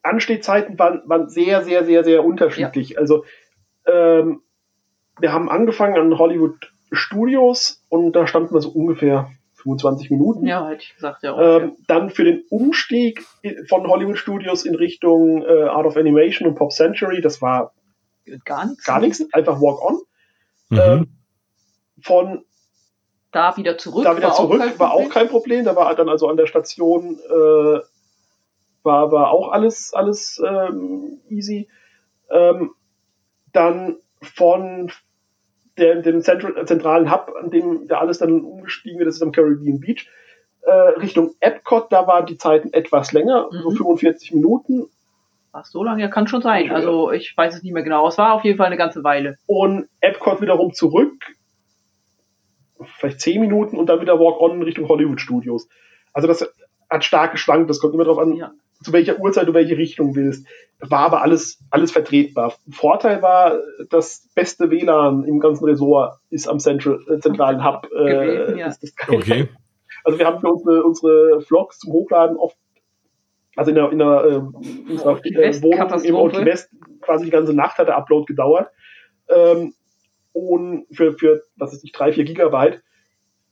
[0.02, 2.92] Anstehzeiten waren, waren sehr, sehr, sehr, sehr unterschiedlich.
[2.92, 3.00] Ja.
[3.00, 3.26] Also
[3.86, 4.42] ähm,
[5.20, 10.46] wir haben angefangen an Hollywood Studios und da standen wir so ungefähr 25 Minuten.
[10.46, 11.34] Ja, hätte ich gesagt, ja.
[11.34, 13.26] Auch, ähm, Dann für den Umstieg
[13.68, 17.74] von Hollywood Studios in Richtung äh, Art of Animation und Pop Century, das war
[18.46, 18.86] gar nichts.
[18.86, 20.00] Gar nichts, einfach Walk On.
[20.70, 20.80] Mhm.
[20.80, 21.08] Ähm,
[22.02, 22.46] von
[23.32, 24.04] da wieder zurück.
[24.06, 25.66] Da wieder war zurück auch war auch kein Problem.
[25.66, 27.80] Da war dann also an der Station äh,
[28.84, 31.68] war, war auch alles, alles ähm, easy.
[32.32, 32.72] Ähm,
[33.52, 34.92] dann von
[35.80, 39.32] der, dem Zentral, zentralen Hub, an dem da alles dann umgestiegen wird, das ist am
[39.32, 40.08] Caribbean Beach,
[40.62, 43.62] äh, Richtung Epcot, da waren die Zeiten etwas länger, mhm.
[43.62, 44.88] so 45 Minuten.
[45.52, 46.72] Ach, so lange, ja, kann schon sein.
[46.72, 48.08] Also ich weiß es nicht mehr genau.
[48.08, 49.38] Es war auf jeden Fall eine ganze Weile.
[49.48, 51.26] Und Epcot wiederum zurück,
[52.98, 55.68] vielleicht 10 Minuten und dann wieder Walk-On Richtung Hollywood Studios.
[56.14, 56.48] Also das
[56.90, 58.52] hat stark geschwankt, das kommt immer darauf an, ja.
[58.82, 60.48] Zu welcher Uhrzeit du welche Richtung willst.
[60.80, 62.54] War aber alles, alles vertretbar.
[62.72, 63.60] Vorteil war,
[63.90, 67.86] das beste WLAN im ganzen Resort ist am Central, äh, zentralen Hub.
[67.92, 68.68] Äh, Gewesen, ja.
[68.68, 69.50] das, das okay.
[70.06, 72.56] Also wir haben für unsere, unsere Vlogs zum Hochladen oft,
[73.58, 76.70] also in der, in der, äh, in unserer äh, Wohnung im Old West
[77.02, 78.70] quasi die ganze Nacht hat der Upload gedauert.
[79.28, 79.74] Ähm,
[80.32, 82.82] und für, für, was ist nicht, drei, vier Gigabyte.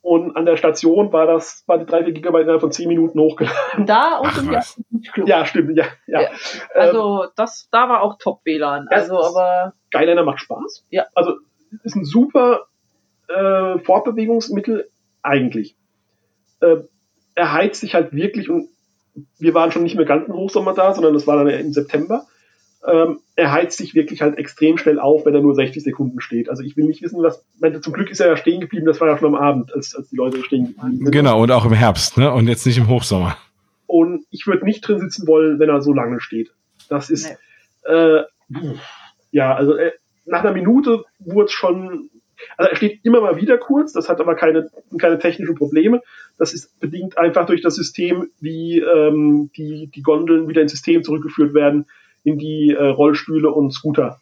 [0.07, 3.19] Und an der Station war das, war die 3, 4 Gigabyte innerhalb von 10 Minuten
[3.19, 3.85] hochgeladen.
[3.85, 5.27] Da und im Club.
[5.27, 6.21] Ja, stimmt, ja, ja.
[6.21, 6.29] ja.
[6.73, 8.87] Also, ähm, das, da war auch Top-WLAN.
[8.89, 9.73] Also, aber.
[9.93, 10.85] Skyliner macht Spaß.
[10.91, 11.07] Ja.
[11.13, 11.33] Also,
[11.83, 12.67] ist ein super,
[13.27, 14.89] äh, Fortbewegungsmittel,
[15.23, 15.75] eigentlich.
[16.61, 16.77] Äh,
[17.35, 18.69] er heizt sich halt wirklich und
[19.37, 22.25] wir waren schon nicht mehr ganz im Hochsommer da, sondern das war dann im September
[22.85, 26.49] ähm, er heizt sich wirklich halt extrem schnell auf, wenn er nur 60 Sekunden steht.
[26.49, 29.01] Also ich will nicht wissen, was, meine, zum Glück ist er ja stehen geblieben, das
[29.01, 31.11] war ja schon am Abend, als, als die Leute stehen geblieben sind.
[31.11, 32.31] Genau, und auch im Herbst, ne?
[32.31, 33.37] Und jetzt nicht im Hochsommer.
[33.87, 36.51] Und ich würde nicht drin sitzen wollen, wenn er so lange steht.
[36.89, 37.35] Das ist,
[37.87, 37.93] nee.
[37.93, 38.23] äh,
[39.31, 39.91] ja, also äh,
[40.25, 42.09] nach einer Minute wurde es schon,
[42.57, 44.69] also er steht immer mal wieder kurz, das hat aber keine,
[44.99, 46.01] keine technischen Probleme.
[46.37, 51.03] Das ist bedingt einfach durch das System, wie ähm, die, die Gondeln wieder ins System
[51.03, 51.85] zurückgeführt werden
[52.27, 54.19] in die äh, Rollstühle und Scooter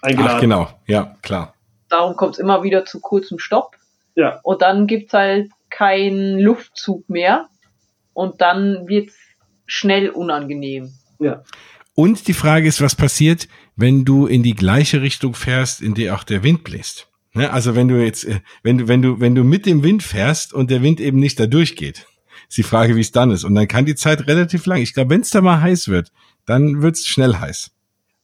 [0.00, 0.36] eingeladen.
[0.36, 1.52] Ach, genau, ja, klar.
[1.90, 3.76] Darum kommt es immer wieder zu kurzem Stopp.
[4.14, 4.40] Ja.
[4.42, 7.48] Und dann gibt es halt keinen Luftzug mehr.
[8.14, 9.16] Und dann wird es
[9.66, 10.94] schnell unangenehm.
[11.18, 11.42] Ja.
[11.94, 16.10] Und die Frage ist, was passiert, wenn du in die gleiche Richtung fährst, in die
[16.10, 17.08] auch der Wind bläst?
[17.34, 17.52] Ne?
[17.52, 20.54] Also wenn du jetzt, äh, wenn du, wenn du, wenn du mit dem Wind fährst
[20.54, 22.06] und der Wind eben nicht da durchgeht,
[22.48, 23.44] ist die Frage, wie es dann ist.
[23.44, 24.80] Und dann kann die Zeit relativ lang.
[24.80, 26.10] Ich glaube, wenn es da mal heiß wird,
[26.46, 27.70] dann wird's schnell heiß.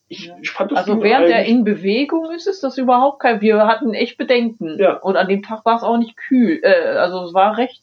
[0.08, 3.40] Ich, ich fand das also während er in Bewegung ist, ist das überhaupt kein.
[3.40, 4.78] Wir hatten echt Bedenken.
[4.78, 4.98] Ja.
[4.98, 6.60] Und an dem Tag war es auch nicht kühl.
[6.62, 7.82] Äh, also es war recht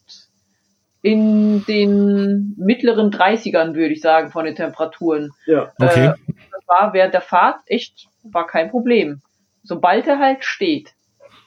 [1.01, 5.31] in den mittleren 30ern, würde ich sagen, von den Temperaturen.
[5.45, 5.71] Ja.
[5.79, 6.07] Okay.
[6.07, 6.13] Äh,
[6.51, 9.21] das war während der Fahrt echt, war kein Problem.
[9.63, 10.93] Sobald er halt steht,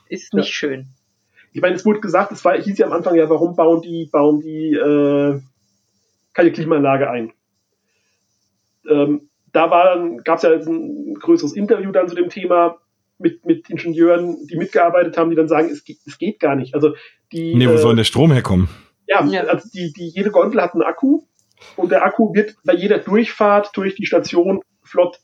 [0.08, 0.52] ist nicht ja.
[0.52, 0.86] schön.
[1.52, 4.08] Ich meine, es wurde gesagt, es war, hieß ja am Anfang ja, warum bauen die,
[4.10, 5.40] bauen die äh,
[6.32, 7.32] keine Klimaanlage ein?
[8.88, 12.78] Ähm, da war dann, gab es ja ein größeres Interview dann zu dem Thema
[13.18, 16.74] mit, mit Ingenieuren, die mitgearbeitet haben, die dann sagen, es, es geht gar nicht.
[16.74, 16.94] Also
[17.32, 17.54] die.
[17.54, 18.68] Nee, wo äh, soll der Strom herkommen?
[19.06, 21.22] Ja, ja, also die, die, jede Gondel hat einen Akku
[21.76, 25.18] und der Akku wird bei jeder Durchfahrt durch die Station flott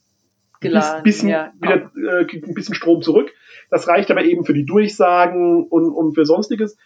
[0.60, 1.52] geladen, bisschen, ja.
[1.60, 3.32] wieder äh, ein bisschen Strom zurück.
[3.70, 6.76] Das reicht aber eben für die Durchsagen und, und für sonstiges.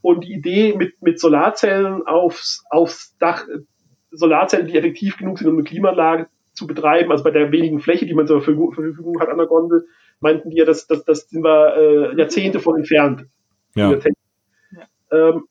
[0.00, 3.46] Und die Idee mit, mit Solarzellen aufs, aufs Dach
[4.12, 8.06] Solarzellen, die effektiv genug sind, um eine Klimaanlage zu betreiben, also bei der wenigen Fläche,
[8.06, 9.86] die man zur Verfügung hat an der Gondel,
[10.20, 13.26] meinten die ja, das, das, das sind wir äh, Jahrzehnte von entfernt.
[13.74, 13.98] Ja.
[15.10, 15.44] Ähm,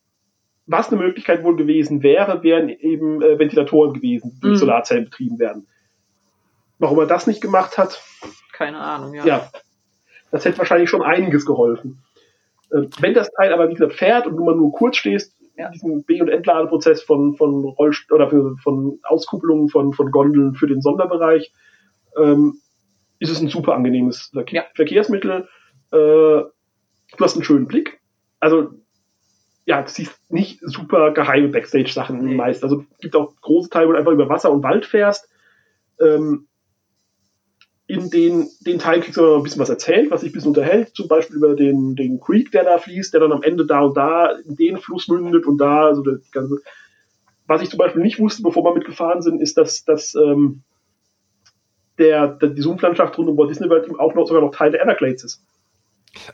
[0.66, 4.58] was eine Möglichkeit wohl gewesen wäre, wären eben äh, Ventilatoren gewesen, die durch Mhm.
[4.58, 5.66] Solarzellen betrieben werden.
[6.78, 8.00] Warum er das nicht gemacht hat,
[8.52, 9.24] Keine Ahnung, ja.
[9.26, 9.50] ja,
[10.30, 12.02] das hätte wahrscheinlich schon einiges geholfen.
[12.70, 15.66] Äh, wenn das Teil aber, wie gesagt, fährt und du mal nur kurz stehst, Ja.
[15.66, 20.54] in diesem B- und Entladeprozess von, von Rollst oder für, von Auskupplungen von, von Gondeln
[20.54, 21.52] für den Sonderbereich,
[22.16, 22.58] ähm,
[23.18, 24.64] ist es ein super angenehmes Verke Ja.
[24.74, 25.48] Verkehrsmittel.
[25.92, 26.50] Äh, du
[27.20, 28.00] hast einen schönen Blick.
[28.40, 28.70] Also,
[29.66, 32.34] ja, du siehst nicht super geheime Backstage-Sachen Nee.
[32.34, 32.64] meist.
[32.64, 35.28] Also, es gibt auch große Teile, wo du einfach über Wasser und Wald fährst.
[36.00, 36.48] Ähm,
[37.92, 40.48] in den, den Teil kriegst du noch ein bisschen was erzählt, was sich ein bisschen
[40.48, 43.82] unterhält, zum Beispiel über den, den Creek, der da fließt, der dann am Ende da
[43.82, 46.62] und da in den Fluss mündet und da, also das ganze.
[47.46, 50.62] Was ich zum Beispiel nicht wusste, bevor wir mitgefahren sind, ist, dass, dass ähm,
[51.98, 54.80] der, der, die Sumpflandschaft rund um Walt Disney World auch noch sogar noch Teil der
[54.80, 55.44] Everglades ist.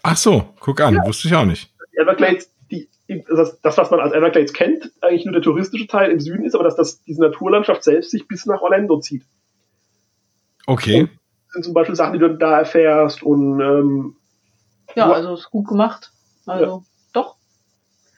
[0.05, 1.73] Ach so, guck an, wusste ich auch nicht.
[1.93, 2.89] Die Everglades, die,
[3.29, 6.55] das, das, was man als Everglades kennt, eigentlich nur der touristische Teil im Süden ist,
[6.55, 9.25] aber dass das, diese Naturlandschaft selbst sich bis nach Orlando zieht.
[10.69, 11.09] Okay.
[11.09, 11.19] Das
[11.59, 14.17] sind zum Beispiel Sachen, die du da erfährst und ähm,
[14.95, 15.13] Ja, Ja.
[15.13, 16.13] also ist gut gemacht.
[16.47, 17.37] Also, doch.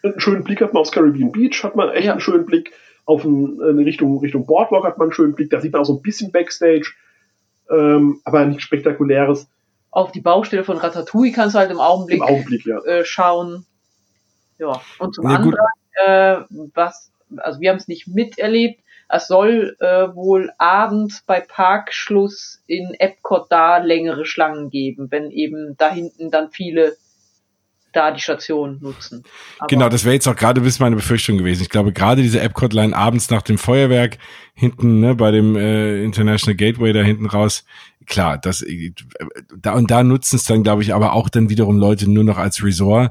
[0.02, 2.12] einen schönen Blick hat man aufs Caribbean Beach, hat man echt Ja.
[2.12, 2.72] einen schönen Blick.
[3.06, 5.50] Auf ein, eine Richtung, Richtung Boardwalk hat man einen schönen Blick.
[5.50, 6.92] Da sieht man auch so ein bisschen Backstage,
[7.70, 9.48] ähm, aber nichts Spektakuläres
[9.90, 12.78] Auf die Baustelle von Ratatouille kannst du halt im Augenblick im Augenblick, ja.
[12.84, 13.66] äh, schauen.
[14.58, 15.56] Ja, und zum Ja, gut.
[15.58, 18.82] anderen, äh, was, also wir haben es nicht miterlebt,
[19.12, 25.76] es soll äh, wohl abends bei Parkschluss in Epcot da längere Schlangen geben, wenn eben
[25.76, 26.96] da hinten dann viele
[27.92, 29.24] da die Station nutzen.
[29.58, 31.62] Aber Genau, das wäre jetzt auch gerade bis meine Befürchtung gewesen.
[31.62, 34.18] Ich glaube, gerade diese Epcot-Line abends nach dem Feuerwerk
[34.54, 37.64] hinten, ne, bei dem äh, International Gateway da hinten raus,
[38.06, 38.92] klar, das äh,
[39.56, 42.38] da und da nutzen es dann, glaube ich, aber auch dann wiederum Leute nur noch
[42.38, 43.10] als Resort,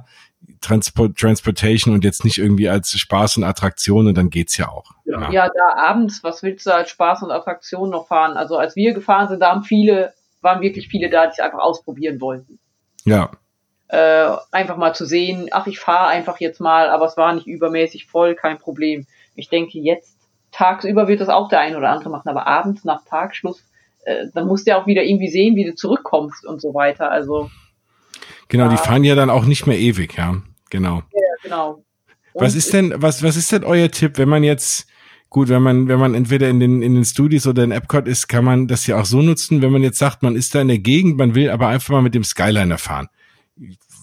[0.62, 4.92] Transport, Transportation und jetzt nicht irgendwie als Spaß und Attraktion und dann geht's ja auch.
[5.06, 5.32] Ja.
[5.32, 8.38] Ja, da abends, was willst du als Spaß und Attraktion noch fahren?
[8.38, 11.60] Also als wir gefahren sind, da haben viele, waren wirklich viele da, die es einfach
[11.60, 12.60] ausprobieren wollten.
[13.06, 13.32] Ja,
[13.88, 17.48] Äh, einfach mal zu sehen, ach, ich fahre einfach jetzt mal, aber es war nicht
[17.48, 19.08] übermäßig voll, kein Problem.
[19.34, 20.16] Ich denke, jetzt
[20.52, 23.64] tagsüber wird das auch der ein oder andere machen, aber abends nach Parkschluss,
[24.06, 27.10] äh, dann musst du ja auch wieder irgendwie sehen, wie du zurückkommst und so weiter.
[27.10, 27.50] Also,
[28.48, 28.82] genau, die Ja.
[28.82, 30.42] fahren ja dann auch nicht mehr ewig, ja.
[30.70, 31.04] Genau.
[31.14, 31.84] ja, genau.
[32.36, 34.88] Was ist denn, was, was ist denn euer Tipp, wenn man jetzt,
[35.30, 38.28] gut, wenn man, wenn man entweder in den, in den Studios oder in Epcot ist,
[38.28, 40.68] kann man das ja auch so nutzen, wenn man jetzt sagt, man ist da in
[40.70, 43.08] der Gegend, man will aber einfach mal mit dem Skyliner fahren.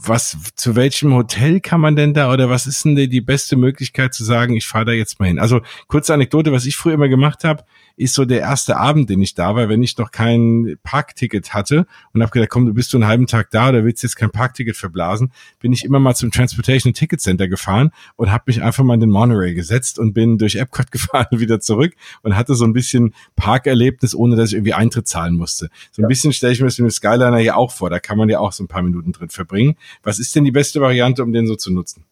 [0.03, 3.57] Was, zu welchem Hotel kann man denn da oder was ist denn die, die beste
[3.57, 5.39] Möglichkeit zu sagen, ich fahre da jetzt mal hin?
[5.39, 7.65] Also kurze Anekdote, was ich früher immer gemacht habe,
[7.97, 11.87] ist so der erste Abend, den ich da war, wenn ich noch kein Parkticket hatte
[12.13, 14.31] und habe gedacht, komm, du bist so einen halben Tag da oder willst jetzt kein
[14.31, 18.85] Parkticket verblasen, bin ich immer mal zum Transportation Ticket Center gefahren und habe mich einfach
[18.85, 22.55] mal in den Monorail gesetzt und bin durch Epcot gefahren und wieder zurück und hatte
[22.55, 25.71] so ein bisschen Parkerlebnis, ohne dass ich irgendwie Eintritt zahlen musste.
[25.91, 28.19] So ein bisschen stelle ich mir das mit dem Skyliner hier auch vor, da kann
[28.19, 29.77] man ja auch so ein paar Minuten drin verbringen.
[30.03, 32.05] Was ist denn die beste Variante, um den so zu nutzen?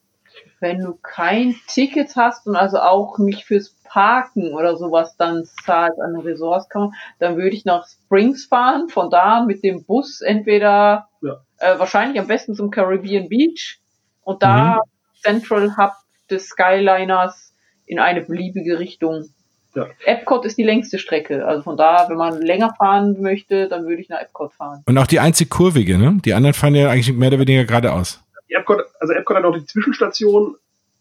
[0.60, 6.00] Wenn du kein Ticket hast und also auch nicht fürs Parken oder sowas dann zahlst
[6.00, 9.84] an den Resorts, kann man, dann würde ich nach Springs fahren, von da mit dem
[9.84, 11.40] Bus entweder Ja.
[11.58, 13.78] äh, wahrscheinlich am besten zum Caribbean Beach
[14.22, 14.80] und da
[15.22, 15.92] Central Hub
[16.30, 17.54] des Skyliners
[17.86, 19.26] in eine beliebige Richtung.
[19.74, 19.86] Ja.
[20.04, 24.00] Epcot ist die längste Strecke, also von da, wenn man länger fahren möchte, dann würde
[24.00, 24.82] ich nach Epcot fahren.
[24.86, 26.18] Und auch die einzig kurvige, ne?
[26.24, 28.23] Die anderen fahren ja eigentlich mehr oder weniger geradeaus.
[28.54, 30.56] Epcot, also Epcot hat noch die Zwischenstation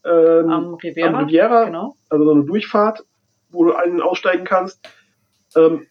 [0.06, 1.96] ähm, Am Riviera, am Riviera, genau.
[2.10, 3.06] also so eine Durchfahrt,
[3.52, 4.80] wo du einen aussteigen kannst.
[5.56, 5.88] Ähm,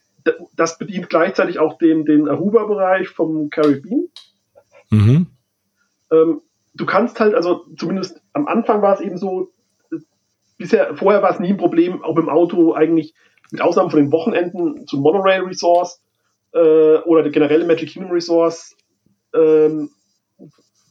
[0.55, 4.09] das bedient gleichzeitig auch den, den Aruba-Bereich vom Caribbean.
[4.91, 5.27] Mhm.
[6.13, 6.43] Ähm,
[6.75, 9.51] du kannst halt, also zumindest am Anfang war es eben so,
[9.91, 9.97] äh,
[10.59, 13.15] bisher, vorher war es nie ein Problem, auch mit dem Auto eigentlich,
[13.51, 16.01] mit Ausnahme von den Wochenenden zu Monorail Resource
[16.53, 18.77] äh, oder der generelle Magic Kingdom Resource,
[19.35, 19.91] ähm,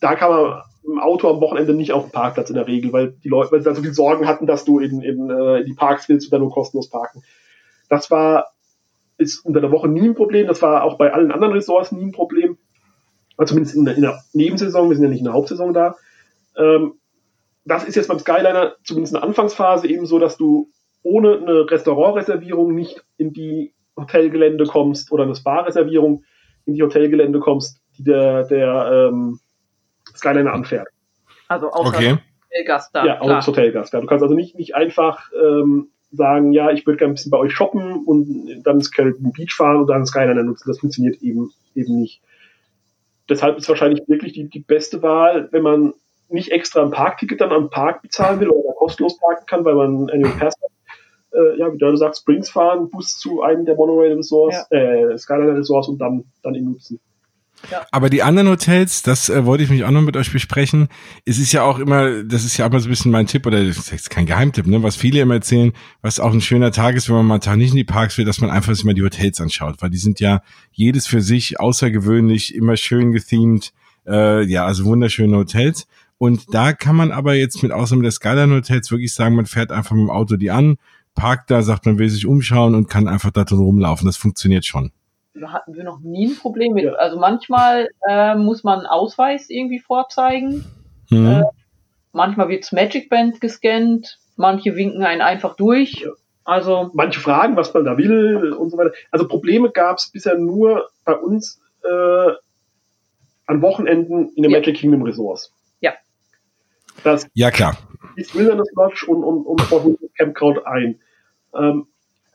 [0.02, 3.14] da kann man im Auto am Wochenende nicht auf den Parkplatz in der Regel, weil
[3.24, 5.66] die Leute, weil sie dann so viel Sorgen hatten, dass du in, in, äh, in
[5.66, 7.24] die Parks willst und dann nur kostenlos parken.
[7.88, 8.48] Das war,
[9.18, 12.04] ist unter der Woche nie ein Problem, das war auch bei allen anderen Resorts nie
[12.04, 12.58] ein Problem.
[13.38, 15.96] Also zumindest in der, in der Nebensaison, wir sind ja nicht in der Hauptsaison da.
[16.58, 16.94] Ähm,
[17.64, 20.70] das ist jetzt beim Skyliner zumindest in der Anfangsphase eben so, dass du
[21.04, 26.24] ohne eine Restaurantreservierung nicht in die Hotelgelände kommst oder eine Spa-Reservierung
[26.66, 29.40] in die Hotelgelände kommst, die der, der ähm,
[30.16, 30.88] Skyliner anfährt.
[31.48, 32.18] Also außer Okay.
[32.66, 33.38] Gast da, ja, auch klar.
[33.38, 33.94] als Hotelgast.
[33.94, 37.32] Ja, du kannst also nicht, nicht einfach ähm, sagen, ja, ich würde gerne ein bisschen
[37.32, 40.68] bei euch shoppen und dann ins Caribbean Beach fahren und dann Skyliner nutzen.
[40.68, 42.22] Das funktioniert eben, eben nicht.
[43.30, 45.94] Deshalb ist wahrscheinlich wirklich die, die beste Wahl, wenn man
[46.28, 50.10] nicht extra ein Parkticket dann am Park bezahlen will oder kostenlos parken kann, weil man
[50.10, 50.72] einen Pass hat,
[51.34, 54.78] äh, ja, wie du sagst, Springs fahren, Bus zu einem der Monorail Resorts, ja.
[54.78, 57.00] äh, Skyliner Resorts und dann, dann ihn nutzen.
[57.92, 60.88] Aber die anderen Hotels, das äh, wollte ich mich auch noch mit euch besprechen.
[61.26, 63.46] Es ist ja auch immer, das ist ja auch mal so ein bisschen mein Tipp,
[63.46, 66.72] oder das ist jetzt kein Geheimtipp, ne, was viele immer erzählen, was auch ein schöner
[66.72, 68.74] Tag ist, wenn man mal einen Tag nicht in die Parks will, dass man einfach
[68.74, 73.12] sich mal die Hotels anschaut, weil die sind ja jedes für sich außergewöhnlich, immer schön
[73.12, 73.74] gethemed,
[74.08, 75.88] äh, ja, also wunderschöne Hotels.
[76.18, 79.72] Und da kann man aber jetzt mit Ausnahme des Skyline Hotels wirklich sagen, man fährt
[79.72, 80.78] einfach mit dem Auto die an,
[81.16, 84.06] parkt da, sagt man will sich umschauen und kann einfach da drin rumlaufen.
[84.06, 84.92] Das funktioniert schon
[85.46, 86.88] hatten wir noch nie ein Problem mit.
[86.88, 90.66] Also manchmal äh, muss man einen Ausweis irgendwie vorzeigen.
[91.10, 91.28] Mhm.
[91.28, 91.44] Äh,
[92.12, 96.06] manchmal wird's Magic Band gescannt, manche winken einen einfach durch.
[96.44, 98.94] Also manche fragen, was man da will und so weiter.
[99.12, 102.32] Also Probleme gab's bisher nur bei uns äh,
[103.46, 104.60] an Wochenenden in den ja.
[104.60, 105.54] Magic Kingdom Resorts.
[105.82, 105.94] Ja.
[107.04, 107.78] Das ja klar.
[108.16, 111.00] Ist Wilderness Lodge und, und, und Campground ein.
[111.54, 111.88] Ähm,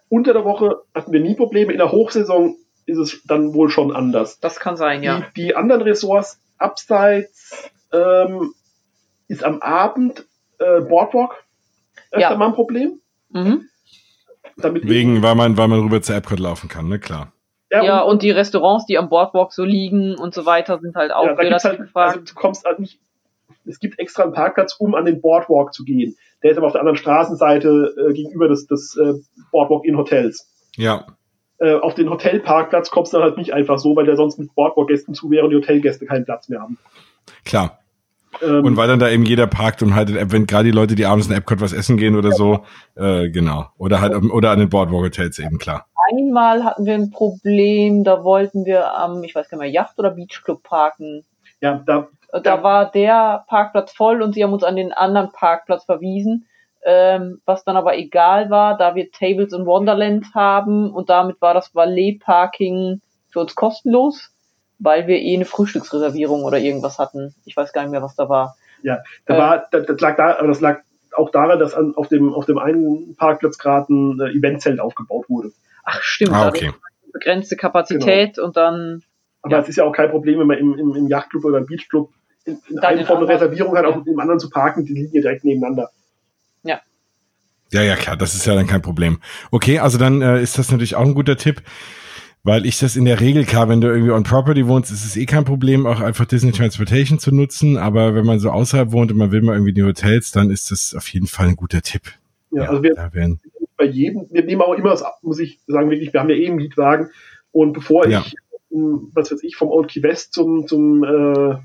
[0.08, 1.72] unter der Woche hatten wir nie Probleme.
[1.72, 2.56] In der Hochsaison
[2.86, 4.40] ist es dann wohl schon anders.
[4.40, 5.22] Das kann sein, ja.
[5.36, 8.54] Die, die anderen Ressorts abseits ähm,
[9.28, 10.24] ist am Abend
[10.58, 11.44] äh, Boardwalk
[12.12, 12.36] öfter ja.
[12.36, 13.00] mal ein Problem.
[13.30, 13.68] Mhm.
[14.56, 17.32] Damit Wegen, weil man, weil man rüber zur Epcot laufen kann, ne, klar.
[17.70, 20.94] Ja, ja und, und, die Restaurants, die am Boardwalk so liegen und so weiter, sind
[20.94, 22.16] halt auch ja, relativ halt, gefragt.
[22.16, 23.00] Also du kommst halt nicht,
[23.66, 26.16] es gibt extra einen Parkplatz, um an den Boardwalk zu gehen.
[26.42, 29.14] Der ist aber auf der anderen Straßenseite äh, gegenüber des, des äh,
[29.50, 30.48] Boardwalk in Hotels.
[30.76, 31.06] Ja
[31.58, 34.54] äh, auf den Hotelparkplatz kommst du dann halt nicht einfach so, weil der sonst mit
[34.54, 36.78] Boardwalk-Gästen zu wäre und die Hotelgäste keinen Platz mehr haben.
[37.44, 37.78] Klar.
[38.42, 41.06] Ähm, und weil dann da eben jeder parkt und halt, wenn gerade die Leute, die
[41.06, 42.34] abends in Epcot was essen gehen oder ja.
[42.34, 42.64] so,
[42.94, 43.66] äh, genau.
[43.78, 45.86] Oder halt, oder an den Boardwalk-Hotels eben, klar.
[46.10, 49.98] Einmal hatten wir ein Problem, da wollten wir am, ich weiß gar nicht mehr, Yacht-
[49.98, 51.24] oder Beachclub parken.
[51.60, 55.32] Ja, da, da, da war der Parkplatz voll und sie haben uns an den anderen
[55.32, 56.46] Parkplatz verwiesen
[56.88, 61.52] ähm, was dann aber egal war, da wir Tables in Wonderland haben und damit war
[61.52, 64.30] das Valet-Parking für uns kostenlos,
[64.78, 67.34] weil wir eh eine Frühstücksreservierung oder irgendwas hatten.
[67.44, 68.56] Ich weiß gar nicht mehr, was da war.
[68.82, 70.82] Ja, da äh, war, das, das lag da, das lag
[71.16, 75.28] auch daran, dass an, auf dem auf dem einen Parkplatz gerade ein äh, Eventzelt aufgebaut
[75.28, 75.50] wurde.
[75.82, 76.70] Ach stimmt, ah, okay.
[77.12, 78.46] begrenzte Kapazität genau.
[78.46, 79.02] und dann.
[79.42, 79.60] Aber ja.
[79.60, 82.10] es ist ja auch kein Problem, wenn man im, im, im Yachtclub oder im Beachclub
[82.44, 83.90] in, in einem Form eine Reservierung hat, ja.
[83.90, 85.90] auch im anderen zu parken, die liegen ja direkt nebeneinander.
[87.72, 87.82] Ja.
[87.82, 89.18] Ja, klar, das ist ja dann kein Problem.
[89.50, 91.62] Okay, also dann äh, ist das natürlich auch ein guter Tipp,
[92.44, 95.16] weil ich das in der Regel, klar, wenn du irgendwie on Property wohnst, ist es
[95.16, 99.10] eh kein Problem, auch einfach Disney Transportation zu nutzen, aber wenn man so außerhalb wohnt
[99.10, 101.82] und man will mal irgendwie die Hotels, dann ist das auf jeden Fall ein guter
[101.82, 102.02] Tipp.
[102.52, 103.40] Ja, ja also wir, werden
[103.76, 106.46] bei jedem, wir nehmen auch immer das, muss ich sagen, wirklich, wir haben ja eh
[106.46, 107.10] einen Mietwagen
[107.52, 108.20] und bevor ja.
[108.20, 108.34] ich,
[108.70, 111.56] was weiß ich, vom Old Key West zum, zum äh,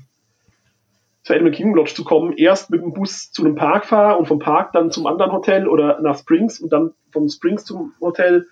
[1.22, 4.26] zur Animal Kingdom Lodge zu kommen, erst mit dem Bus zu einem Park fahre und
[4.26, 8.46] vom Park dann zum anderen Hotel oder nach Springs und dann vom Springs zum Hotel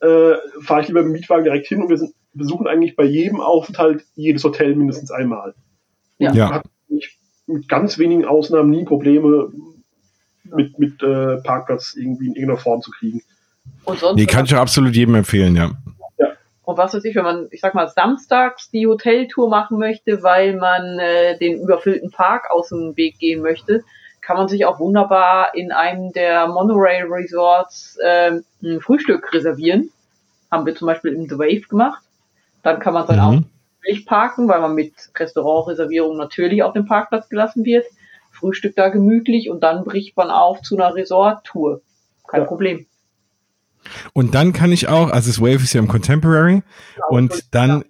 [0.00, 3.04] äh, fahre ich lieber mit dem Mietwagen direkt hin und wir sind, besuchen eigentlich bei
[3.04, 5.54] jedem Aufenthalt jedes Hotel mindestens einmal.
[6.18, 6.32] Ja.
[6.32, 6.50] ja.
[6.50, 6.64] Hat
[7.46, 9.50] mit ganz wenigen Ausnahmen nie Probleme
[10.44, 13.22] mit, mit äh, Parkplatz irgendwie in irgendeiner Form zu kriegen.
[13.84, 15.70] Und sonst nee, kann ich absolut jedem empfehlen, ja.
[16.66, 20.56] Und was weiß ich, wenn man, ich sag mal, samstags die Hoteltour machen möchte, weil
[20.56, 23.84] man äh, den überfüllten Park aus dem Weg gehen möchte,
[24.20, 29.90] kann man sich auch wunderbar in einem der Monorail Resorts äh, ein Frühstück reservieren.
[30.50, 32.02] Haben wir zum Beispiel im The Wave gemacht.
[32.64, 33.22] Dann kann man sein mhm.
[33.22, 33.44] Auto
[33.86, 37.86] nicht parken, weil man mit Restaurantreservierung natürlich auf dem Parkplatz gelassen wird.
[38.32, 41.80] Frühstück da gemütlich und dann bricht man auf zu einer Resort-Tour.
[42.26, 42.46] Kein ja.
[42.48, 42.86] Problem.
[44.12, 46.62] Und dann kann ich auch, also das Wave ist ja im Contemporary
[46.94, 47.84] genau, und dann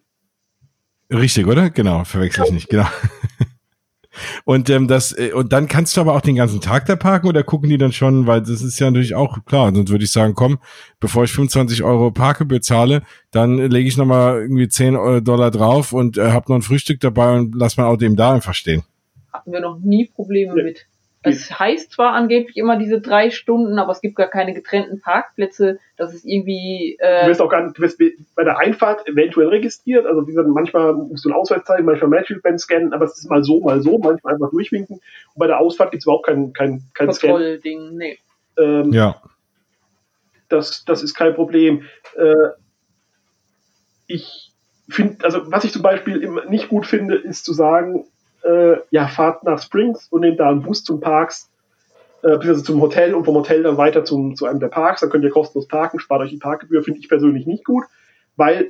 [1.11, 1.19] ja.
[1.19, 1.71] richtig, oder?
[1.71, 2.87] Genau, verwechsel ich nicht, genau.
[4.45, 7.29] Und ähm, das äh, und dann kannst du aber auch den ganzen Tag da parken
[7.29, 9.75] oder gucken die dann schon, weil das ist ja natürlich auch klar.
[9.75, 10.59] Sonst würde ich sagen, komm,
[11.01, 16.19] bevor ich 25 Euro Parkgebühr zahle, dann lege ich nochmal irgendwie 10 Dollar drauf und
[16.19, 18.83] äh, habe noch ein Frühstück dabei und lass mein Auto eben da einfach stehen.
[19.33, 20.87] Hatten wir noch nie Probleme mit.
[21.27, 25.79] Es heißt zwar angeblich immer diese drei Stunden, aber es gibt gar keine getrennten Parkplätze.
[25.97, 26.97] Das ist irgendwie.
[27.01, 28.01] Äh du wirst auch gar nicht, du wirst
[28.35, 30.07] bei der Einfahrt eventuell registriert.
[30.07, 33.19] Also wie gesagt, manchmal musst du ein Ausweis zeigen, manchmal Magic Band scannen, aber es
[33.19, 34.97] ist mal so, mal so, manchmal einfach durchwinken.
[34.97, 37.61] Und bei der Ausfahrt gibt es überhaupt kein, kein, kein Scan.
[37.61, 38.19] Ding, nee.
[38.59, 39.21] Ähm, ja.
[40.49, 41.83] Das, das ist kein Problem.
[42.17, 42.35] Äh,
[44.07, 44.53] ich
[44.89, 48.07] finde, also was ich zum Beispiel nicht gut finde, ist zu sagen,
[48.47, 51.51] äh, ja, fahrt nach Springs und nehmt da einen Bus zum Parks,
[52.23, 55.01] äh, beziehungsweise zum Hotel und vom Hotel dann weiter zum, zu einem der Parks.
[55.01, 57.85] Dann könnt ihr kostenlos parken, spart euch die Parkgebühr, finde ich persönlich nicht gut,
[58.37, 58.69] weil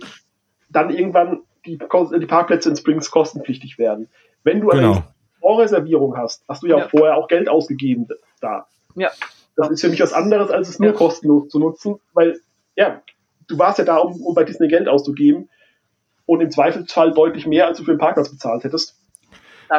[0.70, 4.09] dann irgendwann die, die Parkplätze in Springs kostenpflichtig werden.
[4.43, 5.03] Wenn du genau.
[5.40, 6.89] Vorreservierung hast, hast du ja, ja.
[6.89, 8.09] vorher auch Geld ausgegeben
[8.40, 8.66] da.
[8.94, 9.11] Ja.
[9.57, 10.97] Das ist für mich was anderes, als es nur ja.
[10.97, 12.40] kostenlos zu nutzen, weil,
[12.77, 13.01] ja,
[13.48, 15.48] du warst ja da, um, um bei Disney Geld auszugeben
[16.27, 18.97] und im Zweifelsfall deutlich mehr, als du für den Parkplatz bezahlt hättest.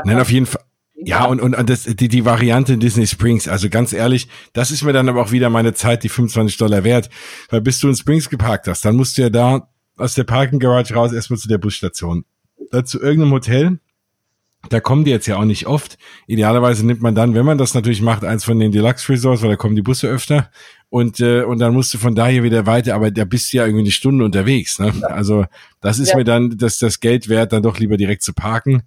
[0.06, 0.62] Nein, auf jeden Fall.
[1.00, 4.72] Ja, und, und, und das, die, die Variante in Disney Springs, also ganz ehrlich, das
[4.72, 7.10] ist mir dann aber auch wieder meine Zeit, die 25 Dollar wert.
[7.50, 10.60] Weil bis du in Springs geparkt hast, dann musst du ja da aus der Parking
[10.60, 12.26] Garage raus erstmal zu der Busstation.
[12.72, 13.80] Da zu irgendeinem Hotel.
[14.70, 15.98] Da kommen die jetzt ja auch nicht oft.
[16.26, 19.52] Idealerweise nimmt man dann, wenn man das natürlich macht, eins von den Deluxe Resorts, weil
[19.52, 20.50] da kommen die Busse öfter.
[20.90, 23.66] Und, äh, und dann musst du von daher wieder weiter, aber da bist du ja
[23.66, 24.80] irgendwie eine Stunde unterwegs.
[24.80, 24.94] Ne?
[25.04, 25.46] Also
[25.80, 26.18] das ist ja.
[26.18, 28.84] mir dann das, das Geld wert, dann doch lieber direkt zu parken.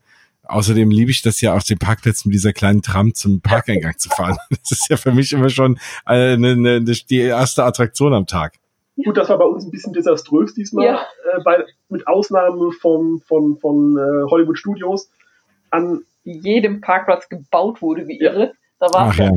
[0.51, 4.09] Außerdem liebe ich das ja auf den Parkplätzen mit dieser kleinen Tram zum Parkeingang zu
[4.09, 4.37] fahren.
[4.51, 8.55] Das ist ja für mich immer schon eine, eine, eine, die erste Attraktion am Tag.
[9.05, 11.07] Gut, das war bei uns ein bisschen desaströs diesmal, ja.
[11.33, 15.11] äh, bei, mit Ausnahme vom, von, von äh, Hollywood Studios.
[15.71, 18.53] An jedem Parkplatz gebaut wurde wie irre.
[18.79, 19.31] Da war, Ach, ja.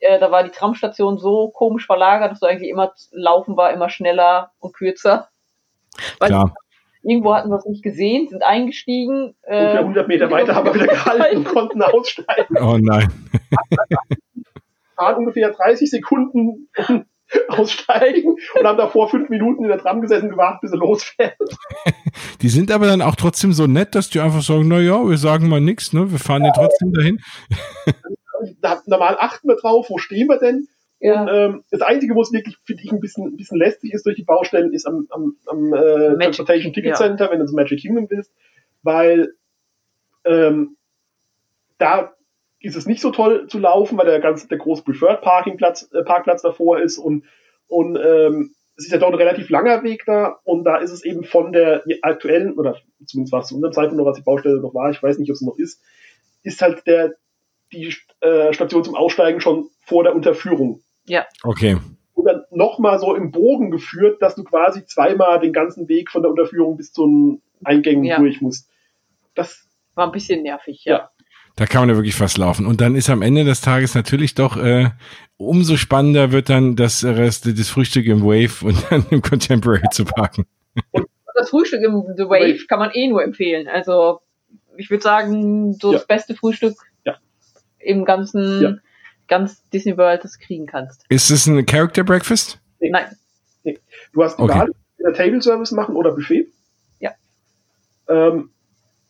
[0.00, 3.88] äh, da war die Tramstation so komisch verlagert, dass du eigentlich immer laufen war, immer
[3.88, 5.28] schneller und kürzer.
[6.18, 6.54] Weil Klar.
[7.02, 9.34] Irgendwo hatten wir es nicht gesehen, sind eingestiegen.
[9.42, 12.56] Äh, 100 Meter weiter haben wir wieder gehalten und konnten aussteigen.
[12.60, 13.12] Oh nein.
[14.96, 16.68] Fahren ungefähr 30 Sekunden
[17.48, 21.36] aussteigen und haben davor fünf Minuten in der Tram gesessen, gewartet, bis er losfährt.
[22.42, 25.18] Die sind aber dann auch trotzdem so nett, dass die einfach sagen, na ja, wir
[25.18, 26.10] sagen mal nichts, ne?
[26.10, 27.20] Wir fahren ja trotzdem dahin.
[28.86, 30.68] Normal achten wir drauf, wo stehen wir denn?
[31.00, 31.22] Ja.
[31.22, 34.04] Und, ähm, das Einzige, wo es wirklich, finde ich, ein bisschen, ein bisschen lästig ist
[34.04, 37.30] durch die Baustellen, ist am, am, am äh, Transportation Ticket Center, ja.
[37.30, 38.32] wenn du zum Magic Kingdom willst,
[38.82, 39.34] weil
[40.24, 40.76] ähm,
[41.78, 42.12] da
[42.60, 46.02] ist es nicht so toll zu laufen, weil der ganze der große Preferred Parkingplatz äh,
[46.02, 47.24] Parkplatz davor ist und
[47.68, 51.04] und ähm, es ist ja doch ein relativ langer Weg da und da ist es
[51.04, 52.76] eben von der aktuellen oder
[53.06, 55.30] zumindest war es zu unserem Zeitpunkt noch, was die Baustelle noch war, ich weiß nicht,
[55.30, 55.80] ob es noch ist,
[56.42, 57.14] ist halt der
[57.72, 60.80] die äh, Station zum Aussteigen schon vor der Unterführung.
[61.08, 61.26] Ja.
[61.42, 61.78] Okay.
[62.14, 66.22] Und dann nochmal so im Bogen geführt, dass du quasi zweimal den ganzen Weg von
[66.22, 68.18] der Unterführung bis zu den Eingängen ja.
[68.18, 68.68] durch musst.
[69.34, 70.96] Das war ein bisschen nervig, ja.
[70.96, 71.10] ja.
[71.56, 72.66] Da kann man ja wirklich fast laufen.
[72.66, 74.90] Und dann ist am Ende des Tages natürlich doch äh,
[75.36, 80.04] umso spannender wird dann das Rest des Frühstück im Wave und dann im Contemporary zu
[80.04, 80.46] parken.
[80.90, 83.68] Und das Frühstück im The Wave kann man eh nur empfehlen.
[83.68, 84.20] Also
[84.76, 85.98] ich würde sagen, so ja.
[85.98, 87.16] das beste Frühstück ja.
[87.78, 88.76] im ganzen ja
[89.28, 91.04] ganz Disney World das kriegen kannst.
[91.08, 92.58] Ist es ein Character Breakfast?
[92.80, 92.90] Nee.
[92.90, 93.06] Nein.
[93.62, 93.78] Nee.
[94.12, 94.58] Du hast die okay.
[94.58, 96.48] Wahl, entweder Table Service machen oder Buffet.
[96.98, 97.12] Ja.
[98.08, 98.50] Ähm,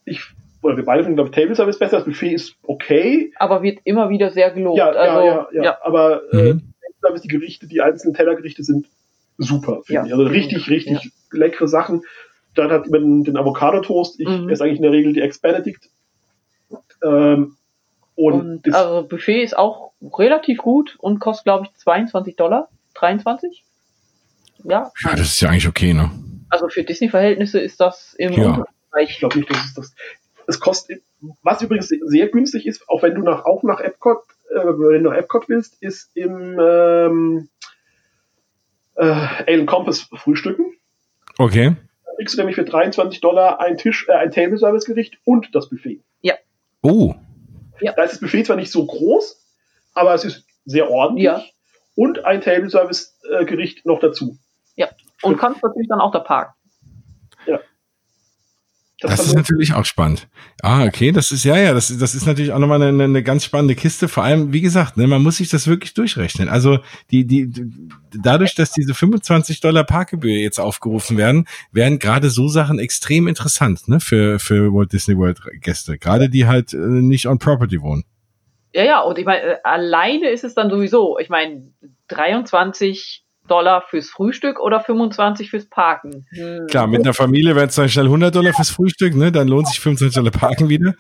[0.05, 0.20] ich,
[0.62, 1.99] oder wir beide finden, glaube ich, Table Service besser.
[1.99, 3.32] Das Buffet ist okay.
[3.36, 4.78] Aber wird immer wieder sehr gelobt.
[4.78, 6.74] Ja, also, ja, ja, ja, Aber äh, mhm.
[7.01, 8.89] Service, die Gerichte, die einzelnen Tellergerichte sind
[9.36, 10.07] super, finde ja.
[10.07, 10.12] ich.
[10.12, 11.11] Also richtig, richtig ja.
[11.39, 12.03] leckere Sachen.
[12.55, 14.19] Dann hat man den Avocado-Toast.
[14.19, 14.49] Ich mhm.
[14.49, 15.90] esse eigentlich in der Regel die Ex-Benedict.
[17.05, 17.57] Ähm,
[18.19, 22.69] und, und also Buffet ist auch relativ gut und kostet, glaube ich, 22 Dollar.
[22.95, 23.65] 23?
[24.65, 24.90] Ja.
[25.05, 26.11] Ja, das ist ja eigentlich okay, ne?
[26.49, 28.65] Also für Disney-Verhältnisse ist das im ja.
[28.90, 29.11] Bereich.
[29.11, 29.95] Ich glaube nicht, dass es das.
[30.49, 31.03] Es kostet,
[31.43, 35.11] was übrigens sehr günstig ist, auch wenn du nach, auch nach Epcot, äh, wenn du
[35.11, 37.49] nach Epcot willst, ist im ähm,
[38.97, 40.73] äh, Alien Compass frühstücken.
[41.39, 41.77] Okay.
[42.05, 45.55] Da kriegst du nämlich für 23 Dollar ein Tisch, äh, ein Table Service Gericht und
[45.55, 46.01] das Buffet.
[46.23, 46.35] Ja.
[46.82, 47.15] Oh.
[47.81, 47.93] Ja.
[47.93, 49.45] Da ist das Buffet zwar nicht so groß,
[49.95, 51.25] aber es ist sehr ordentlich.
[51.25, 51.43] Ja.
[51.95, 54.39] Und ein Table Service äh, Gericht noch dazu.
[54.77, 54.89] Ja.
[55.23, 56.55] Und kannst natürlich dann auch da parken.
[59.01, 60.27] Das, das ist natürlich auch spannend.
[60.61, 63.45] Ah, okay, das ist ja, ja, das, das ist natürlich auch nochmal eine, eine ganz
[63.45, 64.09] spannende Kiste.
[64.09, 66.49] Vor allem, wie gesagt, ne, man muss sich das wirklich durchrechnen.
[66.49, 66.81] Also
[67.12, 67.49] die, die,
[68.11, 73.87] dadurch, dass diese 25 Dollar Parkgebühr jetzt aufgerufen werden, werden gerade so Sachen extrem interessant,
[73.87, 75.97] ne, für, für Walt Disney World Gäste.
[75.97, 78.05] Gerade die halt äh, nicht on Property wohnen.
[78.75, 81.73] Ja, ja, und ich meine, äh, alleine ist es dann sowieso, ich meine,
[82.09, 86.27] 23 Dollar fürs Frühstück oder 25 fürs Parken.
[86.31, 86.66] Hm.
[86.69, 89.33] Klar, mit einer Familie wären es dann schnell 100 Dollar fürs Frühstück, ne?
[89.33, 90.95] Dann lohnt sich 25 Dollar Parken wieder.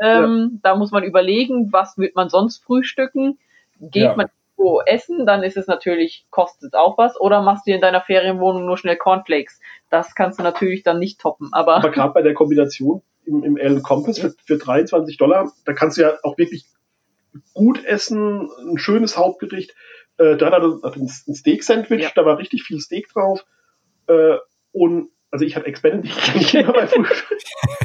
[0.00, 0.58] Ähm, ja.
[0.62, 3.38] Da muss man überlegen, was wird man sonst frühstücken?
[3.80, 4.16] Geht ja.
[4.16, 7.18] man wo essen, dann ist es natürlich, kostet auch was.
[7.18, 9.60] Oder machst du in deiner Ferienwohnung nur schnell Cornflakes.
[9.88, 11.50] Das kannst du natürlich dann nicht toppen.
[11.52, 15.72] Aber, aber gerade bei der Kombination im, im Allen Compass für, für 23 Dollar, da
[15.72, 16.66] kannst du ja auch wirklich
[17.54, 19.74] gut essen, ein schönes Hauptgericht.
[20.18, 22.10] Äh, dann hat er ein Steak-Sandwich, ja.
[22.14, 23.44] da war richtig viel Steak drauf.
[24.08, 24.36] Äh,
[24.72, 27.38] und also ich hatte Expanded nicht immer bei Frühstück.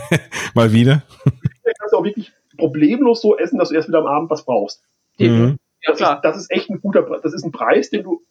[0.53, 1.03] Mal wieder.
[1.65, 4.43] Da kannst du auch wirklich problemlos so essen, dass du erst wieder am Abend was
[4.43, 4.84] brauchst.
[5.18, 5.57] Mhm.
[5.85, 7.22] Das, ist, das ist echt ein guter Preis.
[7.23, 8.22] Das ist ein Preis, den du,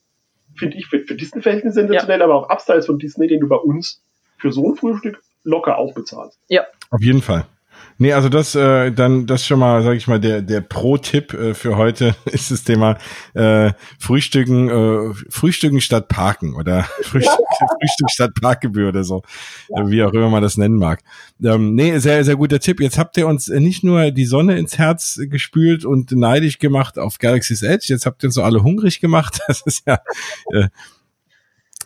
[0.54, 2.26] finde ich, für, für Disney-Verhältnisse sensationell, ja.
[2.26, 4.02] aber auch abseits von Disney, den du bei uns
[4.36, 6.38] für so ein Frühstück locker auch bezahlst.
[6.48, 6.66] Ja.
[6.90, 7.46] Auf jeden Fall.
[7.98, 11.54] Nee, also das äh, dann das schon mal, sage ich mal, der der Pro-Tipp äh,
[11.54, 12.98] für heute ist das Thema
[13.34, 19.22] äh, Frühstücken, äh, Frühstücken statt Parken oder Frühstück, Frühstück statt Parkgebühr oder so,
[19.68, 19.88] ja.
[19.90, 21.00] wie auch immer man das nennen mag.
[21.42, 22.80] Ähm, nee, sehr sehr guter Tipp.
[22.80, 27.18] Jetzt habt ihr uns nicht nur die Sonne ins Herz gespült und neidisch gemacht auf
[27.18, 29.40] Galaxy's Edge, jetzt habt ihr uns so alle hungrig gemacht.
[29.52, 29.98] Das ist ja
[30.50, 30.68] äh,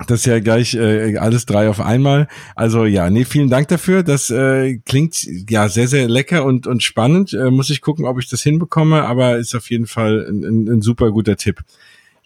[0.06, 2.28] das ist ja gleich äh, alles drei auf einmal.
[2.54, 4.02] Also ja, nee, vielen Dank dafür.
[4.02, 7.32] Das äh, klingt ja sehr, sehr lecker und, und spannend.
[7.32, 10.68] Äh, muss ich gucken, ob ich das hinbekomme, aber ist auf jeden Fall ein, ein,
[10.68, 11.62] ein super guter Tipp.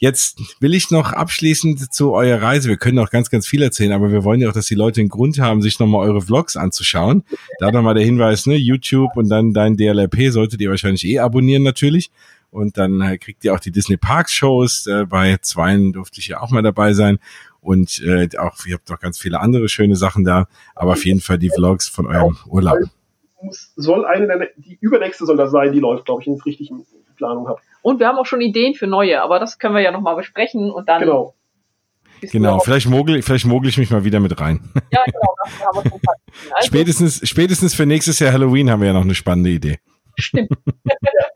[0.00, 2.70] Jetzt will ich noch abschließend zu eurer Reise.
[2.70, 5.00] Wir können auch ganz, ganz viel erzählen, aber wir wollen ja auch, dass die Leute
[5.00, 7.22] einen Grund haben, sich nochmal eure Vlogs anzuschauen.
[7.58, 11.62] Da nochmal der Hinweis, ne, YouTube und dann dein DLRP solltet ihr wahrscheinlich eh abonnieren
[11.62, 12.10] natürlich.
[12.50, 14.86] Und dann äh, kriegt ihr auch die Disney Parks Shows.
[14.86, 17.18] Äh, bei zweien durfte ich ja auch mal dabei sein.
[17.60, 21.20] Und äh, auch, ihr habt noch ganz viele andere schöne Sachen da, aber auf jeden
[21.20, 22.78] Fall die Vlogs von eurem Urlaub.
[23.76, 26.70] Soll eine der, die übernächste soll das sein, die läuft, glaube ich, in richtig
[27.16, 27.60] Planung habe.
[27.82, 30.70] Und wir haben auch schon Ideen für neue, aber das können wir ja nochmal besprechen
[30.70, 31.00] und dann.
[31.00, 31.34] Genau.
[32.22, 34.60] Genau, vielleicht mogel, vielleicht mogel ich mich mal wieder mit rein.
[34.90, 35.34] Ja, genau.
[35.42, 36.00] Das haben wir schon
[36.54, 39.78] also, spätestens, spätestens für nächstes Jahr Halloween haben wir ja noch eine spannende Idee.
[40.18, 40.50] Stimmt.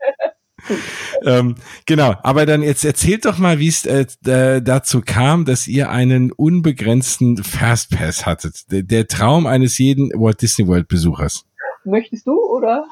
[1.23, 1.55] ähm,
[1.85, 6.31] genau, aber dann jetzt erzählt doch mal, wie es äh, dazu kam, dass ihr einen
[6.31, 8.71] unbegrenzten Fastpass hattet.
[8.71, 11.45] Der, der Traum eines jeden Walt Disney World Besuchers.
[11.83, 12.85] Möchtest du oder?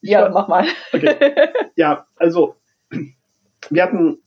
[0.00, 0.66] Ja, mach mal.
[0.92, 1.16] Okay.
[1.78, 2.56] Ja, also
[3.68, 4.18] wir hatten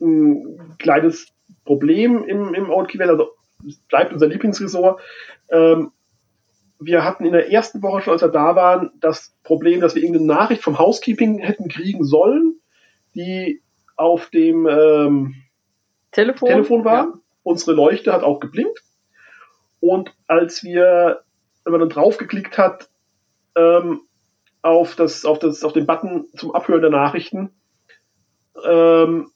[0.00, 1.26] ein kleines
[1.64, 3.30] Problem im, im Old Key also
[3.66, 5.00] es bleibt unser Lieblingsresort.
[5.50, 5.90] Ähm,
[6.78, 10.02] wir hatten in der ersten Woche schon, als wir da waren, das Problem, dass wir
[10.02, 12.60] irgendeine Nachricht vom Housekeeping hätten kriegen sollen,
[13.14, 13.62] die
[13.96, 15.34] auf dem ähm,
[16.12, 17.04] Telefon, Telefon war.
[17.04, 17.12] Ja.
[17.42, 18.82] Unsere Leuchte hat auch geblinkt.
[19.80, 21.22] Und als wir,
[21.64, 22.88] wenn man dann draufgeklickt hat,
[23.56, 24.00] ähm,
[24.62, 27.50] auf, das, auf, das, auf den Button zum Abhören der Nachrichten,
[28.64, 29.30] ähm,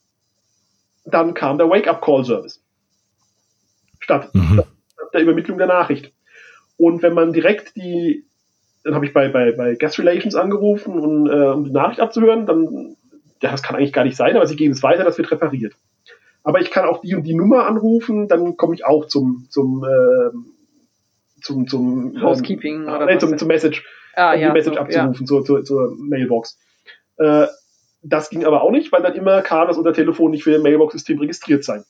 [1.05, 2.63] dann kam der Wake-up-Call-Service.
[4.01, 4.55] Statt, mhm.
[4.55, 4.67] statt
[5.15, 6.13] der Übermittlung der Nachricht.
[6.81, 8.25] Und wenn man direkt die,
[8.85, 12.47] dann habe ich bei, bei, bei Guest Relations angerufen, und, äh, um die Nachricht abzuhören,
[12.47, 12.97] dann,
[13.43, 15.75] ja, das kann eigentlich gar nicht sein, aber sie geben es weiter, das wird repariert.
[16.43, 19.85] Aber ich kann auch die und die Nummer anrufen, dann komme ich auch zum, zum,
[19.85, 20.31] äh,
[21.43, 23.85] zum, zum ähm, Housekeeping ähm, oder nee, zum, zum Message,
[24.17, 25.27] ah, um ja, die Message so, abzurufen ja.
[25.27, 26.59] zur, zur, zur Mailbox.
[27.19, 27.47] Äh,
[28.03, 30.63] das ging aber auch nicht, weil dann immer kam, dass unser Telefon nicht für das
[30.63, 31.83] Mailbox-System registriert sei.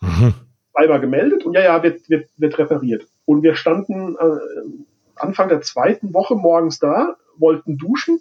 [0.00, 0.34] Mhm.
[0.70, 3.08] Zweimal gemeldet und ja, ja, wird, wird, wird repariert.
[3.26, 4.38] Und wir standen äh,
[5.16, 8.20] Anfang der zweiten Woche morgens da, wollten duschen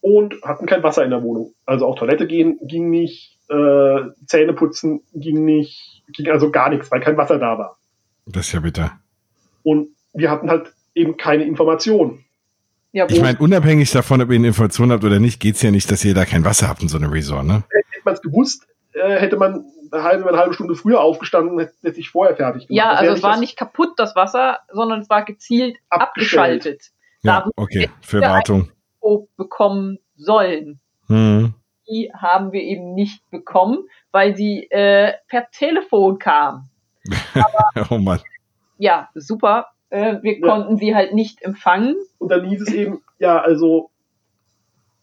[0.00, 1.54] und hatten kein Wasser in der Wohnung.
[1.64, 6.90] Also auch Toilette gehen ging nicht, äh, Zähne putzen ging nicht, ging also gar nichts,
[6.90, 7.76] weil kein Wasser da war.
[8.26, 8.98] Das ist ja bitter.
[9.62, 12.24] Und wir hatten halt eben keine Informationen.
[12.92, 15.70] Ja, ich meine, unabhängig davon, ob ihr eine Information habt oder nicht, geht es ja
[15.70, 17.64] nicht, dass ihr da kein Wasser habt in so einem Resort, ne?
[17.70, 21.74] Hätte man es gewusst, äh, hätte man eine halbe, eine halbe Stunde früher aufgestanden, hätte,
[21.82, 22.76] hätte ich vorher fertig gemacht.
[22.76, 26.90] Ja, also es war nicht kaputt, das Wasser, sondern es war gezielt abgeschaltet.
[27.22, 28.72] Ja, okay, für Wartung.
[29.36, 30.80] bekommen sollen.
[31.08, 31.54] Mhm.
[31.88, 33.78] Die haben wir eben nicht bekommen,
[34.10, 36.68] weil sie äh, per Telefon kam.
[37.34, 38.20] Aber, oh Mann.
[38.78, 39.68] Ja, super.
[39.90, 40.46] Äh, wir ja.
[40.46, 41.96] konnten sie halt nicht empfangen.
[42.18, 43.91] Und dann hieß es eben, ja, also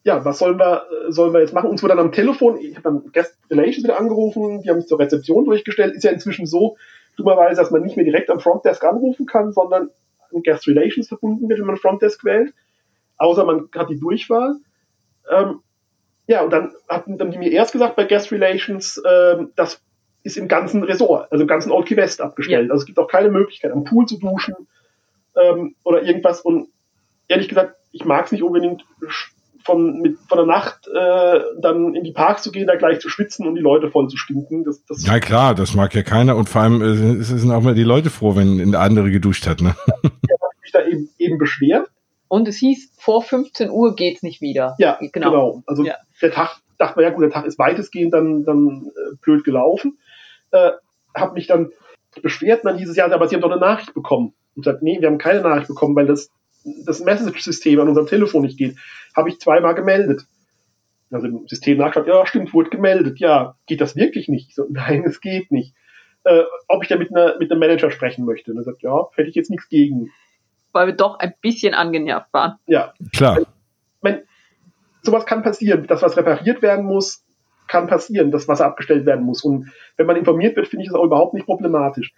[0.09, 1.69] ja, was sollen wir, äh, sollen wir jetzt machen?
[1.69, 4.87] Uns wurde dann am Telefon, ich habe dann Guest Relations wieder angerufen, die haben mich
[4.87, 5.95] zur Rezeption durchgestellt.
[5.95, 6.77] Ist ja inzwischen so,
[7.15, 9.91] dummerweise, dass man nicht mehr direkt am Frontdesk anrufen kann, sondern
[10.33, 12.53] an Guest Relations verbunden wird, wenn man Frontdesk wählt.
[13.17, 14.55] Außer man hat die Durchwahl.
[15.29, 15.59] Ähm,
[16.25, 19.79] ja, und dann hatten dann die mir erst gesagt bei Guest Relations, ähm, das
[20.23, 22.67] ist im ganzen Resort, also im ganzen Old Key West abgestellt.
[22.67, 22.71] Ja.
[22.71, 24.55] Also es gibt auch keine Möglichkeit, am Pool zu duschen
[25.35, 26.41] ähm, oder irgendwas.
[26.41, 26.69] Und
[27.27, 28.83] ehrlich gesagt, ich mag es nicht unbedingt
[29.69, 33.09] von, mit, von der Nacht äh, dann in die Parks zu gehen, da gleich zu
[33.09, 34.63] schwitzen und die Leute voll zu stinken.
[34.63, 37.75] Das, das ja klar, das mag ja keiner und vor allem äh, sind auch mal
[37.75, 39.61] die Leute froh, wenn eine andere geduscht hat.
[39.61, 39.75] Ne?
[40.03, 40.09] ja,
[40.41, 41.87] hat mich da eben, eben beschwert.
[42.27, 44.75] Und es hieß, vor 15 Uhr geht's nicht wieder.
[44.79, 45.29] Ja, genau.
[45.29, 45.63] genau.
[45.67, 45.95] Also ja.
[46.21, 49.99] der Tag, dachte man, ja gut, der Tag ist weitestgehend dann, dann äh, blöd gelaufen.
[50.51, 50.71] Äh,
[51.13, 51.69] hab mich dann
[52.21, 54.33] beschwert und dann hieß es, ja, aber Sie haben doch eine Nachricht bekommen.
[54.55, 56.31] Und gesagt, nee, wir haben keine Nachricht bekommen, weil das
[56.85, 58.77] das Message-System an unserem Telefon nicht geht,
[59.15, 60.25] habe ich zweimal gemeldet.
[61.11, 63.19] Also im System nachgeschaut, ja, stimmt, wurde gemeldet.
[63.19, 64.53] Ja, geht das wirklich nicht?
[64.53, 65.73] so, nein, es geht nicht.
[66.23, 68.51] Äh, ob ich da mit, einer, mit einem Manager sprechen möchte.
[68.51, 70.11] Und er sagt, ja, hätte ich jetzt nichts gegen.
[70.71, 72.57] Weil wir doch ein bisschen angenervt waren.
[72.67, 72.93] Ja.
[73.15, 73.37] Klar.
[73.37, 73.45] Wenn,
[74.01, 74.23] wenn,
[75.01, 75.87] sowas kann passieren.
[75.87, 77.25] Das, was repariert werden muss,
[77.67, 79.43] kann passieren, dass Wasser abgestellt werden muss.
[79.43, 82.13] Und wenn man informiert wird, finde ich das auch überhaupt nicht problematisch.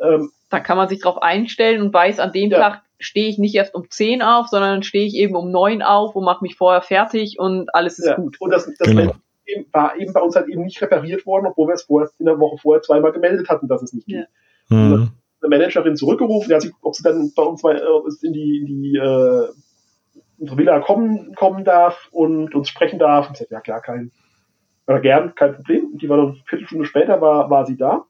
[0.00, 2.58] Ähm, da kann man sich drauf einstellen und weiß, an dem ja.
[2.58, 6.16] Tag stehe ich nicht erst um 10 auf, sondern stehe ich eben um 9 auf
[6.16, 8.40] und mache mich vorher fertig und alles ist Ja, gut.
[8.40, 9.12] Und das, das Genau.
[9.72, 12.38] war eben bei uns halt eben nicht repariert worden, obwohl wir es vorher in der
[12.38, 14.26] Woche vorher zweimal gemeldet hatten, dass es nicht geht.
[14.70, 14.76] Ja.
[14.76, 15.10] Mhm.
[15.42, 18.66] Eine Managerin zurückgerufen, ja, sie, ob sie dann bei uns mal äh, in die, in
[18.66, 19.48] die äh,
[20.38, 23.26] unsere Villa kommen, kommen darf und uns sprechen darf.
[23.26, 24.12] Und ich sagte, ja klar, kein,
[24.86, 25.86] oder gern, kein Problem.
[25.92, 28.06] Und die war dann eine Viertelstunde später war, war sie da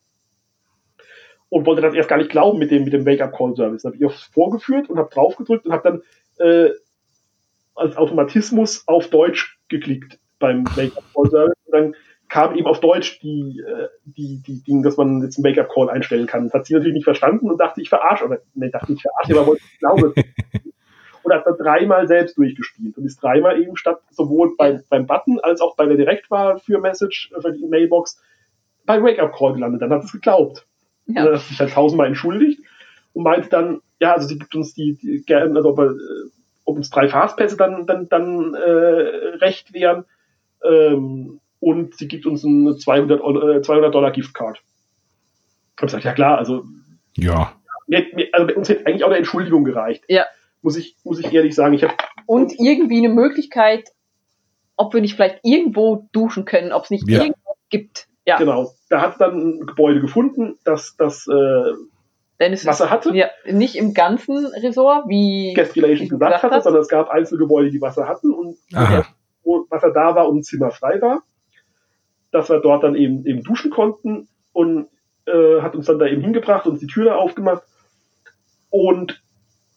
[1.53, 3.83] und wollte das erst gar nicht glauben mit dem, mit dem Wake-up-Call-Service.
[3.83, 6.03] Dann habe ich ihr vorgeführt und habe draufgedrückt und habe
[6.39, 6.71] dann äh,
[7.75, 11.59] als Automatismus auf Deutsch geklickt beim Wake-up-Call-Service.
[11.67, 11.95] Und dann
[12.31, 16.27] kam eben auf Deutsch die, äh, die, die Dinge, dass man jetzt einen Wake-up-Call einstellen
[16.27, 16.45] kann.
[16.45, 18.25] Das hat sie natürlich nicht verstanden und dachte, ich verarsche.
[18.25, 20.15] Oder, nee, ich dachte nicht verarsche, aber wollte nicht glauben.
[21.23, 25.39] und hat dann dreimal selbst durchgespielt und ist dreimal eben statt sowohl bei, beim Button
[25.39, 28.23] als auch bei der Direktwahl für Message, äh, für die Mailbox,
[28.87, 29.83] bei Wake-up-Call gelandet.
[29.83, 30.67] Dann hat es geglaubt.
[31.17, 31.33] Und Ja.
[31.33, 32.61] hat sich halt tausendmal entschuldigt
[33.13, 36.31] und meinte dann, ja, also sie gibt uns die, die gerne, also ob, er, äh,
[36.65, 38.61] ob uns drei Fastpässe dann, dann, dann äh,
[39.39, 40.05] recht wären.
[40.65, 44.59] Ähm, und sie gibt uns eine 200, Euro- äh, 200 Dollar Giftcard.
[44.59, 46.65] Ich habe gesagt, ja klar, also,
[47.17, 47.53] Ja.
[48.33, 50.05] also uns hätte eigentlich auch eine Entschuldigung gereicht.
[50.09, 50.27] Ja.
[50.63, 51.75] Muss ich, muss ich ehrlich sagen.
[51.75, 51.95] Ich habe
[52.27, 53.89] Und irgendwie eine Möglichkeit,
[54.77, 57.21] ob wir nicht vielleicht irgendwo duschen können, ob es nicht Ja.
[57.23, 58.07] irgendwo gibt.
[58.25, 61.73] Ja, genau, da hat dann ein Gebäude gefunden, das das äh,
[62.41, 63.15] denn es Wasser ist hatte.
[63.15, 66.65] ja, nicht im ganzen Resort, wie Guest Relations du gesagt hatte, hast.
[66.65, 69.05] sondern es gab einzelne Gebäude, die Wasser hatten und Aha.
[69.43, 71.23] wo Wasser da war und ein Zimmer frei war,
[72.31, 74.89] dass wir dort dann eben, eben duschen konnten und
[75.27, 77.63] äh, hat uns dann da eben hingebracht und die Tür da aufgemacht.
[78.71, 79.23] Und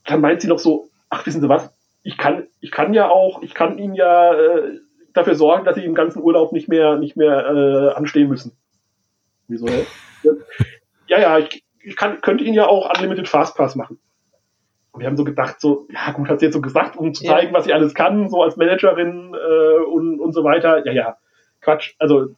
[0.06, 1.72] dann meint sie noch so, ach, wissen Sie was,
[2.04, 4.80] ich kann, ich kann ja auch, ich kann Ihnen ja äh,
[5.16, 8.52] dafür sorgen, dass Sie im ganzen Urlaub nicht mehr, nicht mehr äh, anstehen müssen.
[9.48, 9.68] Wieso?
[11.08, 14.00] Ja, ja, ich, ich kann, könnte Ihnen ja auch Unlimited Fastpass machen.
[14.92, 17.24] Und wir haben so gedacht, so, ja gut, hat sie jetzt so gesagt, um zu
[17.26, 17.34] Ja.
[17.34, 20.84] zeigen, was sie alles kann, so als Managerin äh, und, und so weiter.
[20.88, 21.18] Ja, ja,
[21.62, 21.94] Quatsch.
[22.00, 22.30] Also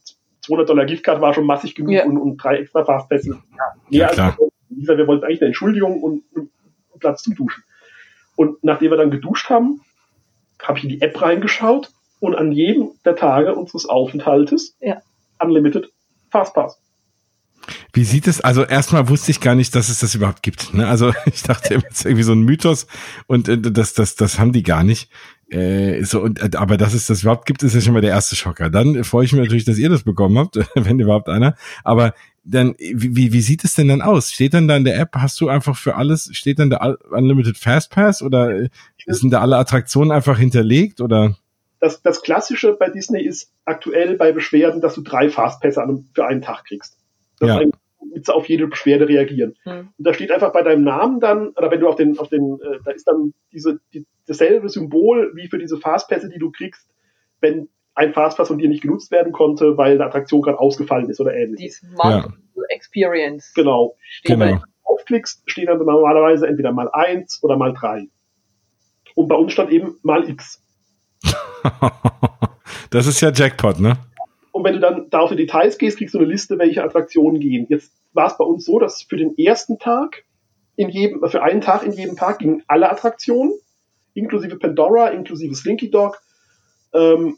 [0.41, 2.03] 200 Dollar Giftcard war schon massig genug Ja.
[2.03, 3.29] und, und drei extra Fastpässe.
[3.29, 3.37] Ja,
[3.89, 4.37] Ja, mehr klar.
[4.37, 6.49] als dieser, wir wollten eigentlich eine Entschuldigung und einen
[6.99, 7.63] Platz zum Duschen.
[8.35, 9.79] Und nachdem wir dann geduscht haben,
[10.61, 15.01] habe ich in die App reingeschaut und an jedem der Tage unseres Aufenthaltes Ja.
[15.39, 15.91] Unlimited
[16.31, 16.79] Fastpass.
[17.93, 20.73] Wie sieht es, also erstmal wusste ich gar nicht, dass es das überhaupt gibt.
[20.73, 20.87] Ne?
[20.87, 22.87] Also ich dachte, immer, es ist irgendwie so ein Mythos
[23.27, 25.09] und äh, das, das, das haben die gar nicht.
[25.49, 28.11] Äh, so, und, äh, aber dass es das überhaupt gibt, ist ja schon mal der
[28.11, 28.69] erste Schocker.
[28.69, 31.55] Dann freue ich mich natürlich, dass ihr das bekommen habt, wenn überhaupt einer.
[31.83, 32.13] Aber
[32.43, 34.31] dann, wie, wie, sieht es denn dann aus?
[34.31, 37.57] Steht dann da in der App, hast du einfach für alles, steht dann der Unlimited
[37.57, 38.69] Fastpass oder äh,
[39.05, 41.35] sind da alle Attraktionen einfach hinterlegt oder?
[41.79, 46.41] Das, das Klassische bei Disney ist aktuell bei Beschwerden, dass du drei Fastpässe für einen
[46.41, 46.97] Tag kriegst.
[47.39, 47.55] Das Ja.
[47.55, 49.55] ist eigentlich, damit sie auf jede Beschwerde reagieren.
[49.63, 49.89] Hm.
[49.97, 52.59] Und da steht einfach bei deinem Namen dann, oder wenn du auf den, auf den,
[52.61, 56.89] äh, da ist dann diese, die, dasselbe Symbol wie für diese Fastpässe, die du kriegst,
[57.41, 61.19] wenn ein Fastpass von dir nicht genutzt werden konnte, weil eine Attraktion gerade ausgefallen ist
[61.19, 61.81] oder ähnliches.
[61.81, 63.95] die Multiple Experience Genau.
[64.03, 64.45] steht Genau.
[64.45, 68.07] Wenn du aufklickst, steht dann normalerweise entweder mal eins oder mal drei.
[69.15, 70.61] Und bei uns stand eben mal X.
[72.89, 73.97] das ist ja Jackpot, ne?
[74.51, 77.39] Und wenn du dann da auf die Details gehst, kriegst du eine Liste, welche Attraktionen
[77.39, 77.67] gehen.
[77.69, 80.23] Jetzt war es bei uns so, dass für den ersten Tag
[80.75, 83.53] in jedem, für einen Tag in jedem Park gingen alle Attraktionen,
[84.13, 86.19] inklusive Pandora, inklusive Slinky Dog.
[86.93, 87.37] Ähm,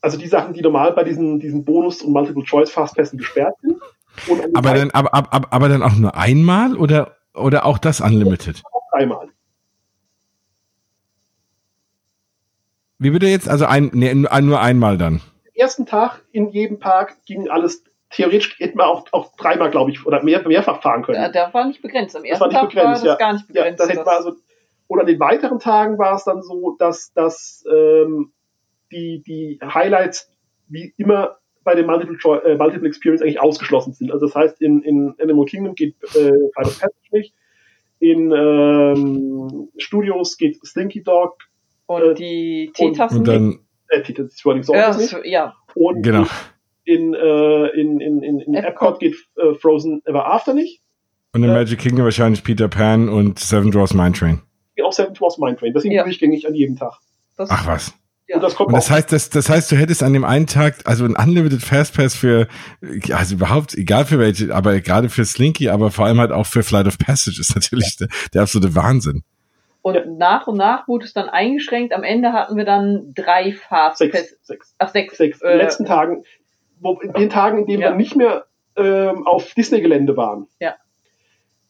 [0.00, 3.80] also die Sachen, die normal bei diesen, diesen Bonus- und Multiple-Choice-Fastpässen gesperrt sind.
[4.54, 8.62] Aber dann, aber, aber, aber dann auch nur einmal oder, oder auch das Unlimited?
[8.92, 9.28] dreimal.
[13.02, 13.48] Wie bitte jetzt?
[13.48, 15.20] Also ein, nee, nur einmal dann.
[15.54, 20.06] ersten Tag in jedem Park ging alles, theoretisch hätten wir auch, auch dreimal, glaube ich,
[20.06, 21.20] oder mehr, mehrfach fahren können.
[21.20, 22.14] Ja, der war nicht begrenzt.
[22.14, 23.14] Am Das ersten war nicht Tag begrenzt, war das ja.
[23.16, 23.80] gar nicht Ja, begrenzt.
[23.80, 24.32] das hätten wir also,
[24.86, 28.32] und an den weiteren Tagen war es dann so, dass, dass ähm,
[28.92, 30.30] die, die Highlights
[30.68, 34.12] wie immer bei den Multiple, äh, Multiple Experience eigentlich ausgeschlossen sind.
[34.12, 37.34] Also das heißt, in, in Animal Kingdom geht äh, of Passage nicht,
[38.00, 41.36] in ähm, Studios geht Slinky Dog,
[41.86, 43.18] und äh, die Teetassen.
[43.18, 46.26] Und dann, äh, die- das Running ja, Sauce nicht, so- ja, und genau.
[46.84, 48.96] in, äh, in, in, in, in Epcot.
[48.96, 50.80] Epcot geht äh, Frozen Ever After nicht.
[51.34, 54.42] Und in Äh, Magic Kingdom wahrscheinlich Peter Pan und Seven Dwarfs Mine Train.
[54.84, 55.72] Auch Seven Dwarfs Mine Train.
[55.72, 56.02] Das sind Ja.
[56.04, 56.94] durchgängig an jedem Tag.
[57.36, 57.94] das, Ach was.
[58.28, 58.36] ja.
[58.36, 60.80] Und das kommt Und das heißt, das, das heißt, du hättest an dem einen Tag,
[60.84, 62.48] also ein Unlimited Fastpass für,
[63.12, 66.62] also überhaupt, egal für welche, aber gerade für Slinky, aber vor allem halt auch für
[66.62, 69.22] Flight of Passage ist natürlich der, der absolute Wahnsinn.
[69.82, 70.04] Und Ja.
[70.06, 71.92] nach und nach wurde es dann eingeschränkt.
[71.92, 74.12] Am Ende hatten wir dann drei Fastpässe.
[74.12, 75.16] Sechs, sechs, Ach, sechs.
[75.16, 75.40] sechs.
[75.42, 76.24] In Äh, den letzten Tagen,
[76.80, 77.90] wo, in den Tagen, in denen Ja.
[77.90, 78.46] wir nicht mehr
[78.76, 80.46] ähm, auf Disney-Gelände waren.
[80.60, 80.76] Ja.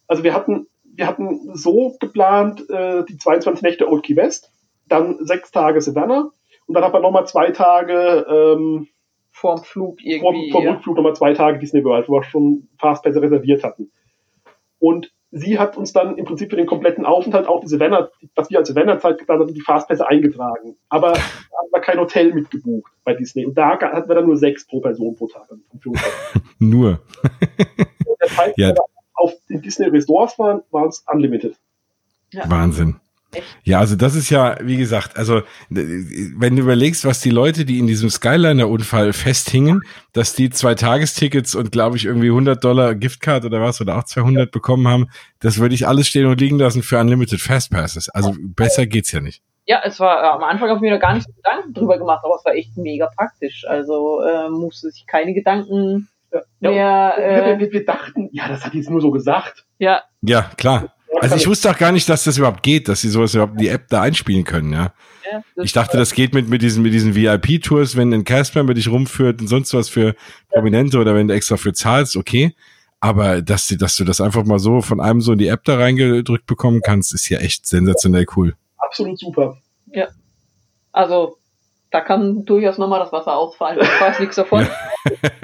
[0.07, 4.53] Also wir hatten wir hatten so geplant, äh, die 22 Nächte Old Key West,
[4.89, 6.31] dann sechs Tage Savannah
[6.67, 8.89] und dann hat man nochmal zwei Tage ähm,
[9.31, 10.51] vorm Flug irgendwie.
[10.51, 13.91] Vorm, vorm Rückflug nochmal zwei Tage Disney World, wo wir schon Fastpässe reserviert hatten.
[14.79, 18.51] Und sie hat uns dann im Prinzip für den kompletten Aufenthalt auch diese Savannah, was
[18.51, 20.77] wir als Savannah-Zeit geplant hatten, die Fastpässe eingetragen.
[20.89, 23.47] Aber da haben wir kein Hotel mitgebucht bei Disney.
[23.47, 25.49] Und da hatten wir dann nur sechs pro Person pro Tag.
[26.59, 27.01] nur.
[28.21, 28.75] das heißt, ja.
[29.15, 31.57] auf den Disney Resorts waren, waren es unlimited.
[32.33, 32.49] Ja.
[32.49, 32.97] Wahnsinn.
[33.65, 37.79] Ja, also das ist ja, wie gesagt, also wenn du überlegst, was die Leute, die
[37.79, 39.83] in diesem Skyliner-Unfall festhingen,
[40.13, 44.05] dass die zwei Tagestickets und glaube ich irgendwie 100 Dollar Giftcard oder was oder auch
[44.05, 45.09] 200 bekommen haben,
[45.41, 48.09] das würde ich alles stehen und liegen lassen für Unlimited Fastpasses.
[48.09, 49.43] Also besser geht's ja nicht.
[49.65, 51.97] Ja, es war äh, am Anfang habe ich mir da gar nicht so Gedanken drüber
[51.99, 53.65] gemacht, aber es war echt mega praktisch.
[53.67, 56.73] Also äh, musste sich keine Gedanken ja, mehr.
[56.73, 59.65] Ja, äh, wir, wir, dachten, ja, das hat jetzt nur so gesagt.
[59.79, 60.03] Ja.
[60.23, 60.95] Ja, klar.
[61.21, 63.59] Also ich wusste auch gar nicht, dass das überhaupt geht, dass sie sowas überhaupt in
[63.59, 64.95] die App da einspielen können, ja.
[65.31, 68.77] ja ich dachte, das geht mit, mit diesen, mit diesen VIP-Tours, wenn ein Casper mit
[68.77, 70.15] dich rumführt und sonst was für
[70.49, 72.55] Prominente oder wenn du extra für zahlst, okay.
[73.01, 75.77] Aber dass, dass du das einfach mal so von einem so in die App da
[75.77, 78.55] reingedrückt bekommen kannst, ist ja echt sensationell cool.
[78.79, 79.59] Absolut super.
[79.87, 80.09] Ja.
[80.93, 81.39] Also
[81.93, 83.79] da kann durchaus nochmal das Wasser ausfallen.
[83.83, 84.67] Ich weiß nichts davon.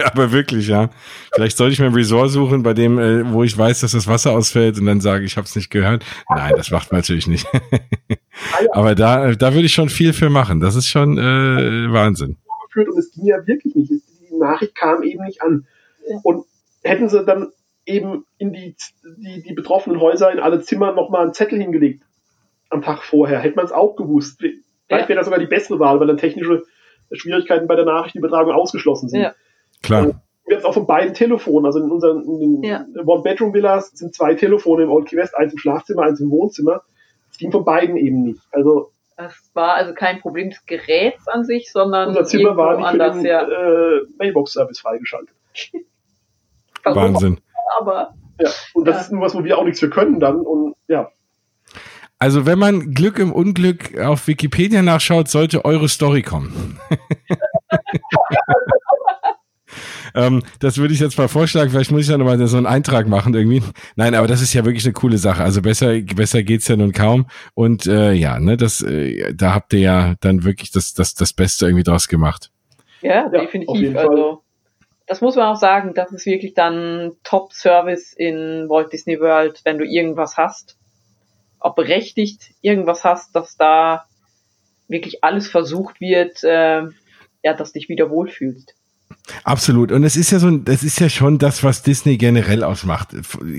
[0.03, 0.89] Aber wirklich, ja.
[1.35, 4.09] Vielleicht sollte ich mir ein Resort suchen, bei dem, äh, wo ich weiß, dass das
[4.09, 6.05] Wasser ausfällt und dann sage, ich habe es nicht gehört.
[6.31, 7.47] Nein, das macht man natürlich nicht.
[8.73, 10.61] Aber da, da würde ich schon viel für machen.
[10.61, 12.39] Das ist schon äh, Wahnsinn.
[12.75, 13.91] Und es ging ja wirklich nicht.
[13.91, 15.67] Die Nachricht kam eben nicht an.
[16.23, 16.47] Und
[16.83, 17.49] hätten sie dann
[17.85, 18.75] eben in die,
[19.19, 22.05] die, die betroffenen Häuser in alle Zimmer nochmal einen Zettel hingelegt
[22.71, 24.39] am Tag vorher, hätte man es auch gewusst
[24.89, 26.65] Vielleicht wäre das sogar die bessere Wahl, weil dann technische
[27.13, 29.21] Schwierigkeiten bei der Nachrichtenübertragung ausgeschlossen sind.
[29.23, 29.35] Ja.
[29.83, 30.07] Klar.
[30.07, 30.17] Und
[30.47, 31.67] wir haben es auch von beiden Telefonen.
[31.67, 32.87] Also in unseren in ja.
[33.05, 36.83] One-Bedroom-Villas sind zwei Telefone im Old Key West, eins im Schlafzimmer, eins im Wohnzimmer.
[37.31, 38.41] Es ging von beiden eben nicht.
[38.51, 42.87] Also das war also kein Problem des Geräts an sich, sondern unser Zimmer war nicht
[42.87, 43.43] anders, für den ja.
[43.43, 45.35] äh, Mailbox-Service freigeschaltet.
[46.85, 47.41] Wahnsinn.
[47.81, 49.01] Aber ja, und das ja.
[49.03, 51.11] ist nur was, wo wir auch nichts für können dann und ja.
[52.19, 56.81] Also wenn man Glück im Unglück auf Wikipedia nachschaut, sollte eure Story kommen.
[60.17, 61.71] ähm, das würde ich jetzt mal vorschlagen.
[61.71, 63.63] Vielleicht muss ich da nochmal so einen Eintrag machen irgendwie.
[63.95, 65.45] Nein, aber das ist ja wirklich eine coole Sache.
[65.45, 67.27] Also besser, besser geht's ja nun kaum.
[67.55, 71.33] Und äh, ja, ne, das, äh, da habt ihr ja dann wirklich das, das, das
[71.33, 72.51] Beste irgendwie draus gemacht.
[73.01, 73.95] Ja, definitiv.
[73.95, 74.43] Ja, also
[75.07, 79.79] das muss man auch sagen, das ist wirklich dann Top-Service in Walt Disney World, wenn
[79.79, 80.78] du irgendwas hast
[81.61, 84.07] ob berechtigt irgendwas hast, dass da
[84.89, 86.83] wirklich alles versucht wird, äh,
[87.43, 88.75] ja, dass dich wieder wohlfühlst.
[89.45, 89.93] Absolut.
[89.93, 93.15] Und es ist ja so, das ist ja schon das, was Disney generell ausmacht.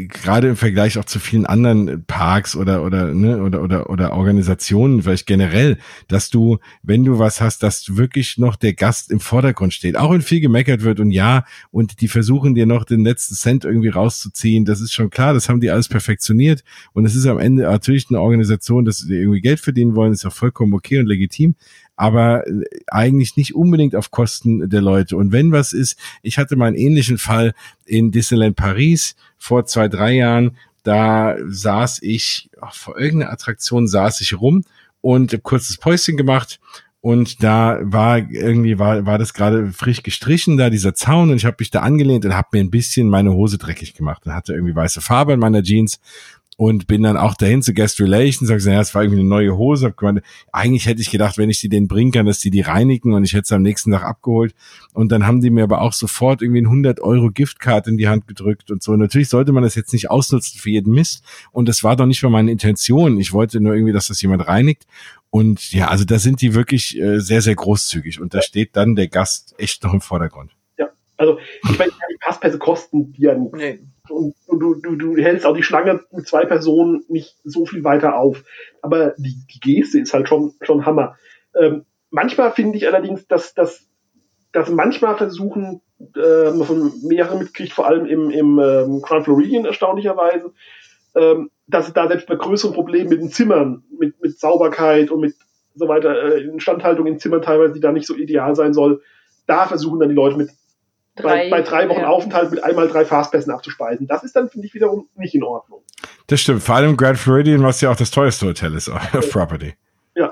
[0.07, 5.03] Gerade im Vergleich auch zu vielen anderen Parks oder, oder, ne, oder, oder, oder Organisationen,
[5.03, 5.77] vielleicht generell,
[6.07, 9.97] dass du, wenn du was hast, dass wirklich noch der Gast im Vordergrund steht.
[9.97, 13.65] Auch wenn viel gemeckert wird und ja, und die versuchen dir noch den letzten Cent
[13.65, 14.65] irgendwie rauszuziehen.
[14.65, 15.33] Das ist schon klar.
[15.33, 16.63] Das haben die alles perfektioniert.
[16.93, 20.25] Und es ist am Ende natürlich eine Organisation, dass sie irgendwie Geld verdienen wollen, ist
[20.25, 21.55] auch vollkommen okay und legitim
[21.99, 25.17] aber äh, eigentlich nicht unbedingt auf Kosten der Leute.
[25.17, 27.53] Und wenn was ist, ich hatte mal einen ähnlichen Fall
[27.85, 30.57] in Disneyland Paris vor zwei, drei Jahren.
[30.83, 34.63] Da saß ich, vor irgendeiner Attraktion saß ich rum
[35.01, 36.61] und hab kurzes Päuschen gemacht
[37.01, 41.45] und da war irgendwie war war das gerade frisch gestrichen da dieser Zaun und ich
[41.45, 44.53] habe mich da angelehnt und habe mir ein bisschen meine Hose dreckig gemacht und hatte
[44.53, 46.01] irgendwie weiße Farbe in meiner Jeans
[46.59, 49.29] und bin dann auch dahin zu Guest Relations, sag gesagt, ja, es war irgendwie eine
[49.29, 50.21] neue Hose, hab gemeint,
[50.51, 53.23] eigentlich hätte ich gedacht, wenn ich die denen bringen kann, dass die die reinigen und
[53.23, 54.53] ich hätte es am nächsten Tag abgeholt
[54.93, 58.09] und dann haben die mir aber auch sofort irgendwie ein 100 Euro Giftcard in die
[58.09, 58.93] Hand gedrückt und so.
[58.97, 61.23] Natürlich sollte man das jetzt nicht ausnutzen für jeden Mist
[61.53, 63.21] und das war doch nicht mal meine Intention.
[63.21, 64.85] Ich wollte nur irgendwie, dass das jemand reinigt
[65.29, 68.97] und ja, also da sind die wirklich äh, sehr, sehr großzügig und da steht dann
[68.97, 70.51] der Gast echt noch im Vordergrund.
[70.77, 73.57] Ja, also ich meine, die Passpässe kosten die ja nichts.
[73.57, 73.79] Nee
[74.11, 78.17] und, du, du, du hältst auch die Schlange mit zwei Personen nicht so viel weiter
[78.17, 78.43] auf.
[78.81, 81.15] Aber die, die Geste ist halt schon, schon Hammer.
[81.55, 83.87] Ähm, manchmal finde ich allerdings, dass, dass,
[84.51, 85.81] dass manchmal versuchen,
[86.15, 90.53] äh, man von mehreren mitkriegt, vor allem im, im ähm, Crown Floridian erstaunlicherweise,
[91.15, 95.35] ähm, dass da selbst bei größeren Problemen mit den Zimmern, mit, mit Sauberkeit und mit
[95.75, 99.01] so weiter, äh, Instandhaltung in Zimmern teilweise, die da nicht so ideal sein soll,
[99.47, 100.51] da versuchen dann die Leute mit
[101.15, 102.07] drei, bei, bei drei Wochen ja.
[102.07, 104.07] Aufenthalt mit einmal drei Fastpässen abzuspeisen.
[104.07, 105.81] Das ist dann, finde ich, wiederum nicht in Ordnung.
[106.27, 106.63] Das stimmt.
[106.63, 109.73] Vor allem Grand Floridian, was ja auch das teuerste Hotel ist auf Property.
[110.15, 110.31] Ja.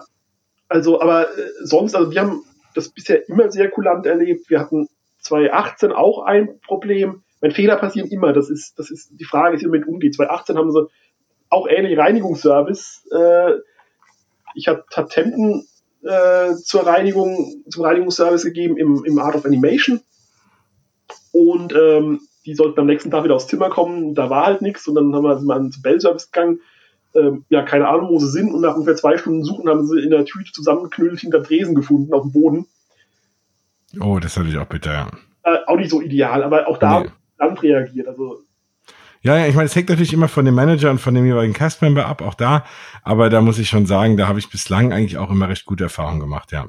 [0.70, 2.44] Also, aber äh, sonst, also wir haben
[2.76, 4.50] das bisher immer sehr kulant erlebt.
[4.50, 4.88] Wir hatten
[5.22, 7.24] 2018 auch ein Problem.
[7.40, 10.16] Wenn Fehler passieren immer, das ist, das ist, die Frage ist, wie man mit umgeht.
[10.16, 10.88] 2018 haben sie
[11.50, 13.08] auch ähnlich Reinigungsservice.
[13.12, 13.54] Äh,
[14.56, 15.68] ich habe Tatenten
[16.04, 20.02] äh, zur Reinigung, zum Reinigungsservice gegeben im, im Art of Animation.
[21.32, 24.16] Und ähm, die sollten am nächsten Tag wieder aufs Zimmer kommen.
[24.16, 24.88] Da war halt nichts.
[24.88, 26.62] Und dann haben wir mal zum Bell-Service gegangen.
[27.16, 28.54] Ähm, ja, keine Ahnung, wo sie sind.
[28.54, 32.14] Und nach ungefähr zwei Stunden Suchen haben sie in der Tüte zusammengeknüllt hinter Tresen gefunden
[32.14, 32.68] auf dem Boden.
[34.00, 35.12] Oh, das ist natürlich auch bitter, ja.
[35.44, 37.10] Äh, auch nicht so ideal, aber auch da nee.
[37.40, 38.08] Land reagiert.
[38.08, 38.42] Also
[39.22, 41.54] ja, ja, ich meine, es hängt natürlich immer von dem Manager und von dem jeweiligen
[41.54, 42.66] Castmember ab, auch da.
[43.04, 45.86] Aber da muss ich schon sagen, da habe ich bislang eigentlich auch immer recht gute
[45.86, 46.68] Erfahrungen gemacht, ja.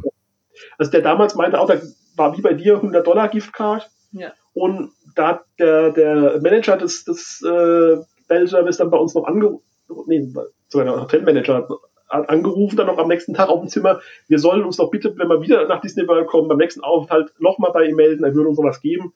[0.78, 1.80] Also der damals meinte auch, da
[2.16, 3.88] war wie bei dir 100 Dollar Giftcard.
[4.12, 4.32] Ja.
[4.58, 9.24] Und da hat der, der Manager des, des äh, Bell Service dann bei uns noch
[9.24, 9.62] angerufen,
[10.06, 10.28] nee,
[10.68, 11.68] sogar der Hotelmanager
[12.08, 15.14] hat angerufen, dann noch am nächsten Tag auf dem Zimmer, wir sollen uns doch bitte,
[15.16, 18.34] wenn wir wieder nach Disney World kommen, beim nächsten Aufenthalt nochmal bei ihm melden, er
[18.34, 19.12] würde uns sowas geben.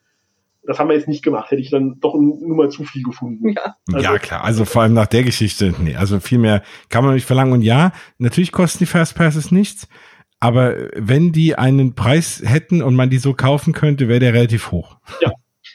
[0.65, 3.49] Das haben wir jetzt nicht gemacht, hätte ich dann doch nur mal zu viel gefunden.
[3.49, 3.75] Ja.
[3.93, 4.45] Also, ja, klar.
[4.45, 7.53] Also vor allem nach der Geschichte, nee, also viel mehr kann man nicht verlangen.
[7.53, 9.89] Und ja, natürlich kosten die Fast Passes nichts.
[10.43, 14.73] Aber wenn die einen Preis hätten und man die so kaufen könnte, wäre der relativ
[14.73, 14.97] hoch.
[15.21, 15.31] Ja.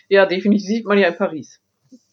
[0.10, 1.62] Ja, definitiv sieht man ja in Paris.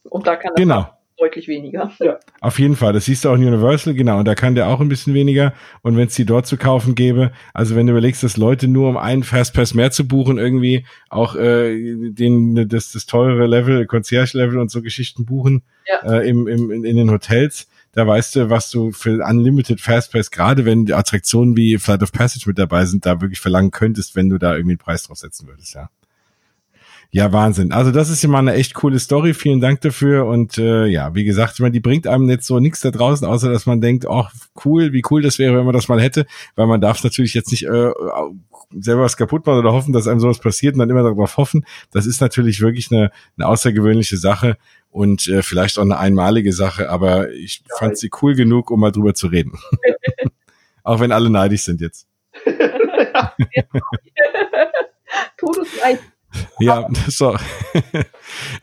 [0.05, 1.93] Und da kann das genau deutlich weniger.
[2.01, 2.19] Ja.
[2.41, 4.81] Auf jeden Fall, das siehst du auch in Universal, genau, und da kann der auch
[4.81, 5.55] ein bisschen weniger.
[5.83, 8.89] Und wenn es die dort zu kaufen gäbe, also wenn du überlegst, dass Leute nur
[8.89, 14.59] um einen Fastpass mehr zu buchen, irgendwie auch äh, den, das, das teure Level, Concierge-Level
[14.59, 16.19] und so Geschichten buchen ja.
[16.19, 20.65] äh, im, im, in den Hotels, da weißt du, was du für Unlimited Fastpass, gerade
[20.65, 24.29] wenn die Attraktionen wie Flight of Passage mit dabei sind, da wirklich verlangen könntest, wenn
[24.29, 25.89] du da irgendwie einen Preis drauf setzen würdest, ja.
[27.11, 27.71] Ja, Wahnsinn.
[27.71, 29.35] Also das ist ja mal eine echt coole Story.
[29.35, 30.27] Vielen Dank dafür.
[30.27, 33.25] Und äh, ja, wie gesagt, ich meine, die bringt einem jetzt so nichts da draußen,
[33.25, 34.35] außer dass man denkt, ach
[34.65, 36.27] cool, wie cool das wäre, wenn man das mal hätte.
[36.57, 37.91] Weil man darf natürlich jetzt nicht äh,
[38.77, 41.65] selber was kaputt machen oder hoffen, dass einem sowas passiert und dann immer darauf hoffen.
[41.93, 44.57] Das ist natürlich wirklich eine, eine außergewöhnliche Sache
[44.95, 48.79] und äh, vielleicht auch eine einmalige Sache, aber ich ja, fand sie cool genug, um
[48.79, 49.59] mal drüber zu reden.
[50.85, 52.07] auch wenn alle neidisch sind jetzt.
[55.37, 55.99] Todesleid.
[56.61, 57.37] Ja, so.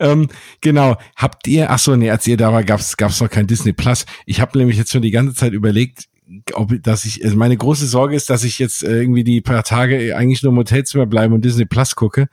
[0.00, 0.28] ähm,
[0.62, 0.96] genau.
[1.16, 4.06] Habt ihr, ach so, nee, als ihr da war, gab's gab's noch kein Disney Plus.
[4.24, 6.08] Ich habe nämlich jetzt schon die ganze Zeit überlegt,
[6.54, 9.64] ob, dass ich, also meine große Sorge ist, dass ich jetzt äh, irgendwie die paar
[9.64, 12.30] Tage eigentlich nur im Hotelzimmer bleibe und Disney Plus gucke.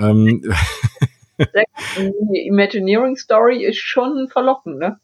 [0.00, 0.42] Ähm,
[1.38, 4.98] die Imagineering Story ist schon verlockend, ne?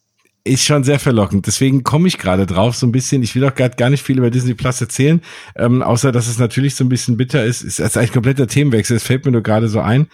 [0.48, 1.46] ist schon sehr verlockend.
[1.46, 3.22] Deswegen komme ich gerade drauf, so ein bisschen.
[3.22, 5.20] Ich will auch gerade gar nicht viel über Disney Plus erzählen,
[5.56, 7.62] ähm, außer dass es natürlich so ein bisschen bitter ist.
[7.62, 8.96] Es ist eigentlich kompletter Themenwechsel.
[8.96, 10.08] Es fällt mir nur gerade so ein,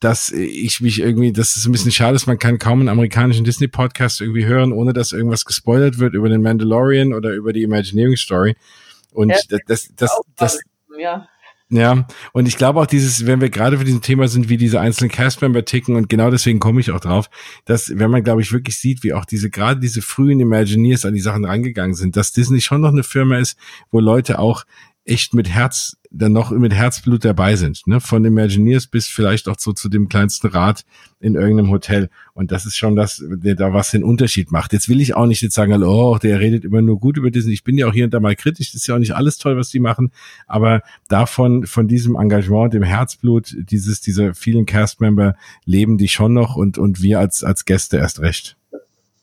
[0.00, 3.44] dass ich mich irgendwie, dass es ein bisschen schade ist, man kann kaum einen amerikanischen
[3.44, 8.16] Disney-Podcast irgendwie hören, ohne dass irgendwas gespoilert wird über den Mandalorian oder über die Imagineering
[8.16, 8.54] Story.
[9.12, 10.60] Und ja, das, das, das, das,
[10.98, 11.26] ja.
[11.70, 14.80] Ja, und ich glaube auch dieses, wenn wir gerade für diesem Thema sind, wie diese
[14.80, 17.28] einzelnen Castmember ticken und genau deswegen komme ich auch drauf,
[17.66, 21.12] dass wenn man, glaube ich, wirklich sieht, wie auch diese, gerade diese frühen Imagineers an
[21.12, 23.58] die Sachen rangegangen sind, dass Disney schon noch eine Firma ist,
[23.90, 24.64] wo Leute auch
[25.08, 28.00] echt mit Herz, dann noch mit Herzblut dabei sind, ne?
[28.00, 30.84] Von Imagineers bis vielleicht auch so zu dem kleinsten Rat
[31.20, 32.08] in irgendeinem Hotel.
[32.34, 34.72] Und das ist schon das, der da was den Unterschied macht.
[34.72, 37.52] Jetzt will ich auch nicht jetzt sagen, oh, der redet immer nur gut über Disney.
[37.52, 38.72] Ich bin ja auch hier und da mal kritisch.
[38.72, 40.12] Das ist ja auch nicht alles toll, was die machen.
[40.46, 46.56] Aber davon, von diesem Engagement, dem Herzblut dieses, dieser vielen Castmember leben die schon noch
[46.56, 48.56] und, und wir als, als Gäste erst recht.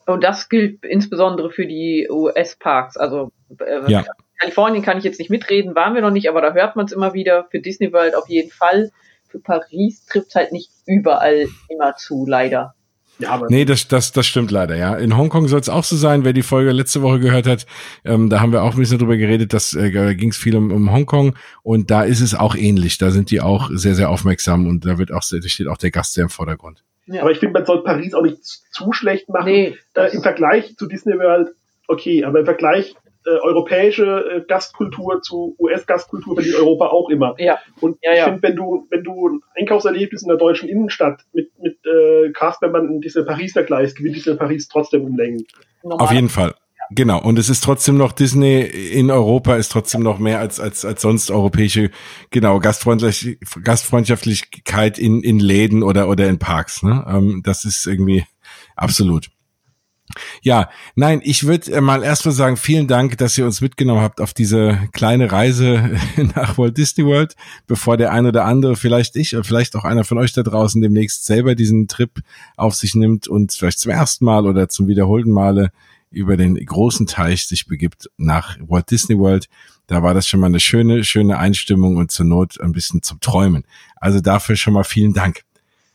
[0.05, 2.95] Und das gilt insbesondere für die US-Parks.
[2.97, 4.05] Also äh, ja.
[4.39, 6.91] Kalifornien kann ich jetzt nicht mitreden, waren wir noch nicht, aber da hört man es
[6.91, 7.47] immer wieder.
[7.51, 8.91] Für Disney World auf jeden Fall.
[9.27, 12.75] Für Paris trifft halt nicht überall immer zu, leider.
[13.17, 14.95] Ja, aber nee, das, das, das stimmt leider, ja.
[14.95, 17.65] In Hongkong soll es auch so sein, wer die Folge letzte Woche gehört hat,
[18.03, 20.71] ähm, da haben wir auch ein bisschen drüber geredet, dass äh, ging es viel um,
[20.71, 22.97] um Hongkong und da ist es auch ähnlich.
[22.97, 25.91] Da sind die auch sehr, sehr aufmerksam und da wird auch, da steht auch der
[25.91, 26.83] Gast sehr im Vordergrund.
[27.05, 27.21] Ja.
[27.21, 29.45] Aber ich finde, man soll Paris auch nicht zu schlecht machen.
[29.45, 31.49] Nee, äh, Im Vergleich zu Disney World,
[31.87, 32.95] okay, aber im Vergleich
[33.25, 37.35] äh, europäische äh, Gastkultur zu US-Gastkultur verdient Europa auch immer.
[37.37, 37.59] Ja.
[37.81, 38.25] Und ja, ich ja.
[38.25, 42.87] finde, wenn du, wenn du ein Einkaufserlebnis in der deutschen Innenstadt mit, mit äh, Castmembern
[42.87, 45.45] in Disney Paris vergleichst, gewinnt Disney Paris trotzdem um Längen.
[45.83, 46.53] Auf jeden Fall.
[46.91, 50.85] Genau, und es ist trotzdem noch Disney in Europa ist trotzdem noch mehr als als
[50.85, 51.89] als sonst europäische
[52.29, 56.83] genau Gastfreundlich, Gastfreundschaftlichkeit in in Läden oder oder in Parks.
[56.83, 57.03] Ne?
[57.07, 58.25] Ähm, das ist irgendwie
[58.75, 59.29] absolut.
[60.41, 64.21] Ja, nein, ich würde äh, mal erstmal sagen, vielen Dank, dass ihr uns mitgenommen habt
[64.21, 65.97] auf diese kleine Reise
[66.35, 67.35] nach Walt Disney World,
[67.67, 70.81] bevor der ein oder andere, vielleicht ich oder vielleicht auch einer von euch da draußen
[70.81, 72.11] demnächst selber diesen Trip
[72.57, 75.71] auf sich nimmt und vielleicht zum ersten Mal oder zum wiederholten Male
[76.11, 79.47] über den großen Teich sich begibt nach Walt Disney World.
[79.87, 83.19] Da war das schon mal eine schöne, schöne Einstimmung und zur Not ein bisschen zum
[83.19, 83.65] Träumen.
[83.97, 85.41] Also dafür schon mal vielen Dank.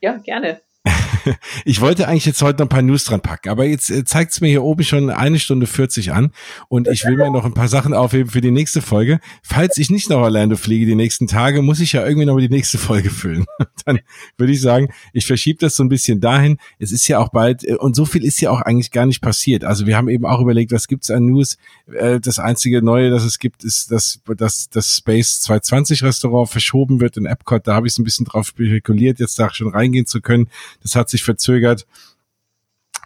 [0.00, 0.60] Ja, gerne.
[1.64, 4.32] ich wollte eigentlich jetzt heute noch ein paar News dran packen, aber jetzt äh, zeigt
[4.32, 6.32] es mir hier oben schon eine Stunde 40 an
[6.68, 9.20] und ich will mir noch ein paar Sachen aufheben für die nächste Folge.
[9.42, 12.48] Falls ich nicht nach Orlando fliege die nächsten Tage, muss ich ja irgendwie noch die
[12.48, 13.44] nächste Folge füllen.
[13.84, 14.00] Dann
[14.38, 16.56] würde ich sagen, ich verschiebe das so ein bisschen dahin.
[16.78, 19.20] Es ist ja auch bald äh, und so viel ist ja auch eigentlich gar nicht
[19.20, 19.64] passiert.
[19.64, 21.58] Also wir haben eben auch überlegt, was gibt's an News?
[21.92, 27.00] Äh, das einzige Neue, das es gibt, ist, dass, dass das Space 220 Restaurant verschoben
[27.00, 27.66] wird in Epcot.
[27.66, 30.48] Da habe ich so ein bisschen drauf spekuliert, jetzt da schon reingehen zu können.
[30.82, 31.86] Das hat sich verzögert.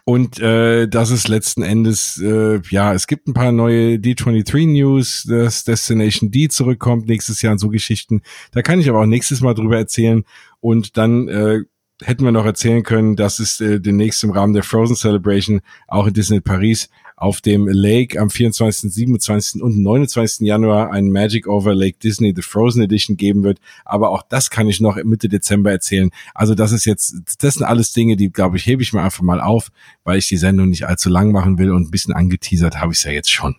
[0.07, 5.23] Und äh, das ist letzten Endes, äh, ja, es gibt ein paar neue D23 News,
[5.23, 8.21] dass Destination D zurückkommt nächstes Jahr und so Geschichten.
[8.51, 10.23] Da kann ich aber auch nächstes Mal drüber erzählen.
[10.59, 11.61] Und dann äh,
[12.03, 16.05] hätten wir noch erzählen können, dass es äh, demnächst im Rahmen der Frozen Celebration auch
[16.05, 19.61] in Disney Paris auf dem Lake am 24., 27.
[19.61, 20.45] und 29.
[20.45, 23.59] Januar ein Magic Over Lake Disney The Frozen Edition geben wird.
[23.85, 26.11] Aber auch das kann ich noch Mitte Dezember erzählen.
[26.33, 29.23] Also das ist jetzt, das sind alles Dinge, die, glaube ich, hebe ich mir einfach
[29.23, 29.69] mal auf,
[30.03, 32.99] weil ich die Sendung nicht allzu lang machen will und ein bisschen angeteasert habe ich
[32.99, 33.55] es ja jetzt schon.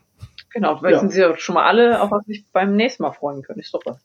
[0.50, 1.00] Genau, vielleicht ja.
[1.00, 3.60] sind sie ja schon mal alle, auf was sich beim nächsten Mal freuen können.
[3.60, 3.98] Ist doch was.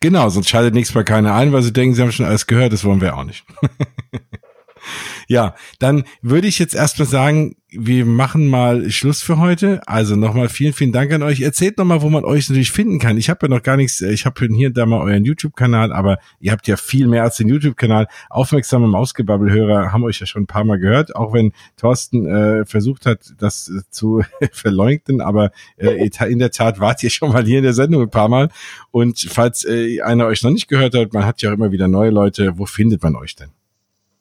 [0.00, 2.72] Genau, sonst schaltet nichts bei keiner ein, weil sie denken, sie haben schon alles gehört,
[2.72, 3.44] das wollen wir auch nicht.
[5.28, 9.80] ja, dann würde ich jetzt erstmal sagen, wir machen mal Schluss für heute.
[9.86, 11.40] Also nochmal vielen, vielen Dank an euch.
[11.40, 13.18] Erzählt nochmal, wo man euch natürlich finden kann.
[13.18, 16.18] Ich habe ja noch gar nichts, ich habe hier und da mal euren YouTube-Kanal, aber
[16.40, 18.06] ihr habt ja viel mehr als den YouTube-Kanal.
[18.30, 23.04] Aufmerksame Mausgebabbel-Hörer haben euch ja schon ein paar Mal gehört, auch wenn Thorsten äh, versucht
[23.04, 24.22] hat, das äh, zu
[24.52, 28.10] verleugnen, aber äh, in der Tat wart ihr schon mal hier in der Sendung ein
[28.10, 28.48] paar Mal.
[28.90, 31.88] Und falls äh, einer euch noch nicht gehört hat, man hat ja auch immer wieder
[31.88, 33.50] neue Leute, wo findet man euch denn?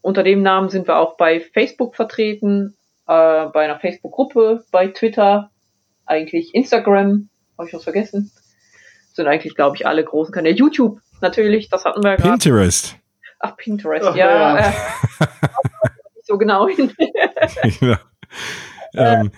[0.00, 2.76] unter dem Namen sind wir auch bei Facebook vertreten,
[3.06, 5.50] äh, bei einer Facebook-Gruppe, bei Twitter,
[6.06, 8.32] eigentlich Instagram, habe ich was vergessen.
[9.12, 10.56] Sind eigentlich, glaube ich, alle großen Kanäle.
[10.56, 12.30] YouTube, natürlich, das hatten wir gerade.
[12.30, 12.96] Pinterest.
[13.38, 14.58] Ach, Pinterest, Ach, ja.
[14.58, 14.68] ja.
[14.68, 14.72] Äh,
[16.22, 16.92] so genau hin.
[17.80, 18.00] ja.
[18.94, 19.30] Ähm,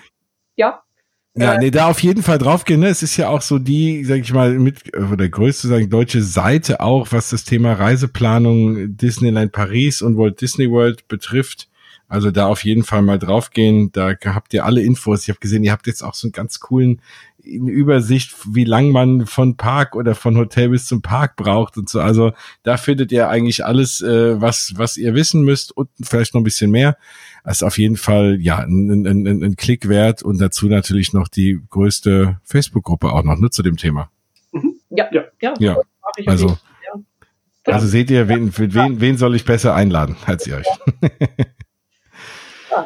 [0.56, 0.82] ja,
[1.36, 2.80] ja, nee, da auf jeden Fall draufgehen.
[2.80, 2.88] Ne?
[2.88, 6.22] Es ist ja auch so die, sag ich mal, mit oder größte, sag ich, deutsche
[6.22, 11.68] Seite auch, was das Thema Reiseplanung Disneyland Paris und Walt Disney World betrifft.
[12.06, 13.90] Also da auf jeden Fall mal draufgehen.
[13.90, 15.24] Da habt ihr alle Infos.
[15.24, 17.00] Ich habe gesehen, ihr habt jetzt auch so einen ganz coolen
[17.44, 22.00] Übersicht, wie lang man von Park oder von Hotel bis zum Park braucht und so.
[22.00, 26.40] Also da findet ihr eigentlich alles, äh, was was ihr wissen müsst und vielleicht noch
[26.40, 26.96] ein bisschen mehr.
[27.44, 31.12] Das ist auf jeden Fall ja ein, ein, ein, ein Klick wert und dazu natürlich
[31.12, 34.10] noch die größte Facebook-Gruppe auch noch ne, zu dem Thema.
[34.52, 34.76] Mhm.
[34.90, 35.54] Ja, ja, ja.
[35.58, 35.76] ja.
[36.26, 36.56] Also,
[36.86, 37.72] ja.
[37.72, 40.66] also seht ihr, wen, wen, wen soll ich besser einladen als ihr euch?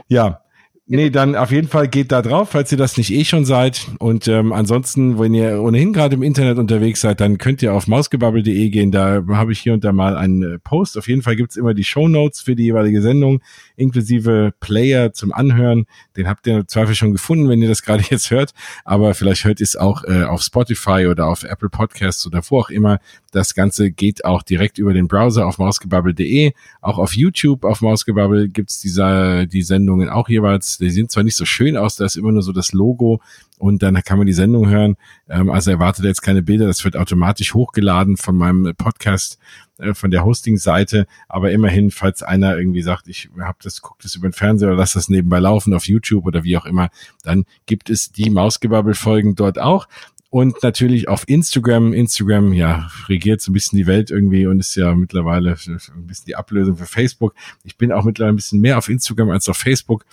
[0.09, 0.43] ja.
[0.91, 3.87] Nee, dann auf jeden Fall geht da drauf, falls ihr das nicht eh schon seid.
[3.99, 7.89] Und ähm, ansonsten, wenn ihr ohnehin gerade im Internet unterwegs seid, dann könnt ihr auf
[7.89, 8.91] mausgebabbel.de gehen.
[8.91, 10.97] Da habe ich hier und da mal einen äh, Post.
[10.97, 13.43] Auf jeden Fall gibt's immer die Show Notes für die jeweilige Sendung,
[13.77, 15.85] inklusive Player zum Anhören.
[16.17, 18.55] Den habt ihr im Zweifel schon gefunden, wenn ihr das gerade jetzt hört.
[18.87, 22.61] Aber vielleicht hört ihr es auch äh, auf Spotify oder auf Apple Podcasts oder wo
[22.61, 22.99] auch immer.
[23.31, 26.53] Das Ganze geht auch direkt über den Browser auf mausgebabbel.de.
[26.81, 31.37] Auch auf YouTube auf Mausgebabbel gibt's dieser, die Sendungen auch jeweils die sehen zwar nicht
[31.37, 33.21] so schön aus, da ist immer nur so das Logo
[33.59, 34.97] und dann kann man die Sendung hören.
[35.29, 39.39] Ähm, also erwartet jetzt keine Bilder, das wird automatisch hochgeladen von meinem Podcast,
[39.79, 41.07] äh, von der Hosting-Seite.
[41.29, 44.79] Aber immerhin, falls einer irgendwie sagt, ich habe das, guckt das über den Fernseher oder
[44.79, 46.91] lass das nebenbei laufen auf YouTube oder wie auch immer,
[47.23, 49.87] dann gibt es die Mausgebabbel-Folgen dort auch
[50.31, 51.93] und natürlich auf Instagram.
[51.93, 56.27] Instagram, ja, regiert so ein bisschen die Welt irgendwie und ist ja mittlerweile ein bisschen
[56.27, 57.35] die Ablösung für Facebook.
[57.65, 60.05] Ich bin auch mittlerweile ein bisschen mehr auf Instagram als auf Facebook.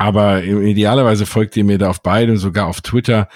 [0.00, 3.28] Aber idealerweise folgt ihr mir da auf beiden, sogar auf Twitter.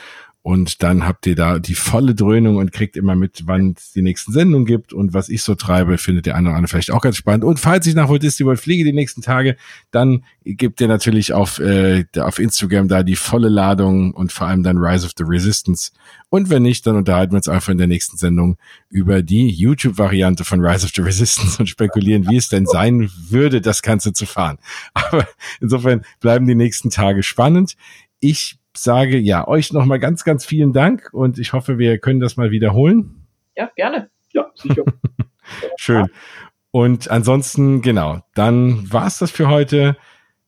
[0.47, 4.03] Und dann habt ihr da die volle Dröhnung und kriegt immer mit, wann es die
[4.03, 7.01] nächsten Sendungen gibt und was ich so treibe, findet der eine oder andere vielleicht auch
[7.01, 7.45] ganz spannend.
[7.45, 9.57] Und falls ich nach Walt Disney World fliege die nächsten Tage,
[9.91, 14.62] dann gibt ihr natürlich auf, äh, auf Instagram da die volle Ladung und vor allem
[14.62, 15.93] dann Rise of the Resistance.
[16.29, 18.59] Und wenn nicht, dann unterhalten wir uns einfach in der nächsten Sendung
[18.91, 23.62] über die YouTube-Variante von Rise of the Resistance und spekulieren, wie es denn sein würde,
[23.62, 24.59] das Ganze zu fahren.
[24.93, 25.27] Aber
[25.62, 27.77] insofern bleiben die nächsten Tage spannend.
[28.21, 32.36] Ich sage ja euch nochmal ganz, ganz vielen Dank und ich hoffe, wir können das
[32.36, 33.26] mal wiederholen.
[33.56, 34.10] Ja, gerne.
[34.32, 34.84] Ja, sicher.
[35.76, 36.06] Schön.
[36.70, 39.96] Und ansonsten, genau, dann war's das für heute.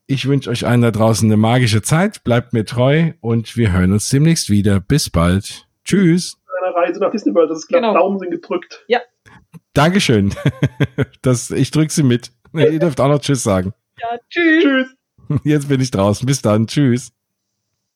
[0.09, 2.25] Ich wünsche euch allen da draußen eine magische Zeit.
[2.25, 4.81] Bleibt mir treu und wir hören uns demnächst wieder.
[4.81, 5.67] Bis bald.
[5.85, 6.37] Tschüss.
[6.63, 7.81] Eine Reise nach Disney World, das ist klar.
[7.81, 7.95] Genau.
[7.95, 8.85] Daumen sind gedrückt.
[8.89, 9.01] Ja.
[9.73, 10.35] Dankeschön.
[11.23, 12.31] Das, ich drücke sie mit.
[12.53, 13.75] Ihr dürft auch noch Tschüss sagen.
[14.01, 14.63] Ja, tschüss.
[14.63, 15.41] Tschüss.
[15.45, 16.25] Jetzt bin ich draußen.
[16.25, 16.67] Bis dann.
[16.67, 17.13] Tschüss.